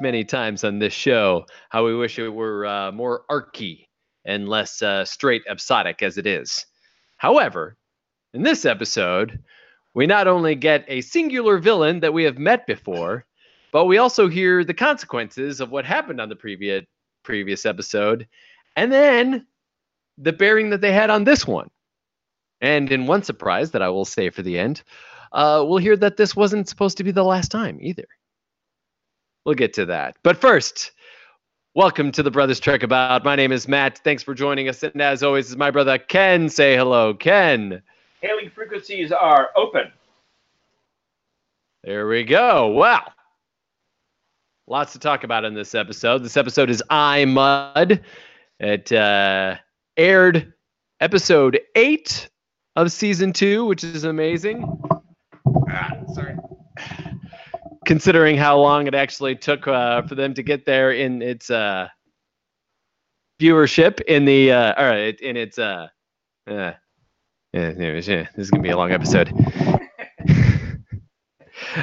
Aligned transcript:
Many 0.00 0.24
times 0.24 0.64
on 0.64 0.78
this 0.78 0.92
show 0.92 1.44
how 1.68 1.84
we 1.84 1.94
wish 1.94 2.18
it 2.18 2.28
were 2.28 2.66
uh, 2.66 2.92
more 2.92 3.24
archy 3.28 3.88
and 4.24 4.48
less 4.48 4.82
uh, 4.82 5.04
straight 5.04 5.42
episodic 5.48 6.02
as 6.02 6.18
it 6.18 6.26
is. 6.26 6.66
However, 7.16 7.76
in 8.34 8.42
this 8.42 8.64
episode, 8.64 9.42
we 9.94 10.06
not 10.06 10.28
only 10.28 10.54
get 10.54 10.84
a 10.88 11.00
singular 11.00 11.58
villain 11.58 12.00
that 12.00 12.14
we 12.14 12.24
have 12.24 12.38
met 12.38 12.66
before, 12.66 13.24
but 13.72 13.86
we 13.86 13.98
also 13.98 14.28
hear 14.28 14.64
the 14.64 14.74
consequences 14.74 15.60
of 15.60 15.70
what 15.70 15.84
happened 15.84 16.20
on 16.20 16.28
the 16.28 16.36
previous 16.36 16.84
previous 17.22 17.66
episode, 17.66 18.26
and 18.76 18.90
then 18.90 19.46
the 20.16 20.32
bearing 20.32 20.70
that 20.70 20.80
they 20.80 20.92
had 20.92 21.10
on 21.10 21.24
this 21.24 21.46
one. 21.46 21.68
And 22.60 22.90
in 22.90 23.06
one 23.06 23.22
surprise 23.22 23.70
that 23.72 23.82
I 23.82 23.88
will 23.90 24.04
say 24.04 24.30
for 24.30 24.42
the 24.42 24.58
end, 24.58 24.82
uh, 25.32 25.64
we'll 25.66 25.78
hear 25.78 25.96
that 25.96 26.16
this 26.16 26.34
wasn't 26.34 26.68
supposed 26.68 26.96
to 26.98 27.04
be 27.04 27.10
the 27.10 27.24
last 27.24 27.50
time 27.50 27.78
either. 27.80 28.06
We'll 29.44 29.54
get 29.54 29.72
to 29.74 29.86
that. 29.86 30.16
But 30.22 30.38
first, 30.38 30.92
welcome 31.74 32.12
to 32.12 32.22
the 32.22 32.30
Brothers 32.30 32.60
Trek 32.60 32.82
About. 32.82 33.24
My 33.24 33.36
name 33.36 33.52
is 33.52 33.66
Matt. 33.66 33.98
Thanks 33.98 34.22
for 34.22 34.34
joining 34.34 34.68
us. 34.68 34.82
And 34.82 35.00
as 35.00 35.22
always, 35.22 35.48
is 35.48 35.56
my 35.56 35.70
brother 35.70 35.96
Ken. 35.96 36.48
Say 36.50 36.76
hello, 36.76 37.14
Ken. 37.14 37.80
Hailing 38.20 38.50
frequencies 38.50 39.12
are 39.12 39.48
open. 39.56 39.90
There 41.82 42.06
we 42.06 42.24
go. 42.24 42.66
Wow. 42.68 43.12
Lots 44.66 44.92
to 44.92 44.98
talk 44.98 45.24
about 45.24 45.46
in 45.46 45.54
this 45.54 45.74
episode. 45.74 46.22
This 46.22 46.36
episode 46.36 46.68
is 46.68 46.82
I 46.90 47.24
Mudd. 47.24 48.02
It 48.60 48.92
uh, 48.92 49.56
aired 49.96 50.52
episode 51.00 51.58
eight 51.74 52.28
of 52.76 52.92
season 52.92 53.32
two, 53.32 53.64
which 53.64 53.84
is 53.84 54.04
amazing. 54.04 54.70
Ah, 55.70 55.92
sorry. 56.12 56.36
Considering 57.90 58.36
how 58.36 58.56
long 58.56 58.86
it 58.86 58.94
actually 58.94 59.34
took 59.34 59.66
uh, 59.66 60.00
for 60.02 60.14
them 60.14 60.32
to 60.32 60.44
get 60.44 60.64
there 60.64 60.92
in 60.92 61.20
its 61.22 61.50
uh, 61.50 61.88
viewership 63.42 64.00
in 64.02 64.24
the 64.24 64.52
uh, 64.52 64.80
or 64.80 64.94
in 64.94 65.36
its 65.36 65.58
uh, 65.58 65.88
uh, 66.48 66.70
yeah, 67.52 67.60
anyways, 67.60 68.06
yeah, 68.06 68.28
this 68.36 68.44
is 68.44 68.50
gonna 68.52 68.62
be 68.62 68.70
a 68.70 68.76
long 68.76 68.92
episode. 68.92 69.32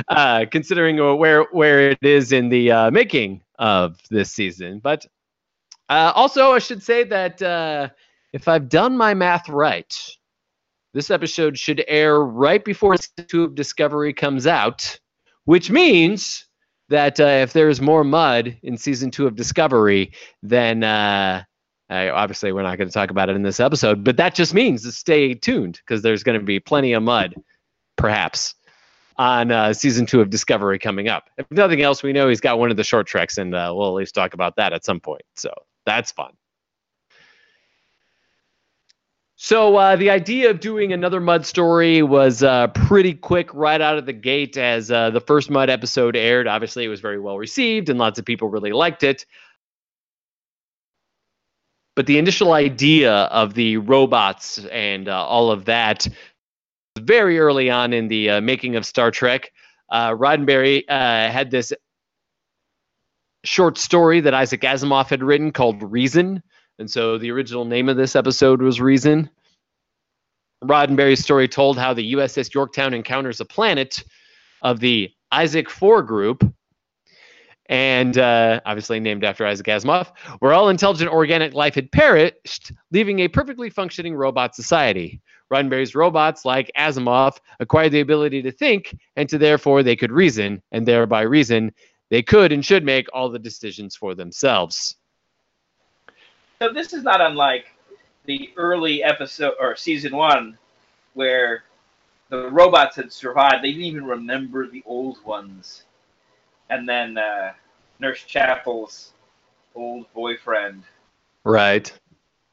uh, 0.08 0.46
considering 0.50 0.96
where 1.20 1.44
where 1.52 1.90
it 1.90 2.00
is 2.02 2.32
in 2.32 2.48
the 2.48 2.72
uh, 2.72 2.90
making 2.90 3.42
of 3.60 4.00
this 4.10 4.32
season, 4.32 4.80
but 4.80 5.06
uh, 5.90 6.14
also 6.16 6.54
I 6.54 6.60
should 6.60 6.82
say 6.82 7.04
that 7.04 7.42
uh, 7.42 7.90
if 8.32 8.48
I've 8.48 8.70
done 8.70 8.96
my 8.96 9.14
math 9.14 9.50
right, 9.50 9.94
this 10.94 11.12
episode 11.12 11.60
should 11.60 11.84
air 11.90 12.22
right 12.22 12.64
before 12.64 12.96
two 13.28 13.44
of 13.44 13.56
Discovery 13.56 14.14
comes 14.14 14.48
out, 14.48 14.98
which 15.48 15.72
means 15.72 16.46
that 16.90 17.22
uh, 17.22 17.24
if 17.24 17.54
there's 17.54 17.80
more 17.80 18.04
Mudd 18.04 18.58
in 18.64 18.78
season 18.78 19.12
two 19.12 19.28
of 19.28 19.38
Discovery, 19.38 20.12
then 20.44 20.84
uh, 20.84 21.44
obviously 21.90 22.52
we're 22.52 22.64
not 22.64 22.78
going 22.78 22.90
to 22.90 22.94
talk 22.94 23.12
about 23.12 23.30
it 23.30 23.38
in 23.38 23.44
this 23.44 23.62
episode, 23.62 24.04
but 24.04 24.18
that 24.18 24.36
just 24.36 24.54
means 24.54 24.84
to 24.84 24.92
stay 24.92 25.34
tuned 25.34 25.80
because 25.86 26.02
there's 26.02 26.22
going 26.22 26.38
to 26.38 26.46
be 26.46 26.60
plenty 26.60 26.92
of 26.92 27.02
Mudd, 27.02 27.34
perhaps, 27.96 28.56
on 29.16 29.50
uh, 29.50 29.72
season 29.72 30.06
two 30.06 30.20
of 30.20 30.30
Discovery 30.30 30.80
coming 30.80 31.08
up. 31.08 31.30
If 31.38 31.50
nothing 31.50 31.82
else, 31.82 32.04
we 32.04 32.12
know 32.12 32.28
he's 32.28 32.42
got 32.42 32.60
one 32.60 32.70
of 32.70 32.76
the 32.76 32.84
short 32.84 33.08
treks, 33.08 33.38
and 33.38 33.56
uh, 33.56 33.72
we'll 33.74 33.88
at 33.88 33.94
least 33.94 34.16
talk 34.16 34.34
about 34.34 34.58
that 34.58 34.74
at 34.74 34.84
some 34.84 35.00
point. 35.00 35.24
So 35.38 35.54
that's 35.86 36.12
fun. 36.12 36.34
So 39.40 39.76
uh, 39.76 39.96
the 39.96 40.10
idea 40.10 40.50
of 40.50 40.60
doing 40.60 40.94
another 40.94 41.22
Mudd 41.22 41.46
story 41.46 42.02
was 42.02 42.42
uh, 42.42 42.70
pretty 42.70 43.14
quick 43.14 43.54
right 43.54 43.80
out 43.80 44.00
of 44.00 44.08
the 44.08 44.14
gate 44.14 44.58
as 44.58 44.90
uh, 44.90 45.12
the 45.12 45.22
first 45.22 45.52
Mudd 45.52 45.70
episode 45.70 46.16
aired. 46.16 46.48
Obviously, 46.48 46.84
it 46.84 46.88
was 46.88 47.02
very 47.02 47.20
well 47.20 47.38
received 47.38 47.88
and 47.90 48.00
lots 48.00 48.18
of 48.18 48.26
people 48.26 48.50
really 48.50 48.72
liked 48.72 49.04
it. 49.04 49.28
But 51.96 52.08
the 52.08 52.18
initial 52.18 52.54
idea 52.54 53.14
of 53.14 53.54
the 53.54 53.78
robots 53.78 54.58
and 54.72 55.08
uh, 55.08 55.24
all 55.24 55.52
of 55.52 55.66
that 55.66 56.08
very 56.98 57.38
early 57.38 57.70
on 57.70 57.94
in 57.94 58.08
the 58.08 58.32
uh, 58.32 58.42
making 58.42 58.76
of 58.76 58.88
Star 58.88 59.12
Trek. 59.12 59.52
Uh, 59.90 60.14
Roddenberry 60.14 60.84
had 60.90 61.52
this 61.52 61.72
short 63.46 63.78
story 63.78 64.20
that 64.20 64.34
Isaac 64.34 64.62
Asimov 64.62 65.10
had 65.10 65.22
written 65.22 65.52
called 65.52 65.84
Reason. 65.84 66.42
And 66.80 66.90
so 66.90 67.18
the 67.18 67.32
original 67.32 67.66
name 67.66 67.90
of 67.90 67.98
this 67.98 68.16
episode 68.16 68.62
was 68.62 68.80
Reason. 68.80 69.30
Roddenberry's 70.64 71.24
story 71.24 71.48
told 71.48 71.78
how 71.78 71.94
the 71.94 72.14
USS 72.14 72.54
Yorktown 72.54 72.94
encounters 72.94 73.40
a 73.40 73.46
planet 73.46 74.04
of 74.62 74.80
the 74.80 75.12
Isaac 75.32 75.68
IV 75.70 76.06
group, 76.06 76.44
and 77.70 78.18
uh, 78.18 78.62
obviously 78.66 79.00
named 79.00 79.24
after 79.24 79.46
Isaac 79.46 79.68
Asimov, 79.68 80.12
where 80.40 80.54
all 80.54 80.70
intelligent 80.70 81.12
organic 81.12 81.54
life 81.54 81.76
had 81.76 81.92
perished, 81.92 82.72
leaving 82.92 83.20
a 83.20 83.28
perfectly 83.28 83.70
functioning 83.70 84.16
robot 84.16 84.56
society. 84.56 85.22
Roddenberry's 85.52 85.96
robots, 85.96 86.46
like 86.46 86.72
Asimov, 86.78 87.38
acquired 87.60 87.92
the 87.92 88.02
ability 88.02 88.42
to 88.42 88.52
think, 88.52 88.96
and 89.16 89.30
to 89.30 89.38
therefore 89.38 89.84
they 89.84 89.96
could 89.96 90.12
reason, 90.12 90.62
and 90.72 90.88
thereby 90.88 91.22
reason 91.22 91.72
they 92.10 92.22
could 92.22 92.52
and 92.52 92.66
should 92.66 92.84
make 92.84 93.08
all 93.14 93.30
the 93.30 93.40
decisions 93.40 93.96
for 93.96 94.16
themselves. 94.16 94.96
So 96.60 96.74
this 96.74 96.94
is 96.94 97.04
not 97.04 97.22
unlike 97.22 97.66
the 98.26 98.50
early 98.58 99.04
episode 99.04 99.54
or 99.60 99.76
season 99.76 100.16
one, 100.16 100.58
where 101.14 101.64
the 102.30 102.50
robots 102.50 102.96
had 102.96 103.12
survived. 103.12 103.64
They 103.64 103.72
didn't 103.72 103.86
even 103.86 104.06
remember 104.06 104.68
the 104.68 104.84
old 104.86 105.24
ones, 105.24 105.84
and 106.70 106.88
then 106.88 107.18
uh, 107.18 107.54
Nurse 108.00 108.24
Chapel's 108.24 109.14
old 109.76 110.12
boyfriend, 110.14 110.84
right, 111.44 111.92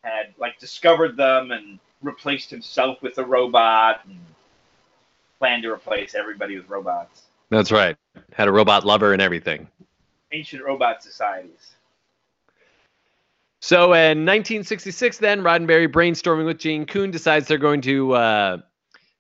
had 0.03 0.34
like 0.38 0.59
discovered 0.59 1.16
them 1.16 1.50
and 1.50 1.78
replaced 2.03 2.50
himself 2.50 3.00
with 3.03 3.16
a 3.19 3.25
robot 3.25 4.03
and 4.04 4.19
planned 5.38 5.62
to 5.62 5.70
replace 5.70 6.14
everybody 6.14 6.56
with 6.56 6.69
robots. 6.69 7.22
That's 7.50 7.72
right. 7.72 7.97
Had 8.32 8.48
a 8.48 8.53
robot 8.53 8.84
lover 8.84 9.12
and 9.12 9.22
everything. 9.22 9.66
Ancient 10.32 10.62
robot 10.62 11.03
societies. 11.03 11.76
So 13.64 13.94
in 13.94 14.26
1966, 14.26 15.16
then 15.16 15.41
Roddenberry, 15.41 15.88
brainstorming 15.88 16.44
with 16.44 16.58
Gene 16.58 16.84
Coon, 16.84 17.10
decides 17.10 17.48
they're 17.48 17.56
going 17.56 17.80
to 17.80 18.12
uh, 18.12 18.58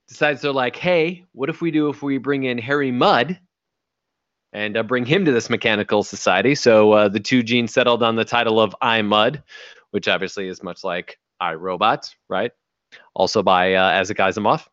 decides 0.06 0.42
they're 0.42 0.52
like, 0.52 0.76
hey, 0.76 1.24
what 1.32 1.48
if 1.48 1.62
we 1.62 1.70
do 1.70 1.88
if 1.88 2.02
we 2.02 2.18
bring 2.18 2.44
in 2.44 2.58
Harry 2.58 2.90
Mudd 2.90 3.40
and 4.52 4.76
uh, 4.76 4.82
bring 4.82 5.06
him 5.06 5.24
to 5.24 5.32
this 5.32 5.48
mechanical 5.48 6.02
society? 6.02 6.54
So 6.54 6.92
uh, 6.92 7.08
the 7.08 7.20
two 7.20 7.42
Gene 7.42 7.66
settled 7.66 8.02
on 8.02 8.16
the 8.16 8.24
title 8.26 8.60
of 8.60 8.76
I 8.82 9.00
Mudd, 9.00 9.42
which 9.92 10.08
obviously 10.08 10.46
is 10.46 10.62
much 10.62 10.84
like 10.84 11.18
I 11.40 11.54
Robot, 11.54 12.14
right? 12.28 12.52
Also 13.14 13.42
by 13.42 13.72
uh, 13.72 13.98
Isaac 13.98 14.18
Asimov, 14.18 14.66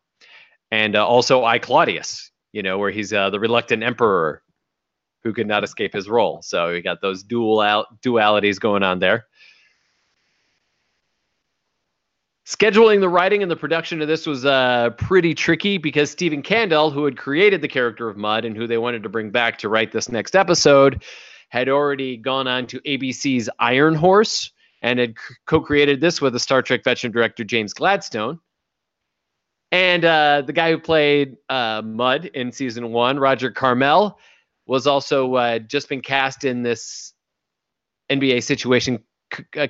and 0.70 0.96
uh, 0.96 1.06
also 1.06 1.44
I 1.44 1.58
Claudius, 1.58 2.30
you 2.52 2.62
know, 2.62 2.76
where 2.76 2.90
he's 2.90 3.10
uh, 3.14 3.30
the 3.30 3.40
reluctant 3.40 3.82
emperor 3.82 4.42
who 5.24 5.32
could 5.32 5.46
not 5.46 5.64
escape 5.64 5.94
his 5.94 6.10
role. 6.10 6.42
So 6.42 6.72
we 6.72 6.82
got 6.82 7.00
those 7.00 7.22
dual 7.22 7.86
dualities 8.02 8.60
going 8.60 8.82
on 8.82 8.98
there. 8.98 9.28
Scheduling 12.46 13.00
the 13.00 13.08
writing 13.08 13.42
and 13.42 13.50
the 13.50 13.56
production 13.56 14.02
of 14.02 14.08
this 14.08 14.26
was 14.26 14.44
uh, 14.44 14.90
pretty 14.98 15.32
tricky 15.32 15.78
because 15.78 16.10
Stephen 16.10 16.42
Kandel, 16.42 16.92
who 16.92 17.04
had 17.04 17.16
created 17.16 17.62
the 17.62 17.68
character 17.68 18.08
of 18.08 18.16
Mudd 18.16 18.44
and 18.44 18.56
who 18.56 18.66
they 18.66 18.78
wanted 18.78 19.04
to 19.04 19.08
bring 19.08 19.30
back 19.30 19.58
to 19.58 19.68
write 19.68 19.92
this 19.92 20.10
next 20.10 20.34
episode, 20.34 21.04
had 21.50 21.68
already 21.68 22.16
gone 22.16 22.48
on 22.48 22.66
to 22.66 22.80
ABC's 22.80 23.48
Iron 23.60 23.94
Horse 23.94 24.50
and 24.82 24.98
had 24.98 25.14
co 25.46 25.60
created 25.60 26.00
this 26.00 26.20
with 26.20 26.32
the 26.32 26.40
Star 26.40 26.62
Trek 26.62 26.82
veteran 26.82 27.12
director 27.12 27.44
James 27.44 27.72
Goldstone. 27.74 28.40
And 29.70 30.04
uh, 30.04 30.42
the 30.44 30.52
guy 30.52 30.70
who 30.70 30.78
played 30.78 31.36
uh, 31.48 31.80
Mudd 31.84 32.26
in 32.26 32.50
season 32.50 32.90
one, 32.90 33.20
Roger 33.20 33.52
Carmel, 33.52 34.18
was 34.66 34.88
also 34.88 35.34
uh, 35.34 35.58
just 35.60 35.88
been 35.88 36.02
cast 36.02 36.44
in 36.44 36.62
this 36.62 37.14
NBC 38.10 38.42
situation 38.42 39.02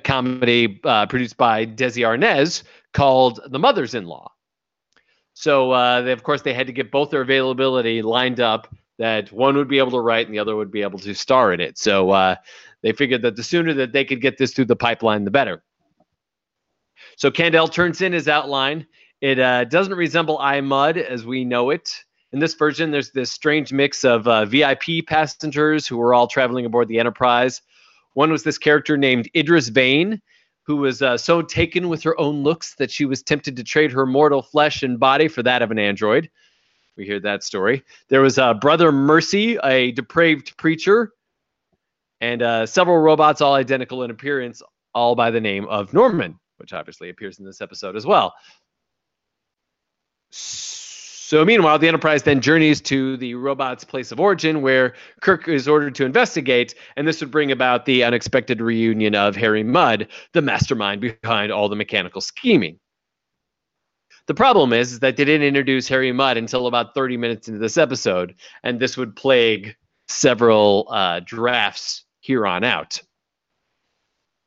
comedy 0.03 0.79
uh, 0.83 1.05
produced 1.07 1.37
by 1.37 1.65
Desi 1.65 2.03
Arnaz 2.03 2.63
called 2.93 3.39
The 3.47 3.59
Mothers 3.59 3.93
in 3.93 4.05
Law. 4.05 4.31
So, 5.33 5.71
uh, 5.71 6.01
they, 6.01 6.11
of 6.11 6.23
course, 6.23 6.43
they 6.43 6.53
had 6.53 6.67
to 6.67 6.73
get 6.73 6.91
both 6.91 7.09
their 7.09 7.21
availability 7.21 8.01
lined 8.01 8.39
up 8.39 8.73
that 8.99 9.31
one 9.31 9.55
would 9.57 9.67
be 9.67 9.79
able 9.79 9.91
to 9.91 9.99
write 9.99 10.27
and 10.27 10.35
the 10.35 10.39
other 10.39 10.55
would 10.55 10.71
be 10.71 10.81
able 10.81 10.99
to 10.99 11.13
star 11.13 11.53
in 11.53 11.59
it. 11.59 11.77
So 11.77 12.11
uh, 12.11 12.35
they 12.81 12.91
figured 12.91 13.21
that 13.23 13.35
the 13.35 13.43
sooner 13.43 13.73
that 13.73 13.91
they 13.91 14.05
could 14.05 14.21
get 14.21 14.37
this 14.37 14.53
through 14.53 14.65
the 14.65 14.75
pipeline, 14.75 15.25
the 15.25 15.31
better. 15.31 15.63
So 17.17 17.31
Kandel 17.31 17.71
turns 17.71 18.01
in 18.01 18.13
his 18.13 18.27
outline. 18.27 18.85
It 19.21 19.39
uh, 19.39 19.65
doesn't 19.65 19.93
resemble 19.93 20.37
I 20.39 20.61
Mudd 20.61 20.97
as 20.97 21.25
we 21.25 21.45
know 21.45 21.69
it. 21.69 21.93
In 22.31 22.39
this 22.39 22.55
version, 22.55 22.91
there's 22.91 23.11
this 23.11 23.31
strange 23.31 23.71
mix 23.71 24.03
of 24.03 24.27
uh, 24.27 24.45
VIP 24.45 25.05
passengers 25.07 25.87
who 25.87 25.97
were 25.97 26.13
all 26.13 26.27
traveling 26.27 26.65
aboard 26.65 26.87
the 26.87 26.99
Enterprise. 26.99 27.61
One 28.13 28.31
was 28.31 28.43
this 28.43 28.57
character 28.57 28.97
named 28.97 29.29
Idris 29.35 29.69
Vane, 29.69 30.21
who 30.65 30.77
was 30.77 31.01
uh, 31.01 31.17
so 31.17 31.41
taken 31.41 31.89
with 31.89 32.03
her 32.03 32.19
own 32.19 32.43
looks 32.43 32.75
that 32.75 32.91
she 32.91 33.05
was 33.05 33.21
tempted 33.21 33.55
to 33.57 33.63
trade 33.63 33.91
her 33.91 34.05
mortal 34.05 34.41
flesh 34.41 34.83
and 34.83 34.99
body 34.99 35.27
for 35.27 35.43
that 35.43 35.61
of 35.61 35.71
an 35.71 35.79
android. 35.79 36.29
We 36.95 37.05
hear 37.05 37.19
that 37.21 37.43
story. 37.43 37.83
There 38.09 38.21
was 38.21 38.37
uh, 38.37 38.53
Brother 38.53 38.91
Mercy, 38.91 39.57
a 39.63 39.91
depraved 39.91 40.55
preacher, 40.57 41.11
and 42.21 42.41
uh, 42.41 42.65
several 42.65 42.97
robots, 42.99 43.41
all 43.41 43.55
identical 43.55 44.03
in 44.03 44.11
appearance, 44.11 44.61
all 44.93 45.15
by 45.15 45.31
the 45.31 45.41
name 45.41 45.65
of 45.65 45.93
Norman, 45.93 46.39
which 46.57 46.71
obviously 46.71 47.09
appears 47.09 47.39
in 47.39 47.45
this 47.45 47.61
episode 47.61 47.95
as 47.95 48.05
well. 48.05 48.33
So, 50.31 50.82
meanwhile, 51.45 51.79
the 51.79 51.87
Enterprise 51.87 52.23
then 52.23 52.41
journeys 52.41 52.79
to 52.81 53.17
the 53.17 53.33
robot's 53.33 53.83
place 53.83 54.11
of 54.11 54.19
origin, 54.19 54.61
where 54.61 54.93
Kirk 55.21 55.47
is 55.47 55.67
ordered 55.67 55.95
to 55.95 56.05
investigate, 56.05 56.75
and 56.95 57.07
this 57.07 57.21
would 57.21 57.31
bring 57.31 57.51
about 57.51 57.85
the 57.85 58.03
unexpected 58.03 58.61
reunion 58.61 59.15
of 59.15 59.35
Harry 59.35 59.63
Mudd, 59.63 60.09
the 60.33 60.41
mastermind 60.41 61.01
behind 61.01 61.51
all 61.51 61.69
the 61.69 61.75
mechanical 61.75 62.21
scheming. 62.21 62.77
The 64.27 64.33
problem 64.33 64.73
is, 64.73 64.93
is 64.93 64.99
that 64.99 65.17
they 65.17 65.25
didn't 65.25 65.47
introduce 65.47 65.87
Harry 65.87 66.11
Mudd 66.11 66.37
until 66.37 66.67
about 66.67 66.93
30 66.93 67.17
minutes 67.17 67.47
into 67.47 67.59
this 67.59 67.77
episode, 67.77 68.35
and 68.63 68.79
this 68.79 68.95
would 68.95 69.15
plague 69.15 69.75
several 70.07 70.87
uh, 70.91 71.21
drafts 71.25 72.05
here 72.19 72.45
on 72.45 72.63
out. 72.63 73.01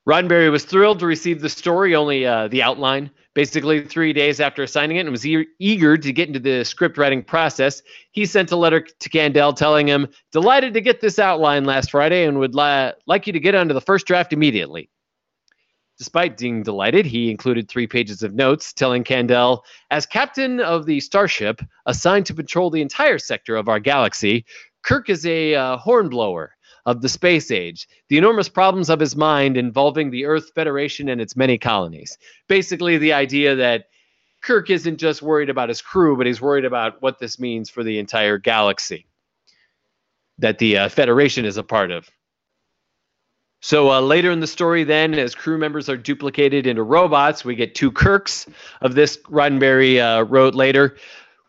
Roddenberry 0.09 0.50
was 0.50 0.65
thrilled 0.65 1.00
to 1.00 1.06
receive 1.06 1.41
the 1.41 1.49
story, 1.49 1.97
only 1.97 2.25
uh, 2.25 2.49
the 2.49 2.62
outline, 2.62 3.11
basically 3.37 3.85
three 3.85 4.15
days 4.15 4.41
after 4.41 4.67
signing 4.67 4.97
it, 4.97 5.00
and 5.00 5.11
was 5.11 5.27
e- 5.27 5.47
eager 5.59 5.99
to 5.99 6.11
get 6.11 6.27
into 6.27 6.41
the 6.41 6.65
script 6.65 6.97
writing 6.97 7.23
process. 7.23 7.83
He 8.12 8.25
sent 8.25 8.50
a 8.50 8.56
letter 8.56 8.81
to 8.81 9.11
Kandel 9.11 9.55
telling 9.55 9.87
him, 9.87 10.09
Delighted 10.33 10.73
to 10.73 10.81
get 10.81 11.03
this 11.03 11.19
outline 11.19 11.67
last 11.67 11.91
Friday 11.91 12.25
and 12.25 12.38
would 12.38 12.55
li- 12.55 12.93
like 13.06 13.27
you 13.27 13.35
to 13.35 13.38
get 13.38 13.55
onto 13.55 13.75
the 13.75 13.81
first 13.81 14.06
draft 14.06 14.33
immediately. 14.33 14.88
Despite 15.99 16.38
being 16.38 16.62
delighted, 16.62 17.05
he 17.05 17.31
included 17.31 17.69
three 17.69 17.87
pages 17.87 18.23
of 18.23 18.35
notes 18.35 18.73
telling 18.73 19.05
Kandel, 19.05 19.61
as 19.91 20.06
captain 20.06 20.61
of 20.61 20.87
the 20.87 21.00
starship 21.00 21.61
assigned 21.85 22.25
to 22.27 22.35
patrol 22.35 22.71
the 22.71 22.81
entire 22.81 23.19
sector 23.19 23.56
of 23.56 23.69
our 23.69 23.81
galaxy, 23.81 24.47
Kirk 24.83 25.11
is 25.11 25.27
a 25.27 25.55
uh, 25.55 25.77
hornblower 25.77 26.56
of 26.87 27.03
the 27.03 27.09
space 27.09 27.50
age, 27.50 27.88
the 28.09 28.17
enormous 28.17 28.49
problems 28.49 28.88
of 28.88 29.00
his 29.00 29.17
mind 29.17 29.56
involving 29.56 30.11
the 30.11 30.25
Earth 30.25 30.53
Federation 30.55 31.09
and 31.09 31.21
its 31.21 31.37
many 31.37 31.59
colonies. 31.59 32.17
Basically, 32.49 32.97
the 32.97 33.12
idea 33.12 33.56
that 33.56 33.87
Kirk 34.41 34.71
isn't 34.71 34.99
just 34.99 35.21
worried 35.21 35.50
about 35.50 35.69
his 35.69 35.83
crew, 35.83 36.17
but 36.17 36.27
he's 36.27 36.41
worried 36.41 36.65
about 36.65 37.03
what 37.03 37.19
this 37.19 37.41
means 37.41 37.69
for 37.69 37.83
the 37.83 37.99
entire 37.99 38.38
galaxy 38.38 39.06
that 40.38 40.59
the 40.59 40.79
uh, 40.79 40.88
Federation 40.88 41.44
is 41.44 41.56
a 41.56 41.65
part 41.65 41.91
of. 41.91 42.09
So 43.62 43.91
uh, 43.91 44.00
later 44.00 44.31
in 44.31 44.38
the 44.38 44.47
story, 44.47 44.85
then, 44.85 45.15
as 45.15 45.35
crew 45.35 45.59
members 45.59 45.88
are 45.88 45.97
duplicated 45.97 46.67
into 46.69 46.85
robots, 46.85 47.44
we 47.44 47.56
get 47.56 47.75
two 47.75 47.91
Kirks 47.91 48.47
of 48.81 48.94
this. 48.94 49.17
Roddenberry 49.17 49.99
uh, 49.99 50.23
wrote 50.25 50.55
later. 50.55 50.97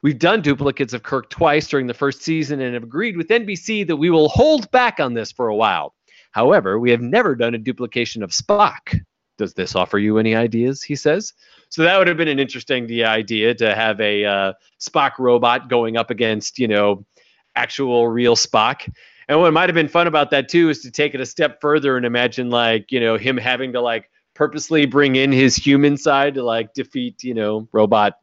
We've 0.04 0.20
done 0.20 0.42
duplicates 0.42 0.94
of 0.94 1.04
Kirk 1.04 1.30
twice 1.30 1.68
during 1.68 1.88
the 1.88 1.94
first 1.94 2.22
season 2.22 2.62
and 2.62 2.76
have 2.76 2.84
agreed 2.84 3.18
with 3.18 3.30
NBC 3.30 3.88
that 3.88 3.96
we 3.96 4.10
will 4.10 4.30
hold 4.30 4.70
back 4.72 5.00
on 5.00 5.14
this 5.14 5.32
for 5.32 5.48
a 5.48 5.56
while. 5.56 5.96
However, 6.32 6.80
we 6.80 6.92
have 6.92 7.02
never 7.02 7.36
done 7.36 7.56
a 7.56 7.58
duplication 7.58 8.22
of 8.22 8.30
Spock. 8.30 9.00
Does 9.38 9.54
this 9.54 9.76
offer 9.76 9.98
you 9.98 10.20
any 10.20 10.36
ideas? 10.36 10.84
He 10.84 10.96
says. 10.96 11.34
So 11.70 11.84
that 11.84 11.98
would 11.98 12.08
have 12.08 12.18
been 12.18 12.28
an 12.28 12.40
interesting 12.40 12.90
idea 13.04 13.56
to 13.56 13.74
have 13.74 14.00
a 14.00 14.24
uh, 14.24 14.54
Spock 14.80 15.18
robot 15.18 15.68
going 15.68 15.98
up 15.98 16.12
against, 16.12 16.60
you 16.60 16.68
know, 16.68 17.06
actual 17.56 18.08
real 18.08 18.36
Spock. 18.36 18.88
And 19.28 19.40
what 19.40 19.52
might 19.52 19.68
have 19.68 19.76
been 19.76 19.88
fun 19.88 20.08
about 20.08 20.32
that 20.32 20.48
too 20.48 20.70
is 20.70 20.82
to 20.82 20.92
take 20.92 21.16
it 21.16 21.22
a 21.22 21.26
step 21.26 21.60
further 21.60 21.98
and 21.98 22.06
imagine 22.06 22.50
like, 22.50 22.92
you 22.92 23.00
know, 23.00 23.18
him 23.18 23.36
having 23.36 23.74
to 23.74 23.82
like 23.82 24.10
purposely 24.36 24.86
bring 24.86 25.16
in 25.16 25.32
his 25.32 25.56
human 25.56 25.98
side 25.98 26.36
to 26.36 26.44
like 26.44 26.74
defeat, 26.74 27.24
you 27.24 27.34
know, 27.34 27.68
robot 27.74 28.14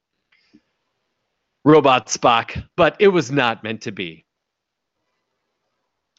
robot 1.65 2.09
Spock, 2.09 2.63
but 2.77 2.97
it 2.99 3.09
was 3.09 3.31
not 3.31 3.65
meant 3.65 3.83
to 3.83 3.93
be. 3.93 4.25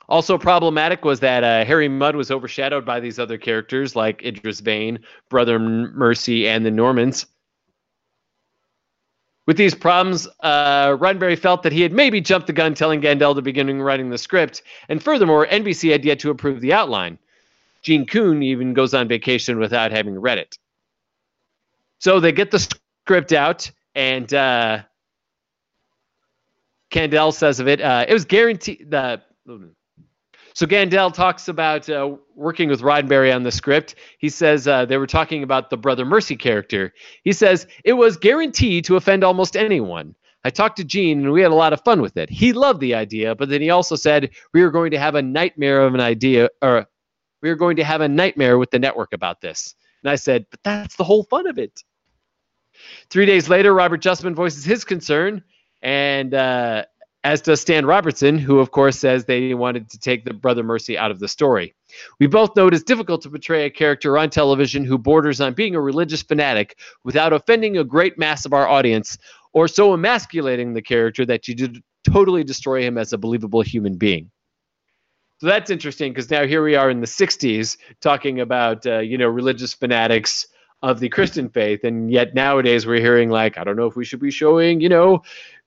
Also 0.08 0.38
problematic 0.38 1.04
was 1.04 1.20
that 1.22 1.44
uh, 1.44 1.66
Harry 1.66 1.88
Mudd 1.88 2.16
was 2.16 2.30
overshadowed 2.30 2.86
by 2.86 3.00
these 3.00 3.18
other 3.18 3.38
characters 3.38 3.96
like 3.96 4.24
Idris 4.24 4.60
Vane, 4.60 5.00
Brother 5.30 5.58
Mercy, 5.58 6.48
and 6.48 6.66
the 6.66 6.72
Normans. 6.72 7.26
With 9.48 9.58
these 9.58 9.76
problems, 9.76 10.28
uh, 10.42 10.90
Roddenberry 10.98 11.38
felt 11.38 11.64
that 11.64 11.72
he 11.72 11.82
had 11.82 11.92
maybe 11.92 12.20
jumped 12.20 12.48
the 12.48 12.54
gun 12.54 12.74
telling 12.74 13.02
Kandel 13.02 13.36
to 13.36 13.42
begin 13.42 13.82
writing 13.82 14.10
the 14.10 14.18
script, 14.18 14.64
and 14.90 15.02
furthermore, 15.02 15.46
NBC 15.48 15.92
had 15.92 16.04
yet 16.04 16.20
to 16.20 16.32
approve 16.32 16.62
the 16.62 16.74
outline. 16.74 17.18
Gene 17.84 18.08
Coon 18.08 18.42
even 18.42 18.74
goes 18.74 18.96
on 18.96 19.08
vacation 19.08 19.60
without 19.60 19.92
having 19.92 20.20
read 20.20 20.40
it. 20.40 20.58
So 22.00 22.20
they 22.20 22.32
get 22.32 22.50
the 22.50 22.60
script 23.04 23.34
out, 23.34 23.70
and 23.94 24.34
uh, 24.34 24.82
Kandel 26.96 27.34
says 27.34 27.60
of 27.60 27.68
it, 27.68 27.82
uh, 27.82 28.06
it 28.08 28.14
was 28.14 28.24
guaranteed. 28.24 28.90
The 28.90 29.22
so 30.54 30.66
Kandel 30.66 31.14
talks 31.14 31.50
about 31.50 31.90
uh, 31.90 32.16
working 32.34 32.70
with 32.70 32.80
Roddenberry 32.80 33.36
on 33.36 33.44
the 33.44 33.52
script. 33.52 33.96
He 34.20 34.30
says 34.30 34.66
uh, 34.66 34.86
they 34.86 34.98
were 34.98 35.06
talking 35.06 35.44
about 35.44 35.70
the 35.70 35.76
Brother 35.76 36.06
Mercy 36.06 36.38
character. 36.38 36.94
He 37.24 37.34
says 37.34 37.68
it 37.84 37.94
was 37.94 38.16
guaranteed 38.16 38.86
to 38.86 38.96
offend 38.96 39.26
almost 39.26 39.58
anyone. 39.58 40.16
I 40.46 40.52
talked 40.52 40.78
to 40.78 40.86
Gene 40.86 41.20
and 41.20 41.34
we 41.34 41.42
had 41.42 41.52
a 41.52 41.56
lot 41.56 41.74
of 41.74 41.84
fun 41.84 42.02
with 42.02 42.16
it. 42.16 42.30
He 42.30 42.54
loved 42.54 42.80
the 42.80 42.96
idea, 42.96 43.36
but 43.36 43.50
then 43.50 43.62
he 43.62 43.72
also 43.72 43.98
said 43.98 44.30
we 44.54 44.64
were 44.64 44.72
going 44.72 44.92
to 44.92 45.00
have 45.00 45.16
a 45.16 45.22
nightmare 45.22 45.82
of 45.82 45.94
an 45.94 46.00
idea, 46.00 46.50
or 46.62 46.86
we 47.42 47.50
were 47.50 47.56
going 47.56 47.76
to 47.76 47.84
have 47.84 48.00
a 48.00 48.08
nightmare 48.08 48.58
with 48.58 48.72
the 48.72 48.80
network 48.80 49.12
about 49.12 49.42
this. 49.42 49.76
And 50.02 50.10
I 50.10 50.16
said, 50.16 50.46
but 50.50 50.62
that's 50.64 50.96
the 50.96 51.04
whole 51.04 51.24
fun 51.24 51.48
of 51.48 51.58
it. 51.58 51.84
Three 53.10 53.26
days 53.26 53.50
later, 53.50 53.74
Robert 53.74 54.02
Justman 54.02 54.36
voices 54.36 54.64
his 54.64 54.86
concern 54.86 55.44
and 55.86 56.34
uh, 56.34 56.84
as 57.24 57.42
does 57.42 57.62
Stan 57.62 57.86
Robertson, 57.86 58.40
who 58.40 58.60
of 58.60 58.72
course 58.72 58.98
says 58.98 59.26
they 59.26 59.54
wanted 59.54 59.90
to 59.92 60.00
take 60.00 60.26
the 60.26 60.34
Brother 60.34 60.64
Mercy 60.64 60.98
out 60.98 61.12
of 61.12 61.20
the 61.20 61.28
story. 61.28 61.76
We 62.20 62.26
both 62.28 62.56
know 62.56 62.68
it 62.68 62.74
is 62.74 62.84
difficult 62.84 63.22
to 63.22 63.30
portray 63.30 63.66
a 63.66 63.70
character 63.70 64.18
on 64.18 64.32
television 64.32 64.84
who 64.84 64.98
borders 64.98 65.40
on 65.40 65.54
being 65.54 65.76
a 65.76 65.82
religious 65.82 66.24
fanatic 66.24 66.80
without 67.04 67.34
offending 67.34 67.78
a 67.78 67.84
great 67.84 68.18
mass 68.18 68.46
of 68.46 68.54
our 68.54 68.68
audience, 68.68 69.18
or 69.54 69.68
so 69.68 69.94
emasculating 69.94 70.74
the 70.74 70.82
character 70.82 71.24
that 71.26 71.48
you 71.48 71.56
totally 72.04 72.44
destroy 72.44 72.82
him 72.82 72.98
as 72.98 73.14
a 73.14 73.18
believable 73.18 73.62
human 73.62 73.96
being. 73.96 74.32
So 75.38 75.48
that's 75.48 75.70
interesting 75.70 76.14
because 76.14 76.32
now 76.32 76.48
here 76.48 76.64
we 76.64 76.76
are 76.76 76.90
in 76.90 77.02
the 77.02 77.08
60s 77.08 77.78
talking 78.02 78.40
about 78.40 78.88
uh, 78.88 79.00
you 79.00 79.20
know 79.20 79.28
religious 79.28 79.76
fanatics 79.76 80.48
of 80.82 81.00
the 81.00 81.10
Christian 81.10 81.50
faith, 81.50 81.84
and 81.84 82.12
yet 82.12 82.36
nowadays 82.36 82.86
we're 82.86 83.00
hearing 83.00 83.30
like 83.30 83.58
I 83.58 83.64
don't 83.64 83.76
know 83.76 83.88
if 83.88 83.96
we 83.96 84.06
should 84.06 84.20
be 84.20 84.32
showing 84.32 84.82
you 84.82 84.90
know 84.90 85.24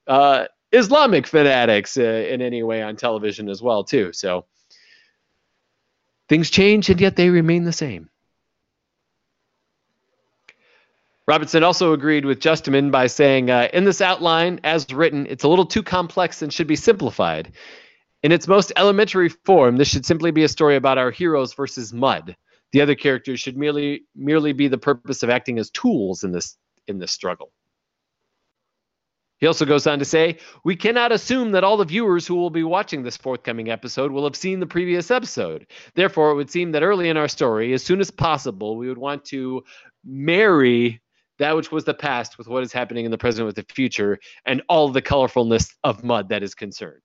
uh, 0.08 0.46
Islamic 0.72 1.26
fanatics 1.26 1.96
uh, 1.96 2.02
in 2.02 2.42
any 2.42 2.62
way 2.62 2.82
on 2.82 2.96
television 2.96 3.48
as 3.48 3.62
well 3.62 3.84
too. 3.84 4.12
So 4.12 4.46
things 6.28 6.50
change 6.50 6.90
and 6.90 7.00
yet 7.00 7.16
they 7.16 7.30
remain 7.30 7.64
the 7.64 7.72
same. 7.72 8.10
Robertson 11.26 11.62
also 11.62 11.92
agreed 11.92 12.24
with 12.24 12.40
Justman 12.40 12.90
by 12.90 13.06
saying, 13.06 13.50
uh, 13.50 13.68
in 13.74 13.84
this 13.84 14.00
outline, 14.00 14.60
as 14.64 14.90
written, 14.90 15.26
it's 15.28 15.44
a 15.44 15.48
little 15.48 15.66
too 15.66 15.82
complex 15.82 16.40
and 16.40 16.50
should 16.50 16.66
be 16.66 16.74
simplified. 16.74 17.52
In 18.22 18.32
its 18.32 18.48
most 18.48 18.72
elementary 18.76 19.28
form, 19.28 19.76
this 19.76 19.88
should 19.88 20.06
simply 20.06 20.30
be 20.30 20.44
a 20.44 20.48
story 20.48 20.76
about 20.76 20.96
our 20.96 21.10
heroes 21.10 21.52
versus 21.52 21.92
Mudd. 21.92 22.34
The 22.72 22.80
other 22.80 22.94
characters 22.94 23.40
should 23.40 23.58
merely 23.58 24.04
merely 24.16 24.54
be 24.54 24.68
the 24.68 24.78
purpose 24.78 25.22
of 25.22 25.28
acting 25.28 25.58
as 25.58 25.70
tools 25.70 26.24
in 26.24 26.32
this 26.32 26.56
in 26.86 26.98
this 26.98 27.12
struggle. 27.12 27.52
He 29.38 29.46
also 29.46 29.64
goes 29.64 29.86
on 29.86 29.98
to 30.00 30.04
say, 30.04 30.38
We 30.64 30.76
cannot 30.76 31.12
assume 31.12 31.52
that 31.52 31.64
all 31.64 31.76
the 31.76 31.84
viewers 31.84 32.26
who 32.26 32.34
will 32.34 32.50
be 32.50 32.64
watching 32.64 33.02
this 33.02 33.16
forthcoming 33.16 33.70
episode 33.70 34.10
will 34.10 34.24
have 34.24 34.36
seen 34.36 34.60
the 34.60 34.66
previous 34.66 35.10
episode. 35.10 35.66
Therefore, 35.94 36.30
it 36.30 36.34
would 36.34 36.50
seem 36.50 36.72
that 36.72 36.82
early 36.82 37.08
in 37.08 37.16
our 37.16 37.28
story, 37.28 37.72
as 37.72 37.82
soon 37.82 38.00
as 38.00 38.10
possible, 38.10 38.76
we 38.76 38.88
would 38.88 38.98
want 38.98 39.24
to 39.26 39.64
marry 40.04 41.00
that 41.38 41.54
which 41.54 41.70
was 41.70 41.84
the 41.84 41.94
past 41.94 42.36
with 42.36 42.48
what 42.48 42.64
is 42.64 42.72
happening 42.72 43.04
in 43.04 43.10
the 43.10 43.18
present 43.18 43.46
with 43.46 43.54
the 43.54 43.64
future 43.72 44.18
and 44.44 44.62
all 44.68 44.88
the 44.88 45.02
colorfulness 45.02 45.72
of 45.84 46.02
Mudd 46.02 46.30
that 46.30 46.42
is 46.42 46.54
concerned. 46.54 47.02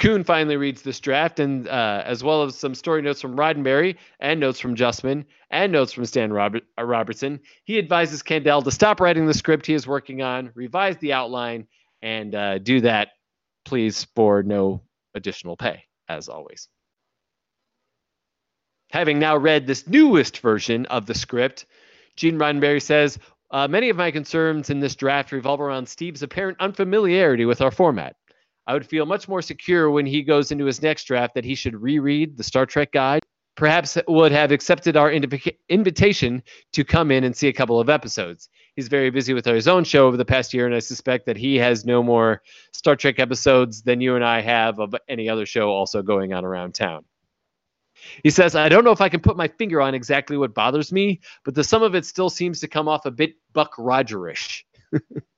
Coon 0.00 0.24
finally 0.24 0.56
reads 0.56 0.80
this 0.80 0.98
draft, 0.98 1.40
and 1.40 1.68
uh, 1.68 2.02
as 2.06 2.24
well 2.24 2.42
as 2.42 2.56
some 2.56 2.74
story 2.74 3.02
notes 3.02 3.20
from 3.20 3.36
Roddenberry 3.36 3.96
and 4.18 4.40
notes 4.40 4.58
from 4.58 4.74
Justman 4.74 5.26
and 5.50 5.70
notes 5.70 5.92
from 5.92 6.06
Stan 6.06 6.32
Robert, 6.32 6.62
uh, 6.78 6.84
Robertson, 6.84 7.38
he 7.64 7.78
advises 7.78 8.22
Kandel 8.22 8.64
to 8.64 8.70
stop 8.70 8.98
writing 8.98 9.26
the 9.26 9.34
script 9.34 9.66
he 9.66 9.74
is 9.74 9.86
working 9.86 10.22
on, 10.22 10.52
revise 10.54 10.96
the 10.96 11.12
outline, 11.12 11.66
and 12.00 12.34
uh, 12.34 12.56
do 12.56 12.80
that 12.80 13.08
please 13.66 14.06
for 14.16 14.42
no 14.42 14.82
additional 15.14 15.54
pay, 15.54 15.84
as 16.08 16.30
always. 16.30 16.66
Having 18.92 19.18
now 19.18 19.36
read 19.36 19.66
this 19.66 19.86
newest 19.86 20.38
version 20.38 20.86
of 20.86 21.04
the 21.04 21.14
script, 21.14 21.66
Gene 22.16 22.38
Roddenberry 22.38 22.80
says, 22.80 23.18
uh, 23.50 23.68
Many 23.68 23.90
of 23.90 23.98
my 23.98 24.10
concerns 24.10 24.70
in 24.70 24.80
this 24.80 24.96
draft 24.96 25.30
revolve 25.30 25.60
around 25.60 25.86
Steve's 25.86 26.22
apparent 26.22 26.58
unfamiliarity 26.58 27.44
with 27.44 27.60
our 27.60 27.70
format. 27.70 28.16
I 28.70 28.72
would 28.72 28.86
feel 28.86 29.04
much 29.04 29.26
more 29.26 29.42
secure 29.42 29.90
when 29.90 30.06
he 30.06 30.22
goes 30.22 30.52
into 30.52 30.64
his 30.64 30.80
next 30.80 31.02
draft 31.02 31.34
that 31.34 31.44
he 31.44 31.56
should 31.56 31.74
reread 31.74 32.36
the 32.36 32.44
Star 32.44 32.66
Trek 32.66 32.92
guide. 32.92 33.20
Perhaps 33.56 33.98
would 34.06 34.30
have 34.30 34.52
accepted 34.52 34.96
our 34.96 35.10
inv- 35.10 35.56
invitation 35.68 36.40
to 36.74 36.84
come 36.84 37.10
in 37.10 37.24
and 37.24 37.34
see 37.36 37.48
a 37.48 37.52
couple 37.52 37.80
of 37.80 37.88
episodes. 37.88 38.48
He's 38.76 38.86
very 38.86 39.10
busy 39.10 39.34
with 39.34 39.44
his 39.44 39.66
own 39.66 39.82
show 39.82 40.06
over 40.06 40.16
the 40.16 40.24
past 40.24 40.54
year, 40.54 40.66
and 40.66 40.74
I 40.74 40.78
suspect 40.78 41.26
that 41.26 41.36
he 41.36 41.56
has 41.56 41.84
no 41.84 42.00
more 42.00 42.42
Star 42.72 42.94
Trek 42.94 43.18
episodes 43.18 43.82
than 43.82 44.00
you 44.00 44.14
and 44.14 44.24
I 44.24 44.40
have 44.40 44.78
of 44.78 44.94
any 45.08 45.28
other 45.28 45.46
show 45.46 45.68
also 45.70 46.00
going 46.00 46.32
on 46.32 46.44
around 46.44 46.76
town. 46.76 47.04
He 48.22 48.30
says, 48.30 48.54
I 48.54 48.68
don't 48.68 48.84
know 48.84 48.92
if 48.92 49.00
I 49.00 49.08
can 49.08 49.18
put 49.18 49.36
my 49.36 49.48
finger 49.48 49.80
on 49.80 49.96
exactly 49.96 50.36
what 50.36 50.54
bothers 50.54 50.92
me, 50.92 51.18
but 51.44 51.56
the 51.56 51.64
sum 51.64 51.82
of 51.82 51.96
it 51.96 52.06
still 52.06 52.30
seems 52.30 52.60
to 52.60 52.68
come 52.68 52.86
off 52.86 53.04
a 53.04 53.10
bit 53.10 53.34
Buck 53.52 53.74
Rogerish. 53.78 54.62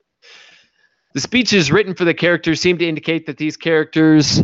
the 1.14 1.20
speeches 1.20 1.70
written 1.70 1.94
for 1.94 2.04
the 2.04 2.14
characters 2.14 2.60
seem 2.60 2.78
to 2.78 2.88
indicate 2.88 3.26
that 3.26 3.36
these 3.36 3.56
characters 3.56 4.42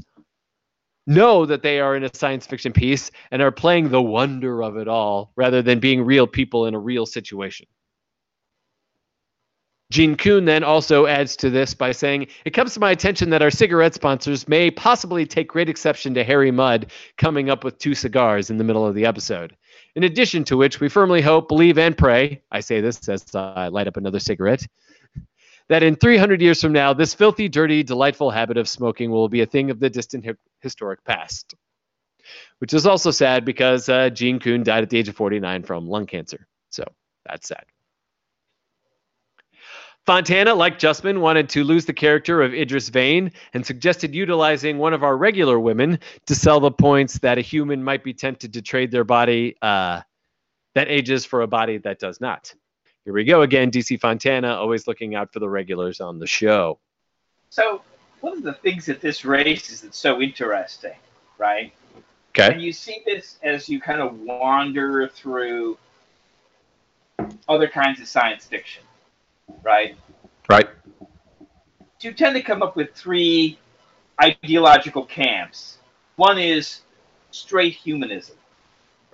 know 1.07 1.47
that 1.47 1.63
they 1.63 1.81
are 1.81 1.97
in 1.97 2.05
a 2.05 2.15
science 2.15 2.47
fiction 2.47 2.73
piece 2.73 3.11
and 3.31 3.41
are 3.41 3.51
playing 3.51 3.89
the 3.89 4.03
wonder 4.03 4.63
of 4.63 4.77
it 4.77 4.89
all 4.89 5.33
rather 5.37 5.63
than 5.63 5.81
being 5.81 6.03
real 6.03 6.27
people 6.27 6.67
in 6.67 6.75
a 6.75 6.79
real 6.79 7.07
situation. 7.07 7.67
Gene 9.91 10.17
Coon 10.17 10.45
then 10.45 10.63
also 10.63 11.07
adds 11.07 11.35
to 11.37 11.49
this 11.49 11.73
by 11.73 11.93
saying, 11.93 12.27
It 12.45 12.51
comes 12.51 12.75
to 12.75 12.81
my 12.81 12.91
attention 12.91 13.31
that 13.31 13.41
our 13.41 13.51
cigarette 13.51 13.95
sponsors 13.95 14.47
may 14.47 14.71
possibly 14.71 15.25
take 15.25 15.49
great 15.49 15.71
exception 15.71 16.13
to 16.13 16.25
Harry 16.25 16.51
Mudd 16.51 16.93
coming 17.17 17.49
up 17.49 17.65
with 17.65 17.79
two 17.79 17.95
cigars 17.95 18.51
in 18.51 18.59
the 18.59 18.65
middle 18.65 18.87
of 18.87 18.95
the 18.95 19.07
episode. 19.07 19.57
In 19.97 20.05
addition 20.05 20.45
to 20.45 20.59
which, 20.59 20.79
we 20.79 20.91
firmly 20.91 21.23
hope, 21.23 21.49
believe, 21.49 21.79
and 21.79 21.97
pray 21.97 22.43
I 22.53 22.61
say 22.61 22.83
this 22.83 23.09
as 23.09 23.35
I 23.35 23.69
light 23.69 23.89
up 23.89 23.97
another 23.97 24.21
cigarette 24.21 24.67
that 25.69 25.83
in 25.83 25.97
300 25.97 26.41
years 26.41 26.61
from 26.61 26.73
now, 26.73 26.93
this 26.93 27.15
filthy, 27.15 27.49
dirty, 27.49 27.83
delightful 27.83 28.31
habit 28.31 28.57
of 28.57 28.69
smoking 28.69 29.11
will 29.11 29.29
be 29.29 29.43
a 29.43 29.47
thing 29.47 29.71
of 29.71 29.81
the 29.81 29.91
distant 29.91 30.25
hi- 30.25 30.35
historic 30.61 31.05
past. 31.05 31.55
Which 32.59 32.75
is 32.75 32.87
also 32.87 33.11
sad 33.11 33.45
because 33.45 33.89
uh, 33.89 34.11
Gene 34.11 34.41
Coon 34.41 34.63
died 34.63 34.83
at 34.83 34.91
the 34.91 34.99
age 34.99 35.09
of 35.09 35.17
49 35.17 35.63
from 35.63 35.89
lung 35.89 36.07
cancer. 36.07 36.47
So 36.71 36.85
that's 37.25 37.49
sad. 37.49 37.65
Fontana, 40.09 40.55
like 40.55 40.79
Justman, 40.79 41.21
wanted 41.21 41.51
to 41.51 41.65
lose 41.65 41.85
the 41.85 41.93
character 41.93 42.41
of 42.41 42.55
Idris 42.55 42.89
Vane 42.89 43.31
and 43.53 43.65
suggested 43.65 44.15
utilizing 44.15 44.79
one 44.79 44.95
of 44.95 45.03
our 45.03 45.15
regular 45.15 45.61
women 45.61 45.99
to 46.27 46.35
sell 46.35 46.61
the 46.61 46.71
points 46.71 47.19
that 47.19 47.37
a 47.37 47.43
human 47.43 47.85
might 47.85 48.03
be 48.03 48.15
tempted 48.15 48.55
to 48.55 48.63
trade 48.63 48.91
their 48.91 49.05
body 49.05 49.57
uh, 49.61 50.01
that 50.75 50.89
ages 50.89 51.27
for 51.27 51.43
a 51.43 51.47
body 51.47 51.77
that 51.79 51.99
does 51.99 52.23
not. 52.23 52.55
Here 53.09 53.15
we 53.15 53.25
go 53.25 53.41
again, 53.41 53.71
DC 53.71 53.99
Fontana, 53.99 54.49
always 54.49 54.87
looking 54.87 55.15
out 55.15 55.33
for 55.33 55.38
the 55.38 55.49
regulars 55.49 55.99
on 56.03 56.19
the 56.19 56.27
show. 56.27 56.79
So, 57.49 57.81
one 58.21 58.37
of 58.37 58.43
the 58.43 58.53
things 58.53 58.85
that 58.85 59.00
this 59.00 59.25
race 59.25 59.71
is 59.71 59.81
that's 59.81 59.97
so 59.97 60.21
interesting, 60.21 60.93
right? 61.38 61.73
Okay. 62.38 62.53
And 62.53 62.61
you 62.61 62.71
see 62.71 63.00
this 63.07 63.38
as 63.43 63.67
you 63.67 63.81
kind 63.81 64.03
of 64.03 64.21
wander 64.21 65.09
through 65.09 65.79
other 67.49 67.67
kinds 67.67 67.99
of 67.99 68.09
science 68.09 68.45
fiction, 68.45 68.83
right? 69.62 69.97
Right. 70.47 70.69
You 72.03 72.12
tend 72.12 72.37
to 72.37 72.43
come 72.43 72.62
up 72.62 72.77
with 72.77 72.93
three 72.93 73.59
ideological 74.23 75.07
camps. 75.07 75.79
One 76.17 76.38
is 76.38 76.83
straight 77.31 77.73
humanism, 77.73 78.37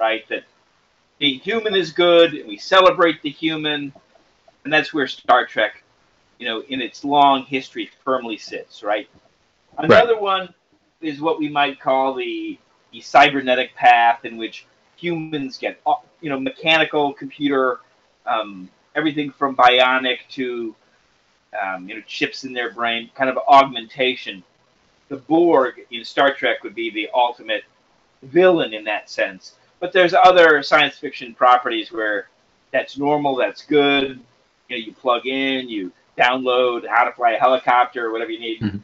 right? 0.01 0.29
That 0.31 0.43
the 1.19 1.35
human 1.35 1.75
is 1.75 1.93
good, 1.93 2.35
and 2.35 2.49
we 2.49 2.57
celebrate 2.57 3.23
the 3.23 3.31
human, 3.31 3.93
and 4.65 4.73
that's 4.73 4.93
where 4.93 5.07
Star 5.07 5.47
Trek, 5.47 5.83
you 6.39 6.47
know, 6.47 6.63
in 6.69 6.81
its 6.81 7.05
long 7.05 7.45
history, 7.45 7.91
firmly 8.05 8.37
sits, 8.37 8.83
right? 8.83 9.09
Another 9.79 10.19
one 10.19 10.53
is 11.01 11.21
what 11.21 11.39
we 11.39 11.49
might 11.49 11.81
call 11.81 12.15
the 12.15 12.59
the 12.93 13.01
cybernetic 13.01 13.75
path, 13.75 14.25
in 14.25 14.37
which 14.37 14.67
humans 14.97 15.59
get, 15.59 15.81
uh, 15.85 15.95
you 16.21 16.31
know, 16.31 16.39
mechanical, 16.39 17.13
computer, 17.13 17.81
um, 18.25 18.71
everything 18.95 19.33
from 19.33 19.57
bionic 19.57 20.19
to, 20.31 20.75
um, 21.61 21.89
you 21.89 21.97
know, 21.97 22.01
chips 22.07 22.45
in 22.45 22.53
their 22.53 22.73
brain, 22.73 23.11
kind 23.17 23.29
of 23.29 23.37
augmentation. 23.49 24.45
The 25.09 25.17
Borg 25.17 25.81
in 25.91 26.05
Star 26.05 26.33
Trek 26.33 26.63
would 26.63 26.75
be 26.75 26.91
the 26.91 27.09
ultimate 27.13 27.65
villain 28.23 28.73
in 28.73 28.85
that 28.85 29.11
sense. 29.11 29.57
But 29.85 29.93
there's 29.93 30.15
other 30.15 30.63
science 30.63 30.97
fiction 30.97 31.35
properties 31.35 31.93
where 31.93 32.31
that's 32.73 32.97
normal, 32.97 33.37
that's 33.37 33.67
good. 33.67 34.19
You 34.71 34.71
know, 34.71 34.77
you 34.77 34.95
plug 34.95 35.27
in, 35.27 35.69
you 35.69 35.93
download 36.17 36.89
how 36.89 37.05
to 37.05 37.13
fly 37.13 37.33
a 37.33 37.39
helicopter 37.39 38.07
or 38.07 38.11
whatever 38.11 38.31
you 38.31 38.41
need. 38.41 38.61
Mhm. 38.63 38.81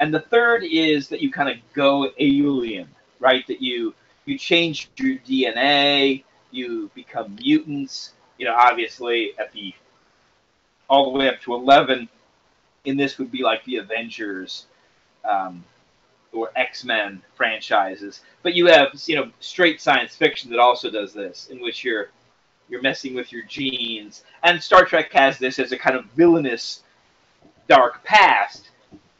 And 0.00 0.12
the 0.12 0.20
third 0.20 0.64
is 0.64 1.08
that 1.08 1.22
you 1.22 1.32
kind 1.32 1.48
of 1.48 1.56
go 1.72 2.12
alien, 2.18 2.94
right? 3.20 3.46
That 3.46 3.62
you 3.62 3.94
you 4.26 4.36
change 4.36 4.90
your 4.98 5.16
DNA, 5.20 6.24
you 6.50 6.90
become 6.94 7.34
mutants. 7.36 8.12
You 8.36 8.44
know, 8.44 8.54
obviously 8.54 9.32
at 9.38 9.50
the 9.52 9.72
all 10.90 11.10
the 11.10 11.18
way 11.18 11.30
up 11.30 11.40
to 11.40 11.54
eleven. 11.54 12.06
In 12.84 12.98
this 12.98 13.16
would 13.16 13.32
be 13.32 13.42
like 13.42 13.64
the 13.64 13.76
Avengers, 13.76 14.66
um, 15.24 15.64
or 16.32 16.50
X 16.56 16.84
Men 16.84 17.22
franchises. 17.34 18.20
But 18.42 18.54
you 18.54 18.66
have 18.66 18.88
you 19.06 19.16
know 19.16 19.30
straight 19.40 19.80
science 19.80 20.14
fiction 20.14 20.50
that 20.50 20.58
also 20.58 20.90
does 20.90 21.12
this, 21.12 21.48
in 21.50 21.60
which 21.60 21.84
you're 21.84 22.08
you're 22.68 22.82
messing 22.82 23.14
with 23.14 23.32
your 23.32 23.44
genes. 23.44 24.24
And 24.42 24.62
Star 24.62 24.84
Trek 24.84 25.12
has 25.12 25.38
this 25.38 25.58
as 25.58 25.72
a 25.72 25.78
kind 25.78 25.96
of 25.96 26.06
villainous 26.16 26.82
dark 27.68 28.02
past. 28.04 28.70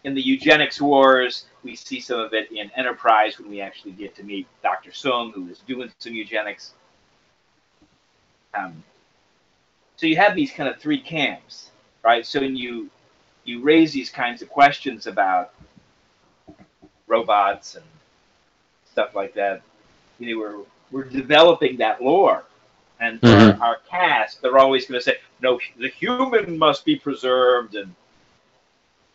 In 0.04 0.14
the 0.14 0.23
eugenics 0.23 0.81
wars, 0.81 1.45
we 1.62 1.76
see 1.76 2.00
some 2.00 2.19
of 2.19 2.35
it 2.35 2.50
in 2.50 2.71
Enterprise 2.76 3.38
when 3.38 3.49
we 3.49 3.61
actually 3.61 3.92
get 3.92 4.16
to 4.16 4.25
meet 4.25 4.49
Dr. 4.62 4.90
Soong, 4.90 5.33
who 5.33 5.49
is 5.49 5.61
doing 5.61 5.92
some 5.99 6.12
eugenics. 6.12 6.75
Um, 8.54 8.83
so 9.97 10.07
you 10.07 10.16
have 10.16 10.35
these 10.35 10.50
kind 10.50 10.69
of 10.69 10.81
three 10.81 11.00
camps, 11.00 11.71
right? 12.02 12.26
So 12.26 12.40
when 12.40 12.57
you 12.57 12.90
you 13.45 13.62
raise 13.62 13.92
these 13.92 14.11
kinds 14.11 14.42
of 14.42 14.49
questions 14.49 15.07
about 15.07 15.52
robots 17.23 17.76
and 17.76 17.85
stuff 18.91 19.14
like 19.14 19.35
that, 19.35 19.62
you 20.19 20.35
know, 20.35 20.41
we're 20.41 20.64
we're 20.91 21.11
developing 21.11 21.76
that 21.79 22.02
lore. 22.02 22.45
And 23.00 23.23
for 23.25 23.55
Mhm. 23.55 23.61
our 23.61 23.79
cast, 23.91 24.43
they're 24.43 24.59
always 24.59 24.87
going 24.87 25.00
to 25.00 25.05
say, 25.05 25.17
"No, 25.41 25.61
the 25.79 25.88
human 25.88 26.59
must 26.59 26.85
be 26.85 26.97
preserved," 26.97 27.75
and 27.76 27.95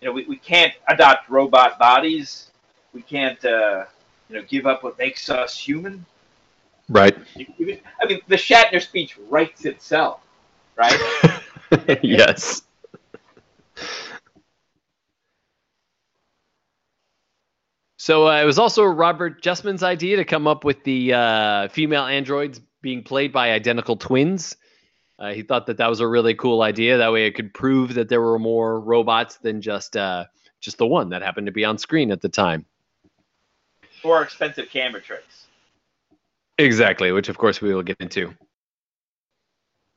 you 0.02 0.08
know, 0.08 0.14
we, 0.14 0.26
we 0.26 0.38
can't 0.38 0.74
adopt 0.88 1.30
robot 1.30 1.80
bodies. 1.80 2.52
We 2.94 3.02
can't, 3.02 3.44
uh, 3.46 3.86
you 4.30 4.36
know, 4.38 4.44
give 4.48 4.66
up 4.68 4.84
what 4.84 4.98
makes 4.98 5.30
us 5.30 5.58
human. 5.58 6.06
Right. 6.90 7.18
I 8.02 8.06
mean, 8.08 8.22
the 8.28 8.36
Shatner 8.36 8.82
speech 8.82 9.18
writes 9.30 9.66
itself, 9.66 10.22
right? 10.76 11.02
yes. 12.04 12.67
So 18.08 18.30
uh, 18.30 18.42
it 18.42 18.46
was 18.46 18.58
also 18.58 18.86
Robert 18.86 19.42
Justman's 19.42 19.84
idea 19.84 20.16
to 20.16 20.24
come 20.24 20.48
up 20.48 20.64
with 20.64 20.82
the 20.86 21.12
uh, 21.12 21.68
female 21.68 22.06
androids 22.06 22.62
being 22.82 23.04
played 23.04 23.34
by 23.34 23.52
identical 23.52 23.98
twins. 23.98 24.56
Uh, 25.20 25.34
he 25.34 25.42
thought 25.42 25.66
that 25.66 25.76
that 25.76 25.90
was 25.90 26.00
a 26.00 26.08
really 26.08 26.34
cool 26.34 26.62
idea. 26.62 27.00
That 27.00 27.12
way, 27.12 27.28
it 27.28 27.36
could 27.36 27.54
prove 27.54 27.96
that 27.96 28.08
there 28.08 28.22
were 28.22 28.40
more 28.40 28.80
robots 28.80 29.40
than 29.40 29.62
just 29.62 29.98
uh, 29.98 30.24
just 30.62 30.78
the 30.78 30.88
one 30.88 31.10
that 31.10 31.22
happened 31.22 31.48
to 31.48 31.52
be 31.52 31.66
on 31.66 31.78
screen 31.78 32.12
at 32.12 32.22
the 32.22 32.30
time. 32.30 32.66
or 34.06 34.24
expensive 34.24 34.70
camera 34.70 35.02
tricks. 35.02 35.48
Exactly, 36.58 37.12
which 37.12 37.28
of 37.28 37.38
course 37.38 37.60
we 37.60 37.74
will 37.74 37.84
get 37.84 37.98
into. 38.00 38.34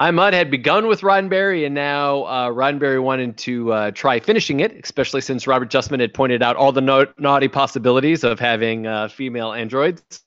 I 0.00 0.10
Mudd 0.12 0.32
had 0.32 0.50
begun 0.50 0.86
with 0.86 1.02
Roddenberry, 1.02 1.66
and 1.66 1.74
now 1.74 2.22
uh, 2.22 2.48
Roddenberry 2.48 3.02
wanted 3.02 3.36
to 3.36 3.70
uh, 3.70 3.90
try 3.90 4.18
finishing 4.18 4.60
it, 4.60 4.72
especially 4.82 5.20
since 5.20 5.46
Robert 5.46 5.68
Justman 5.68 6.00
had 6.00 6.14
pointed 6.14 6.42
out 6.42 6.56
all 6.56 6.72
the 6.72 7.12
naughty 7.18 7.48
possibilities 7.48 8.24
of 8.24 8.40
having 8.40 8.86
uh, 8.86 9.08
female 9.08 9.52
androids. 9.52 10.22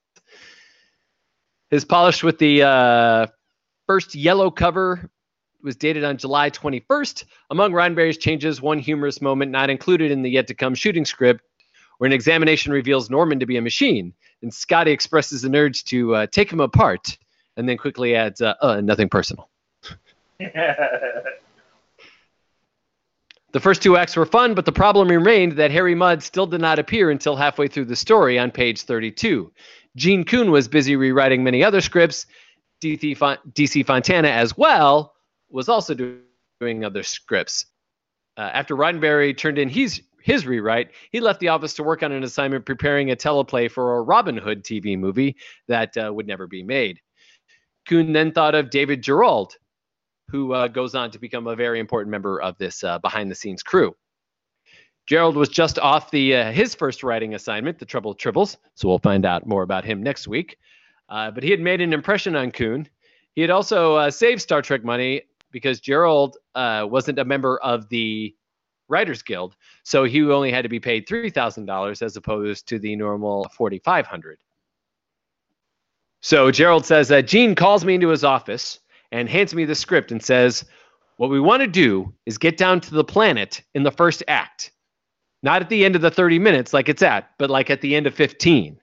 His 1.71 1.85
polished 1.85 2.23
with 2.23 2.37
the 2.37 2.61
uh, 2.61 3.27
first 3.87 4.13
yellow 4.13 4.51
cover 4.51 5.09
was 5.63 5.75
dated 5.75 6.03
on 6.03 6.17
July 6.17 6.51
21st. 6.51 7.23
Among 7.49 7.71
Roddenberry's 7.71 8.19
changes, 8.19 8.61
one 8.61 8.77
humorous 8.77 9.23
moment 9.23 9.49
not 9.49 9.71
included 9.71 10.11
in 10.11 10.21
the 10.21 10.29
yet 10.29 10.45
to 10.49 10.53
come 10.53 10.75
shooting 10.75 11.03
script, 11.03 11.41
where 11.97 12.05
an 12.05 12.13
examination 12.13 12.73
reveals 12.73 13.09
Norman 13.09 13.39
to 13.39 13.47
be 13.47 13.57
a 13.57 13.61
machine, 13.61 14.13
and 14.43 14.53
Scotty 14.53 14.91
expresses 14.91 15.43
an 15.45 15.55
urge 15.55 15.83
to 15.85 16.13
uh, 16.13 16.27
take 16.27 16.53
him 16.53 16.59
apart, 16.59 17.17
and 17.57 17.67
then 17.67 17.79
quickly 17.79 18.15
adds, 18.15 18.39
uh, 18.39 18.79
nothing 18.79 19.09
personal. 19.09 19.49
The 23.53 23.59
first 23.59 23.83
two 23.83 23.97
acts 23.97 24.15
were 24.15 24.25
fun, 24.25 24.55
but 24.55 24.65
the 24.65 24.71
problem 24.71 25.07
remained 25.07 25.53
that 25.53 25.69
Harry 25.69 25.93
Mudd 25.93 26.23
still 26.23 26.47
did 26.47 26.59
not 26.59 26.79
appear 26.79 27.11
until 27.11 27.35
halfway 27.35 27.67
through 27.67 27.85
the 27.85 27.95
story 27.95 28.39
on 28.39 28.49
page 28.49 28.81
32. 28.81 29.51
Gene 29.95 30.23
Coon 30.23 30.49
was 30.49 30.67
busy 30.67 30.95
rewriting 30.95 31.43
many 31.43 31.63
other 31.63 31.79
scripts. 31.79 32.25
DC 32.81 33.85
Fontana, 33.85 34.27
as 34.27 34.57
well, 34.57 35.13
was 35.49 35.69
also 35.69 35.93
doing 36.59 36.83
other 36.83 37.03
scripts. 37.03 37.67
Uh, 38.37 38.41
after 38.41 38.75
Roddenberry 38.75 39.37
turned 39.37 39.59
in 39.59 39.69
his, 39.69 40.01
his 40.19 40.47
rewrite, 40.47 40.89
he 41.11 41.19
left 41.19 41.39
the 41.39 41.49
office 41.49 41.75
to 41.75 41.83
work 41.83 42.01
on 42.01 42.11
an 42.11 42.23
assignment 42.23 42.65
preparing 42.65 43.11
a 43.11 43.15
teleplay 43.15 43.69
for 43.69 43.97
a 43.97 44.01
Robin 44.01 44.35
Hood 44.35 44.63
TV 44.63 44.97
movie 44.97 45.35
that 45.67 45.95
uh, 45.95 46.11
would 46.11 46.25
never 46.25 46.47
be 46.47 46.63
made. 46.63 46.99
Coon 47.87 48.13
then 48.13 48.31
thought 48.31 48.55
of 48.55 48.71
David 48.71 49.03
Gerrold, 49.03 49.51
who 50.33 50.51
uh, 50.51 50.67
goes 50.67 50.95
on 50.95 51.11
to 51.11 51.19
become 51.19 51.45
a 51.45 51.55
very 51.55 51.79
important 51.79 52.09
member 52.09 52.41
of 52.41 52.57
this 52.57 52.83
uh, 52.83 52.97
behind 52.97 53.29
the 53.29 53.35
scenes 53.35 53.61
crew. 53.61 53.95
Gerrold 55.07 55.35
was 55.35 55.47
just 55.47 55.77
off 55.77 56.09
the 56.09 56.35
uh, 56.35 56.51
his 56.51 56.73
first 56.73 57.03
writing 57.03 57.35
assignment, 57.35 57.77
The 57.77 57.85
Trouble 57.85 58.15
Tribbles, 58.15 58.57
so 58.73 58.87
we'll 58.87 58.97
find 58.97 59.27
out 59.27 59.45
more 59.45 59.61
about 59.61 59.85
him 59.85 60.01
next 60.01 60.27
week. 60.27 60.57
Uh, 61.07 61.29
but 61.29 61.43
he 61.43 61.51
had 61.51 61.59
made 61.59 61.81
an 61.81 61.93
impression 61.93 62.35
on 62.35 62.49
Coon. 62.49 62.89
He 63.35 63.41
had 63.41 63.51
also 63.51 63.95
uh, 63.95 64.09
saved 64.09 64.41
Star 64.41 64.63
Trek 64.63 64.83
money 64.83 65.21
because 65.51 65.79
Gerrold 65.79 66.33
uh, 66.55 66.87
wasn't 66.89 67.19
a 67.19 67.25
member 67.25 67.59
of 67.59 67.87
the 67.89 68.35
Writers 68.87 69.21
Guild, 69.21 69.55
so 69.83 70.03
he 70.03 70.23
only 70.23 70.51
had 70.51 70.63
to 70.63 70.69
be 70.69 70.79
paid 70.79 71.07
three 71.07 71.29
thousand 71.29 71.67
dollars 71.67 72.01
as 72.01 72.17
opposed 72.17 72.67
to 72.69 72.79
the 72.79 72.95
normal 72.95 73.47
4,500. 73.55 74.39
So 76.21 76.51
Gerrold 76.51 76.85
says 76.85 77.07
that 77.09 77.27
Gene 77.27 77.53
calls 77.53 77.85
me 77.85 77.95
into 77.95 78.07
his 78.07 78.23
office 78.23 78.79
and 79.13 79.29
hands 79.29 79.53
me 79.53 79.63
the 79.63 79.75
script 79.75 80.11
and 80.11 80.21
says, 80.21 80.65
What 81.17 81.29
we 81.29 81.39
want 81.39 81.61
to 81.61 81.67
do 81.67 82.13
is 82.25 82.37
get 82.37 82.57
down 82.57 82.81
to 82.81 82.93
the 82.93 83.03
planet 83.03 83.61
in 83.75 83.83
the 83.83 83.91
first 83.91 84.23
act. 84.27 84.71
Not 85.43 85.61
at 85.61 85.69
the 85.69 85.85
end 85.85 85.95
of 85.95 86.01
the 86.01 86.11
30 86.11 86.39
minutes 86.39 86.73
like 86.73 86.89
it's 86.89 87.03
at, 87.03 87.29
but 87.37 87.49
like 87.49 87.69
at 87.69 87.81
the 87.81 87.95
end 87.95 88.07
of 88.07 88.15
15. 88.15 88.77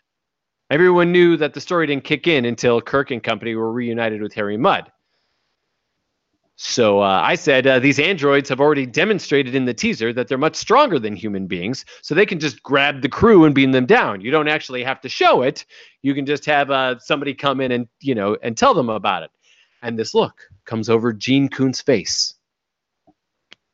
Everyone 0.70 1.10
knew 1.10 1.36
that 1.36 1.52
the 1.52 1.60
story 1.60 1.88
didn't 1.88 2.04
kick 2.04 2.28
in 2.28 2.44
until 2.44 2.80
Kirk 2.80 3.10
and 3.10 3.22
company 3.22 3.56
were 3.56 3.72
reunited 3.72 4.22
with 4.22 4.32
Harry 4.34 4.56
Mudd. 4.56 4.92
So 6.54 7.00
uh, 7.00 7.22
I 7.24 7.34
said, 7.36 7.66
uh, 7.66 7.78
these 7.78 7.98
androids 7.98 8.50
have 8.50 8.60
already 8.60 8.84
demonstrated 8.84 9.54
in 9.54 9.64
the 9.64 9.72
teaser 9.72 10.12
that 10.12 10.28
they're 10.28 10.38
much 10.38 10.56
stronger 10.56 10.98
than 10.98 11.16
human 11.16 11.46
beings, 11.46 11.86
so 12.02 12.14
they 12.14 12.26
can 12.26 12.38
just 12.38 12.62
grab 12.62 13.00
the 13.00 13.08
crew 13.08 13.46
and 13.46 13.54
beam 13.54 13.72
them 13.72 13.86
down. 13.86 14.20
You 14.20 14.30
don't 14.30 14.46
actually 14.46 14.84
have 14.84 15.00
to 15.00 15.08
show 15.08 15.40
it. 15.40 15.64
You 16.02 16.14
can 16.14 16.26
just 16.26 16.44
have 16.44 16.70
uh, 16.70 16.98
somebody 16.98 17.32
come 17.32 17.62
in 17.62 17.72
and 17.72 17.88
you 18.00 18.14
know 18.14 18.36
and 18.42 18.58
tell 18.58 18.74
them 18.74 18.90
about 18.90 19.22
it. 19.22 19.30
And 19.82 19.98
this 19.98 20.14
look 20.14 20.48
comes 20.64 20.88
over 20.88 21.12
Gene 21.12 21.48
Coon's 21.48 21.80
face. 21.80 22.34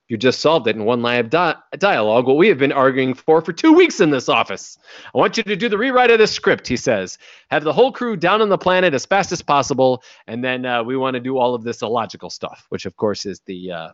You 0.08 0.16
just 0.16 0.40
solved 0.40 0.68
it 0.68 0.76
in 0.76 0.84
one 0.84 1.02
line 1.02 1.18
of 1.18 1.30
di- 1.30 1.56
dialogue, 1.78 2.28
what 2.28 2.36
we 2.36 2.46
have 2.46 2.58
been 2.58 2.70
arguing 2.70 3.12
for 3.12 3.42
for 3.42 3.52
two 3.52 3.72
weeks 3.72 3.98
in 3.98 4.10
this 4.10 4.28
office. 4.28 4.78
I 5.12 5.18
want 5.18 5.36
you 5.36 5.42
to 5.42 5.56
do 5.56 5.68
the 5.68 5.78
rewrite 5.78 6.12
of 6.12 6.20
the 6.20 6.28
script, 6.28 6.68
he 6.68 6.76
says. 6.76 7.18
Have 7.50 7.64
the 7.64 7.72
whole 7.72 7.90
crew 7.90 8.14
down 8.16 8.40
on 8.40 8.48
the 8.48 8.58
planet 8.58 8.94
as 8.94 9.04
fast 9.04 9.32
as 9.32 9.42
possible, 9.42 10.04
and 10.28 10.44
then 10.44 10.64
uh, 10.64 10.84
we 10.84 10.96
want 10.96 11.14
to 11.14 11.20
do 11.20 11.38
all 11.38 11.56
of 11.56 11.64
this 11.64 11.82
illogical 11.82 12.30
stuff, 12.30 12.66
which 12.68 12.86
of 12.86 12.96
course 12.96 13.26
is 13.26 13.40
the 13.46 13.72
uh, 13.72 13.88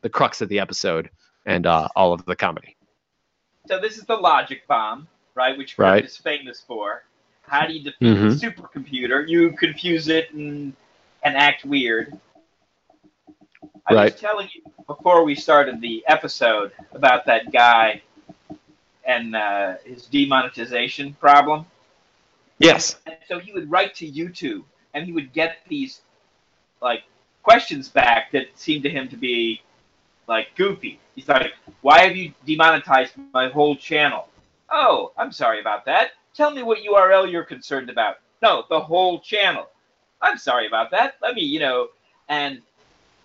the 0.00 0.08
crux 0.08 0.40
of 0.40 0.48
the 0.48 0.58
episode 0.58 1.10
and 1.44 1.66
uh, 1.66 1.88
all 1.94 2.14
of 2.14 2.24
the 2.24 2.34
comedy. 2.34 2.76
So 3.66 3.78
this 3.78 3.98
is 3.98 4.04
the 4.04 4.16
logic 4.16 4.66
bomb, 4.68 5.06
right? 5.34 5.56
Which 5.58 5.76
Kirk 5.76 5.84
right. 5.84 6.04
is 6.04 6.16
famous 6.16 6.62
for. 6.66 7.04
How 7.42 7.66
do 7.66 7.74
you 7.74 7.84
defeat 7.84 8.16
mm-hmm. 8.16 8.26
a 8.26 8.30
supercomputer? 8.30 9.28
You 9.28 9.52
confuse 9.52 10.08
it 10.08 10.32
and 10.32 10.74
and 11.22 11.36
act 11.36 11.64
weird. 11.64 12.18
I 13.86 13.94
right. 13.94 14.12
was 14.12 14.20
telling 14.20 14.48
you 14.54 14.62
before 14.86 15.24
we 15.24 15.34
started 15.34 15.80
the 15.80 16.04
episode 16.06 16.72
about 16.92 17.26
that 17.26 17.52
guy 17.52 18.02
and 19.04 19.34
uh, 19.34 19.76
his 19.84 20.06
demonetization 20.06 21.14
problem. 21.14 21.66
Yes. 22.58 22.96
And 23.06 23.16
so 23.28 23.38
he 23.38 23.52
would 23.52 23.70
write 23.70 23.94
to 23.96 24.10
YouTube 24.10 24.64
and 24.94 25.06
he 25.06 25.12
would 25.12 25.32
get 25.32 25.58
these 25.68 26.00
like 26.80 27.04
questions 27.42 27.88
back 27.88 28.32
that 28.32 28.46
seemed 28.54 28.82
to 28.82 28.90
him 28.90 29.08
to 29.08 29.16
be 29.16 29.62
like 30.26 30.48
goofy. 30.56 31.00
He's 31.14 31.28
like, 31.28 31.54
"Why 31.80 32.00
have 32.00 32.16
you 32.16 32.32
demonetized 32.46 33.14
my 33.32 33.48
whole 33.48 33.76
channel?" 33.76 34.28
Oh, 34.70 35.12
I'm 35.16 35.32
sorry 35.32 35.60
about 35.60 35.86
that. 35.86 36.10
Tell 36.34 36.50
me 36.50 36.62
what 36.62 36.78
URL 36.78 37.30
you're 37.30 37.44
concerned 37.44 37.90
about. 37.90 38.18
No, 38.42 38.64
the 38.68 38.80
whole 38.80 39.20
channel. 39.20 39.68
I'm 40.20 40.38
sorry 40.38 40.66
about 40.66 40.90
that. 40.92 41.16
Let 41.22 41.34
me, 41.34 41.42
you 41.42 41.60
know, 41.60 41.88
and 42.28 42.60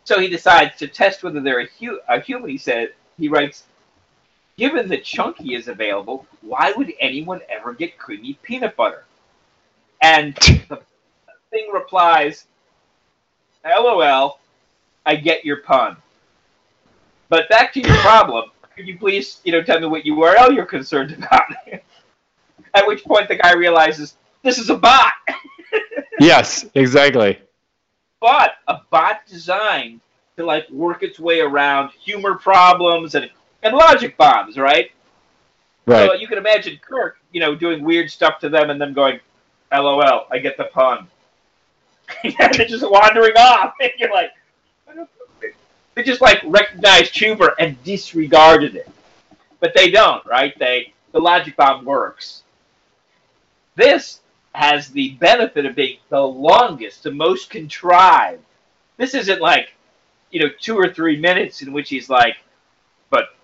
so 0.05 0.19
he 0.19 0.27
decides 0.27 0.77
to 0.79 0.87
test 0.87 1.23
whether 1.23 1.41
they're 1.41 1.61
a, 1.61 1.67
hu- 1.79 1.99
a 2.09 2.19
human. 2.21 2.49
He 2.49 2.57
said, 2.57 2.89
he 3.17 3.27
writes, 3.29 3.65
given 4.57 4.87
that 4.89 5.03
Chunky 5.03 5.55
is 5.55 5.67
available, 5.67 6.25
why 6.41 6.73
would 6.75 6.93
anyone 6.99 7.41
ever 7.49 7.73
get 7.73 7.97
creamy 7.97 8.39
peanut 8.43 8.75
butter? 8.75 9.05
And 10.01 10.35
the 10.69 10.81
thing 11.51 11.69
replies, 11.73 12.47
LOL, 13.65 14.39
I 15.05 15.15
get 15.15 15.45
your 15.45 15.57
pun. 15.57 15.97
But 17.29 17.49
back 17.49 17.73
to 17.73 17.81
your 17.81 17.95
problem. 17.97 18.51
Could 18.75 18.87
you 18.87 18.97
please, 18.97 19.39
you 19.43 19.51
know, 19.51 19.61
tell 19.63 19.79
me 19.79 19.87
what 19.87 20.05
URL 20.05 20.53
you're 20.55 20.65
concerned 20.65 21.11
about? 21.13 21.43
At 22.75 22.87
which 22.87 23.03
point 23.03 23.27
the 23.27 23.35
guy 23.35 23.53
realizes 23.53 24.17
this 24.43 24.57
is 24.57 24.69
a 24.69 24.75
bot. 24.77 25.13
yes, 26.23 26.65
exactly 26.73 27.39
but 28.23 28.53
a 28.69 28.79
bot 28.89 29.27
designed 29.27 29.99
to 30.37 30.45
like 30.45 30.69
work 30.69 31.03
its 31.03 31.19
way 31.19 31.41
around 31.41 31.91
humor 31.91 32.35
problems 32.35 33.15
and 33.15 33.29
and 33.63 33.75
logic 33.75 34.15
bombs, 34.15 34.57
right? 34.57 34.91
Right. 35.85 36.07
So 36.07 36.13
you 36.13 36.29
can 36.29 36.37
imagine 36.37 36.79
Kirk, 36.81 37.17
you 37.33 37.41
know, 37.41 37.53
doing 37.53 37.83
weird 37.83 38.09
stuff 38.09 38.39
to 38.39 38.47
them 38.47 38.69
and 38.69 38.79
them 38.79 38.93
going, 38.93 39.19
"LOL, 39.73 40.27
I 40.31 40.37
get 40.37 40.55
the 40.55 40.63
pun," 40.63 41.09
and 42.23 42.53
they're 42.53 42.65
just 42.65 42.89
wandering 42.89 43.35
off, 43.35 43.73
and 43.81 43.91
you're 43.97 44.13
like, 44.13 44.31
they 45.95 46.03
just 46.03 46.21
like 46.21 46.41
recognized 46.45 47.13
humor 47.17 47.55
and 47.59 47.81
disregarded 47.83 48.77
it, 48.77 48.89
but 49.59 49.73
they 49.75 49.91
don't, 49.91 50.25
right? 50.25 50.57
They 50.57 50.93
the 51.11 51.19
logic 51.19 51.57
bomb 51.57 51.83
works. 51.83 52.43
This 53.75 54.21
has 54.53 54.89
the 54.89 55.11
benefit 55.11 55.65
of 55.65 55.75
being 55.75 55.97
the 56.09 56.21
longest, 56.21 57.03
the 57.03 57.11
most 57.11 57.49
contrived. 57.49 58.43
This 58.97 59.15
isn't 59.15 59.41
like, 59.41 59.73
you 60.31 60.39
know, 60.39 60.49
two 60.59 60.77
or 60.77 60.93
three 60.93 61.17
minutes 61.19 61.61
in 61.61 61.73
which 61.73 61.89
he's 61.89 62.09
like, 62.09 62.37
but 63.09 63.35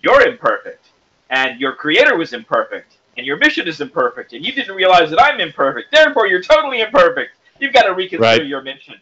you're 0.00 0.26
imperfect, 0.26 0.86
and 1.30 1.60
your 1.60 1.74
creator 1.74 2.16
was 2.16 2.32
imperfect, 2.32 2.96
and 3.16 3.26
your 3.26 3.36
mission 3.36 3.68
is 3.68 3.80
imperfect, 3.80 4.32
and 4.32 4.44
you 4.44 4.52
didn't 4.52 4.74
realize 4.74 5.10
that 5.10 5.22
I'm 5.22 5.40
imperfect. 5.40 5.92
Therefore, 5.92 6.26
you're 6.26 6.42
totally 6.42 6.80
imperfect. 6.80 7.32
You've 7.60 7.72
got 7.72 7.82
to 7.82 7.94
reconsider 7.94 8.22
right. 8.22 8.46
your 8.46 8.62
mission. 8.62 8.94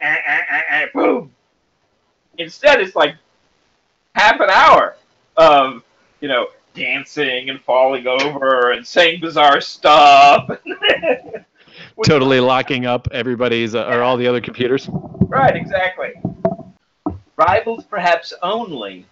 Eh, 0.00 0.16
eh, 0.26 0.62
eh, 0.70 0.86
boom. 0.94 1.30
Instead, 2.38 2.80
it's 2.80 2.96
like 2.96 3.16
half 4.14 4.40
an 4.40 4.48
hour 4.48 4.96
of, 5.36 5.82
you 6.20 6.28
know, 6.28 6.48
dancing 6.74 7.50
and 7.50 7.60
falling 7.62 8.06
over 8.06 8.72
and 8.72 8.86
saying 8.86 9.20
bizarre 9.20 9.60
stuff. 9.60 10.50
totally 12.04 12.40
locking 12.40 12.86
up 12.86 13.08
everybody's 13.12 13.74
uh, 13.74 13.86
or 13.86 14.02
all 14.02 14.16
the 14.16 14.26
other 14.26 14.40
computers. 14.40 14.88
Right, 14.90 15.54
exactly. 15.56 16.14
Rivaled 17.36 17.88
perhaps 17.88 18.32
only 18.42 19.06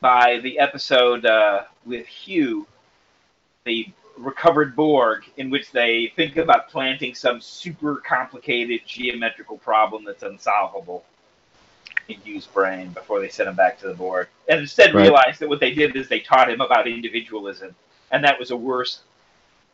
by 0.00 0.40
the 0.42 0.58
episode 0.58 1.26
uh, 1.26 1.64
with 1.84 2.06
Hugh, 2.06 2.66
the 3.64 3.88
recovered 4.16 4.74
Borg, 4.74 5.24
in 5.36 5.50
which 5.50 5.70
they 5.70 6.12
think 6.16 6.36
about 6.36 6.68
planting 6.68 7.14
some 7.14 7.40
super 7.40 7.96
complicated 7.96 8.80
geometrical 8.86 9.58
problem 9.58 10.04
that's 10.04 10.22
unsolvable 10.22 11.04
Hugh's 12.14 12.46
brain 12.46 12.90
before 12.90 13.20
they 13.20 13.28
sent 13.28 13.48
him 13.48 13.54
back 13.54 13.78
to 13.80 13.88
the 13.88 13.94
Borg, 13.94 14.28
and 14.48 14.60
instead 14.60 14.94
right. 14.94 15.02
realized 15.02 15.40
that 15.40 15.48
what 15.48 15.60
they 15.60 15.72
did 15.72 15.94
is 15.96 16.08
they 16.08 16.20
taught 16.20 16.50
him 16.50 16.60
about 16.60 16.88
individualism, 16.88 17.74
and 18.10 18.24
that 18.24 18.38
was 18.38 18.50
a 18.50 18.56
worse 18.56 19.00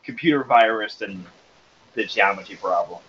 computer 0.03 0.43
virus 0.43 0.95
than 0.95 1.25
the 1.93 2.05
geometry 2.05 2.55
problem. 2.55 2.99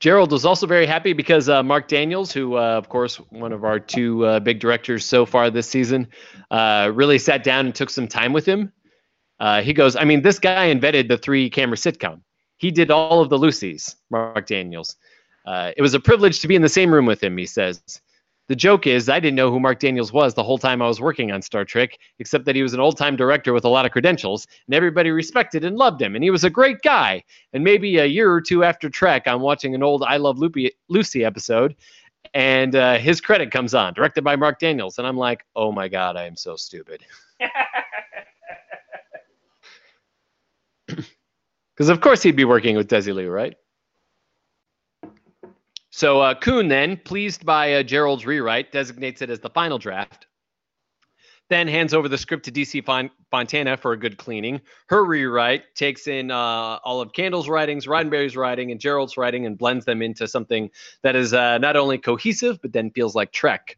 Gerrold 0.00 0.32
was 0.32 0.44
also 0.44 0.66
very 0.66 0.84
happy 0.84 1.12
because 1.12 1.48
uh, 1.48 1.62
Mark 1.62 1.86
Daniels, 1.86 2.32
who, 2.32 2.56
uh, 2.56 2.76
of 2.76 2.88
course, 2.88 3.16
one 3.30 3.52
of 3.52 3.62
our 3.62 3.78
two 3.78 4.26
uh, 4.26 4.40
big 4.40 4.58
directors 4.58 5.04
so 5.04 5.24
far 5.24 5.48
this 5.48 5.68
season, 5.68 6.08
uh, 6.50 6.90
really 6.92 7.18
sat 7.18 7.44
down 7.44 7.66
and 7.66 7.74
took 7.74 7.88
some 7.88 8.08
time 8.08 8.32
with 8.32 8.44
him. 8.44 8.72
Uh, 9.38 9.62
he 9.62 9.72
goes, 9.72 9.94
I 9.94 10.02
mean, 10.02 10.22
this 10.22 10.40
guy 10.40 10.64
invented 10.64 11.06
the 11.06 11.16
three 11.16 11.48
camera 11.48 11.76
sitcom. 11.76 12.20
He 12.56 12.72
did 12.72 12.90
all 12.90 13.20
of 13.20 13.28
the 13.28 13.38
Lucys, 13.38 13.94
Mark 14.10 14.46
Daniels. 14.46 14.96
Uh, 15.44 15.72
it 15.76 15.82
was 15.82 15.94
a 15.94 16.00
privilege 16.00 16.40
to 16.40 16.48
be 16.48 16.54
in 16.54 16.62
the 16.62 16.68
same 16.68 16.92
room 16.92 17.06
with 17.06 17.22
him, 17.22 17.36
he 17.36 17.46
says. 17.46 17.82
The 18.48 18.56
joke 18.56 18.86
is, 18.86 19.08
I 19.08 19.20
didn't 19.20 19.36
know 19.36 19.50
who 19.50 19.60
Mark 19.60 19.78
Daniels 19.78 20.12
was 20.12 20.34
the 20.34 20.42
whole 20.42 20.58
time 20.58 20.82
I 20.82 20.88
was 20.88 21.00
working 21.00 21.30
on 21.32 21.42
Star 21.42 21.64
Trek, 21.64 21.96
except 22.18 22.44
that 22.44 22.56
he 22.56 22.62
was 22.62 22.74
an 22.74 22.80
old 22.80 22.98
time 22.98 23.16
director 23.16 23.52
with 23.52 23.64
a 23.64 23.68
lot 23.68 23.86
of 23.86 23.92
credentials, 23.92 24.46
and 24.66 24.74
everybody 24.74 25.10
respected 25.10 25.64
and 25.64 25.76
loved 25.76 26.02
him, 26.02 26.14
and 26.14 26.24
he 26.24 26.30
was 26.30 26.44
a 26.44 26.50
great 26.50 26.82
guy. 26.82 27.22
And 27.52 27.62
maybe 27.64 27.98
a 27.98 28.04
year 28.04 28.30
or 28.30 28.40
two 28.40 28.64
after 28.64 28.90
Trek, 28.90 29.26
I'm 29.26 29.40
watching 29.40 29.74
an 29.74 29.82
old 29.82 30.02
I 30.02 30.16
Love 30.16 30.38
Lucy 30.88 31.24
episode, 31.24 31.76
and 32.34 32.74
uh, 32.74 32.98
his 32.98 33.20
credit 33.20 33.50
comes 33.50 33.74
on, 33.74 33.94
directed 33.94 34.22
by 34.24 34.36
Mark 34.36 34.58
Daniels, 34.58 34.98
and 34.98 35.06
I'm 35.06 35.16
like, 35.16 35.46
oh 35.56 35.72
my 35.72 35.88
god, 35.88 36.16
I 36.16 36.24
am 36.26 36.36
so 36.36 36.56
stupid. 36.56 37.04
Because 41.74 41.88
of 41.88 42.00
course 42.00 42.22
he'd 42.22 42.36
be 42.36 42.44
working 42.44 42.76
with 42.76 42.88
Desi 42.88 43.12
Desilu, 43.14 43.32
right? 43.32 43.56
So 45.92 46.22
uh, 46.22 46.34
Coon 46.34 46.68
then, 46.68 46.96
pleased 46.96 47.44
by 47.44 47.74
uh, 47.74 47.82
Gerrold's 47.82 48.24
rewrite, 48.24 48.72
designates 48.72 49.20
it 49.20 49.28
as 49.28 49.40
the 49.40 49.50
final 49.50 49.76
draft. 49.76 50.26
Then 51.50 51.68
hands 51.68 51.92
over 51.92 52.08
the 52.08 52.16
script 52.16 52.46
to 52.46 52.50
DC 52.50 52.82
Fon- 52.82 53.10
Fontana 53.30 53.76
for 53.76 53.92
a 53.92 53.96
good 53.98 54.16
cleaning. 54.16 54.62
Her 54.86 55.04
rewrite 55.04 55.64
takes 55.74 56.06
in 56.06 56.30
uh, 56.30 56.78
all 56.82 57.02
of 57.02 57.12
Kandel's 57.12 57.46
writings, 57.46 57.86
Roddenberry's 57.86 58.38
writing, 58.38 58.70
and 58.70 58.80
Gerrold's 58.80 59.18
writing 59.18 59.44
and 59.44 59.58
blends 59.58 59.84
them 59.84 60.00
into 60.00 60.26
something 60.26 60.70
that 61.02 61.14
is 61.14 61.34
uh, 61.34 61.58
not 61.58 61.76
only 61.76 61.98
cohesive 61.98 62.58
but 62.62 62.72
then 62.72 62.90
feels 62.90 63.14
like 63.14 63.30
Trek. 63.30 63.76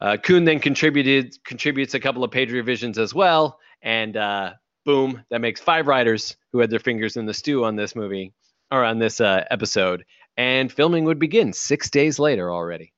Uh, 0.00 0.16
Coon 0.16 0.44
then 0.44 0.60
contributed 0.60 1.42
contributes 1.44 1.94
a 1.94 2.00
couple 2.00 2.22
of 2.22 2.30
page 2.30 2.52
revisions 2.52 2.98
as 2.98 3.12
well, 3.12 3.58
and 3.82 4.16
uh, 4.16 4.52
boom, 4.84 5.24
that 5.30 5.40
makes 5.40 5.60
five 5.60 5.88
writers 5.88 6.36
who 6.52 6.60
had 6.60 6.70
their 6.70 6.78
fingers 6.78 7.16
in 7.16 7.26
the 7.26 7.34
stew 7.34 7.64
on 7.64 7.74
this 7.74 7.96
movie 7.96 8.32
or 8.72 8.84
on 8.84 8.98
this 8.98 9.20
uh, 9.20 9.44
episode, 9.50 10.04
and 10.36 10.72
filming 10.72 11.04
would 11.04 11.18
begin 11.18 11.52
six 11.52 11.90
days 11.90 12.18
later 12.18 12.52
already. 12.52 12.92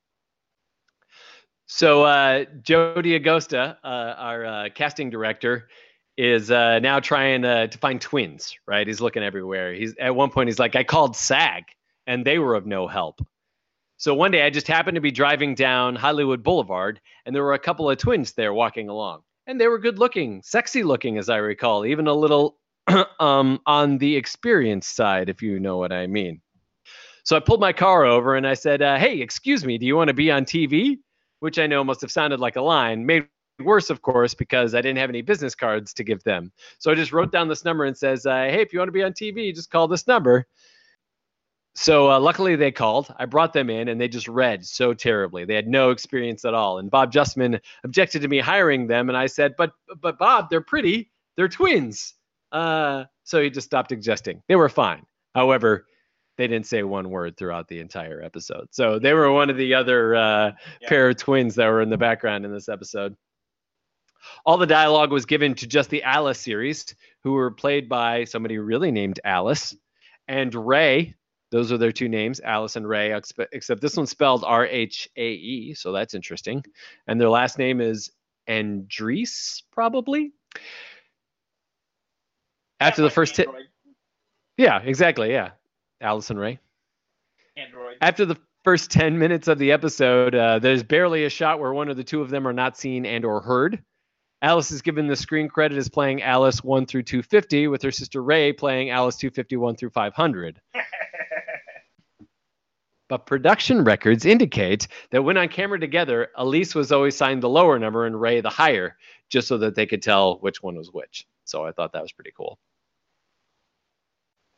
So 1.67 2.05
uh, 2.05 2.45
Joe 2.63 3.01
D'Agosta, 3.01 3.77
uh, 3.83 3.87
our 3.87 4.45
uh, 4.45 4.69
casting 4.75 5.11
director, 5.11 5.69
is 6.17 6.51
uh, 6.51 6.79
now 6.79 7.01
trying 7.01 7.45
uh, 7.45 7.67
to 7.67 7.79
find 7.79 8.01
twins. 8.01 8.55
Right, 8.67 8.87
he's 8.87 9.01
looking 9.01 9.23
everywhere. 9.23 9.73
He's 9.73 9.95
at 9.99 10.15
one 10.15 10.31
point 10.31 10.49
he's 10.49 10.59
like, 10.59 10.77
I 10.77 10.85
called 10.85 11.17
SAG, 11.17 11.65
and 12.07 12.25
they 12.25 12.39
were 12.39 12.55
of 12.55 12.67
no 12.67 12.87
help. 12.87 13.21
So 13.97 14.15
one 14.15 14.33
day 14.33 14.45
I 14.45 14.51
just 14.51 14.69
happened 14.69 14.97
to 14.97 15.01
be 15.01 15.11
driving 15.11 15.55
down 15.55 15.97
Hollywood 15.97 16.43
Boulevard, 16.43 17.01
and 17.25 17.35
there 17.35 17.43
were 17.43 17.55
a 17.55 17.59
couple 17.59 17.89
of 17.89 17.99
twins 17.99 18.33
there 18.33 18.53
walking 18.53 18.89
along, 18.89 19.23
and 19.47 19.61
they 19.61 19.69
were 19.69 19.79
good 19.79 19.99
looking, 19.99 20.43
sexy 20.43 20.83
looking, 20.83 21.17
as 21.17 21.29
I 21.29 21.37
recall, 21.37 21.87
even 21.87 22.07
a 22.07 22.13
little 22.13 22.59
um, 23.21 23.61
on 23.67 23.99
the 23.99 24.17
experience 24.17 24.87
side, 24.87 25.29
if 25.29 25.43
you 25.43 25.59
know 25.59 25.79
what 25.79 25.93
I 25.93 26.07
mean. 26.07 26.43
So 27.25 27.37
I 27.37 27.41
pulled 27.41 27.61
my 27.61 27.73
car 27.73 28.05
over 28.05 28.37
and 28.37 28.47
I 28.47 28.55
said, 28.55 28.81
uh, 28.83 28.97
"Hey, 28.97 29.21
excuse 29.21 29.65
me, 29.65 29.79
do 29.79 29.87
you 29.87 29.97
want 29.97 30.09
to 30.09 30.15
be 30.15 30.31
on 30.31 30.45
TV?" 30.45 30.99
which 31.45 31.59
I 31.59 31.67
know 31.67 31.85
must 31.85 32.01
have 32.01 32.11
sounded 32.11 32.41
like 32.41 32.57
a 32.57 32.63
line. 32.63 33.05
Made 33.05 33.29
worse, 33.63 33.91
of 33.91 34.01
course, 34.01 34.33
because 34.33 34.75
I 34.75 34.81
didn't 34.81 34.97
have 34.97 35.11
any 35.11 35.21
business 35.21 35.55
cards 35.55 35.93
to 35.93 36.03
give 36.03 36.25
them. 36.25 36.51
So 36.79 36.91
I 36.91 36.95
just 36.95 37.13
wrote 37.13 37.33
down 37.33 37.49
this 37.49 37.67
number 37.67 37.85
and 37.85 37.95
says, 37.95 38.25
uh, 38.25 38.45
"Hey, 38.45 38.63
if 38.63 38.73
you 38.73 38.79
want 38.79 38.89
to 38.89 38.93
be 38.93 39.03
on 39.03 39.13
TV, 39.13 39.55
just 39.55 39.71
call 39.71 39.87
this 39.87 40.07
number." 40.07 40.47
So 41.75 42.11
uh, 42.11 42.19
luckily 42.19 42.57
they 42.57 42.73
called. 42.73 43.15
I 43.19 43.27
brought 43.27 43.53
them 43.53 43.69
in, 43.69 43.89
and 43.89 44.01
they 44.01 44.09
just 44.09 44.27
read 44.27 44.65
so 44.65 44.95
terribly. 44.95 45.45
They 45.45 45.55
had 45.55 45.69
no 45.69 45.91
experience 45.91 46.47
at 46.47 46.55
all. 46.55 46.79
And 46.79 46.91
Bob 46.91 47.13
Justman 47.13 47.61
objected 47.85 48.23
to 48.23 48.29
me 48.29 48.39
hiring 48.39 48.87
them, 48.87 49.11
and 49.11 49.19
I 49.19 49.27
said, 49.27 49.55
"But, 49.59 49.73
but 50.01 50.19
Bob, 50.19 50.49
they're 50.49 50.63
pretty. 50.63 51.11
They're 51.37 51.49
twins." 51.49 52.15
Uh, 52.53 53.05
so 53.25 53.43
he 53.43 53.51
just 53.51 53.67
stopped 53.67 53.93
adjusting. 53.93 54.43
They 54.49 54.57
were 54.57 54.71
fine. 54.71 55.05
However, 55.35 55.85
they 56.37 56.47
didn't 56.47 56.67
say 56.67 56.83
one 56.83 57.11
word 57.11 57.37
throughout 57.37 57.69
the 57.69 57.81
entire 57.81 58.23
episode. 58.23 58.69
So 58.71 58.99
they 58.99 59.13
were 59.13 59.33
one 59.33 59.51
of 59.51 59.57
the 59.57 59.75
other 59.75 60.17
uh, 60.17 60.53
yeah. 60.81 60.89
pair 60.89 61.09
of 61.09 61.17
twins 61.17 61.55
that 61.55 61.69
were 61.69 61.83
in 61.83 61.91
the 61.91 61.97
background 61.99 62.45
in 62.45 62.53
this 62.53 62.69
episode. 62.69 63.17
All 64.47 64.57
the 64.57 64.67
dialogue 64.67 65.13
was 65.13 65.27
given 65.27 65.55
to 65.57 65.67
just 65.67 65.91
the 65.91 66.03
Alice 66.03 66.41
series, 66.41 66.95
who 67.23 67.33
were 67.33 67.51
played 67.51 67.89
by 67.89 68.25
somebody 68.25 68.59
really 68.59 68.91
named 68.91 69.21
Alice 69.25 69.77
and 70.29 70.53
Rhae. 70.53 71.15
Those 71.51 71.71
are 71.71 71.79
their 71.79 71.93
two 71.93 72.09
names, 72.09 72.41
Alice 72.41 72.77
and 72.77 72.87
Rhae, 72.87 73.21
except 73.53 73.81
this 73.81 73.97
one's 73.97 74.11
spelled 74.11 74.43
R 74.45 74.67
H 74.67 75.09
A 75.17 75.31
E, 75.33 75.75
so 75.75 75.93
that's 75.93 76.15
interesting. 76.15 76.65
And 77.07 77.21
their 77.21 77.29
last 77.29 77.59
name 77.59 77.81
is 77.81 78.11
Andrece, 78.49 79.63
probably. 79.71 80.33
After 82.81 83.03
the 83.03 83.11
first 83.11 83.37
hit. 83.37 83.49
Yeah, 84.57 84.81
exactly. 84.83 85.31
Yeah. 85.31 85.51
Allison 86.05 86.39
Ray. 86.39 86.61
Android. 87.57 87.97
After 88.01 88.27
the 88.27 88.37
first 88.63 88.91
10 88.91 89.19
minutes 89.19 89.49
of 89.49 89.59
the 89.59 89.73
episode, 89.73 90.35
uh, 90.35 90.59
there's 90.59 90.83
barely 90.83 91.25
a 91.25 91.31
shot 91.31 91.59
where 91.59 91.73
one 91.73 91.89
of 91.89 91.97
the 91.97 92.05
two 92.05 92.21
of 92.21 92.31
them 92.31 92.47
are 92.47 92.53
not 92.53 92.77
seen 92.77 93.07
and 93.07 93.25
or 93.25 93.41
heard. 93.41 93.83
Alice 94.43 94.71
is 94.71 94.83
given 94.83 95.07
the 95.07 95.17
screen 95.17 95.49
credit 95.49 95.79
as 95.79 95.89
playing 95.89 96.23
Alice 96.23 96.63
1 96.63 96.87
through 96.87 97.05
250, 97.05 97.69
with 97.69 97.83
her 97.83 97.91
sister 97.91 98.23
Rhae 98.23 98.57
playing 98.57 98.91
Alice 98.91 99.17
251 99.17 99.77
through 99.77 99.91
500. 99.91 100.61
but 103.09 103.25
production 103.25 103.85
records 103.85 104.27
indicate 104.27 104.89
that 105.11 105.23
when 105.23 105.39
on 105.39 105.49
camera 105.49 105.81
together, 105.81 106.29
Elise 106.37 106.75
was 106.75 106.93
always 106.93 107.17
signed 107.17 107.43
the 107.43 107.49
lower 107.49 107.79
number 107.79 108.05
and 108.05 108.17
Rhae 108.17 108.43
the 108.43 108.51
higher, 108.51 108.97
just 109.31 109.49
so 109.49 109.57
that 109.59 109.75
they 109.75 109.87
could 109.87 110.03
tell 110.03 110.37
which 110.41 110.63
one 110.63 110.77
was 110.77 110.93
which. 110.93 111.27
So 111.45 111.65
I 111.65 111.73
thought 111.73 111.93
that 111.93 112.03
was 112.03 112.13
pretty 112.13 112.33
cool. 112.37 112.59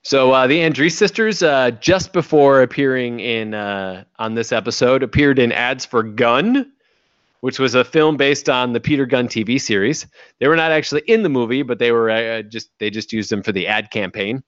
So 0.06 0.30
uh, 0.30 0.46
the 0.46 0.60
Andrece 0.60 0.92
sisters, 0.92 1.42
uh, 1.42 1.72
just 1.72 2.12
before 2.12 2.62
appearing 2.62 3.18
in 3.18 3.54
uh, 3.54 4.04
on 4.20 4.36
this 4.36 4.52
episode, 4.52 5.02
appeared 5.02 5.40
in 5.40 5.50
ads 5.50 5.84
for 5.84 6.04
Gunn, 6.04 6.70
which 7.40 7.58
was 7.58 7.74
a 7.74 7.82
film 7.84 8.16
based 8.16 8.48
on 8.48 8.72
the 8.72 8.78
Peter 8.78 9.04
Gunn 9.04 9.26
TV 9.26 9.60
series. 9.60 10.06
They 10.38 10.46
were 10.46 10.54
not 10.54 10.70
actually 10.70 11.02
in 11.08 11.24
the 11.24 11.28
movie, 11.28 11.62
but 11.62 11.80
they 11.80 11.90
were 11.90 12.08
uh, 12.08 12.42
just 12.42 12.70
they 12.78 12.88
just 12.88 13.12
used 13.12 13.32
them 13.32 13.42
for 13.42 13.50
the 13.50 13.66
ad 13.66 13.90
campaign. 13.90 14.44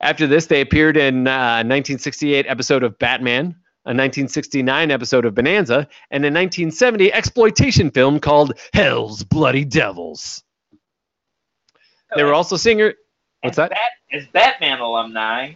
After 0.00 0.26
this, 0.26 0.46
they 0.46 0.60
appeared 0.60 0.96
in 0.96 1.28
a 1.28 1.30
uh, 1.30 1.62
1968 1.62 2.44
episode 2.48 2.82
of 2.82 2.98
Batman, 2.98 3.44
a 3.84 3.94
1969 3.94 4.90
episode 4.90 5.24
of 5.24 5.36
Bonanza, 5.36 5.86
and 6.10 6.24
a 6.24 6.34
1970 6.34 7.12
exploitation 7.12 7.92
film 7.92 8.18
called 8.18 8.58
Hell's 8.74 9.22
Bloody 9.22 9.64
Devils. 9.64 10.42
They 12.16 12.24
were 12.24 12.34
also 12.34 12.56
singer. 12.56 12.94
What's 13.42 13.56
that? 13.56 13.70
Bat- 13.70 13.78
as 14.12 14.26
Batman 14.28 14.80
alumni, 14.80 15.54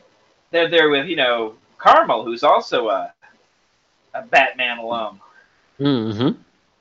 they're 0.50 0.68
there 0.68 0.88
with 0.90 1.06
you 1.06 1.16
know 1.16 1.54
Carmel, 1.78 2.24
who's 2.24 2.42
also 2.42 2.88
a 2.88 3.12
a 4.14 4.22
Batman 4.22 4.78
alum. 4.78 5.20
Mm-hmm. 5.78 6.40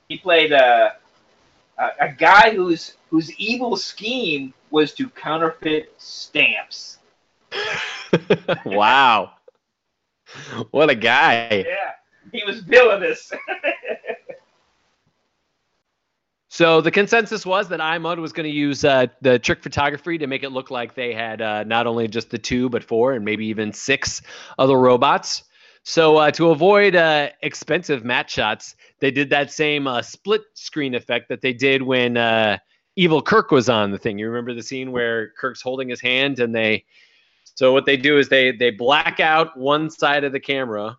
He 0.09 0.17
played 0.17 0.51
a, 0.51 0.95
a 1.77 1.89
a 2.01 2.11
guy 2.11 2.51
whose 2.55 2.95
whose 3.09 3.31
evil 3.39 3.77
scheme 3.77 4.53
was 4.71 4.93
to 4.93 5.09
counterfeit 5.09 5.93
stamps. 5.97 6.97
wow, 8.65 9.33
what 10.71 10.89
a 10.89 10.95
guy! 10.95 11.65
Yeah, 11.67 11.91
he 12.31 12.43
was 12.45 12.61
villainous. 12.61 13.31
So 16.55 16.79
the 16.79 16.89
consensus 16.89 17.45
was 17.45 17.67
that 17.67 17.81
I 17.81 17.97
Mudd 17.97 18.17
was 18.17 18.31
going 18.31 18.49
to 18.49 18.55
use 18.55 18.85
uh, 18.85 19.07
the 19.19 19.37
trick 19.37 19.61
photography 19.61 20.17
to 20.17 20.25
make 20.25 20.41
it 20.41 20.53
look 20.53 20.71
like 20.71 20.95
they 20.95 21.13
had 21.13 21.41
uh, 21.41 21.65
not 21.65 21.85
only 21.85 22.07
just 22.07 22.29
the 22.29 22.37
two, 22.37 22.69
but 22.69 22.81
four 22.81 23.11
and 23.11 23.25
maybe 23.25 23.45
even 23.47 23.73
six 23.73 24.21
other 24.57 24.79
robots. 24.79 25.43
So 25.83 26.15
uh, 26.15 26.31
to 26.31 26.51
avoid 26.51 26.95
uh, 26.95 27.31
expensive 27.41 28.05
matte 28.05 28.29
shots, 28.29 28.77
they 29.01 29.11
did 29.11 29.29
that 29.31 29.51
same 29.51 29.85
uh, 29.85 30.01
split 30.01 30.43
screen 30.53 30.95
effect 30.95 31.27
that 31.27 31.41
they 31.41 31.51
did 31.51 31.81
when 31.81 32.15
uh, 32.15 32.57
Evil 32.95 33.21
Kirk 33.21 33.51
was 33.51 33.67
on 33.67 33.91
the 33.91 33.97
thing. 33.97 34.17
You 34.17 34.29
remember 34.29 34.53
the 34.53 34.63
scene 34.63 34.93
where 34.93 35.31
Kirk's 35.31 35.61
holding 35.61 35.89
his 35.89 35.99
hand 35.99 36.39
and 36.39 36.55
they. 36.55 36.85
So 37.55 37.73
what 37.73 37.85
they 37.85 37.97
do 37.97 38.17
is 38.17 38.29
they 38.29 38.53
they 38.53 38.71
black 38.71 39.19
out 39.19 39.57
one 39.57 39.89
side 39.89 40.23
of 40.23 40.31
the 40.31 40.39
camera 40.39 40.97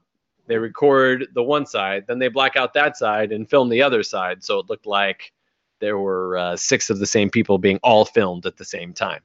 they 0.49 0.59
record 0.59 1.27
the 1.35 1.43
one 1.43 1.67
side, 1.67 2.05
then 2.07 2.19
they 2.19 2.29
black 2.29 2.57
out 2.57 2.73
that 2.75 2.97
side 2.97 3.33
and 3.33 3.49
film 3.49 3.69
the 3.69 3.83
other 3.83 4.03
side. 4.03 4.45
So 4.45 4.61
it 4.61 4.69
looked 4.69 4.87
like 4.87 5.33
there 5.81 5.99
were 5.99 6.37
uh, 6.37 6.57
six 6.57 6.91
of 6.91 6.99
the 6.99 7.07
same 7.07 7.31
people 7.31 7.59
being 7.59 7.79
all 7.83 8.05
filmed 8.05 8.47
at 8.47 8.57
the 8.57 8.65
same 8.65 8.93
time. 8.93 9.21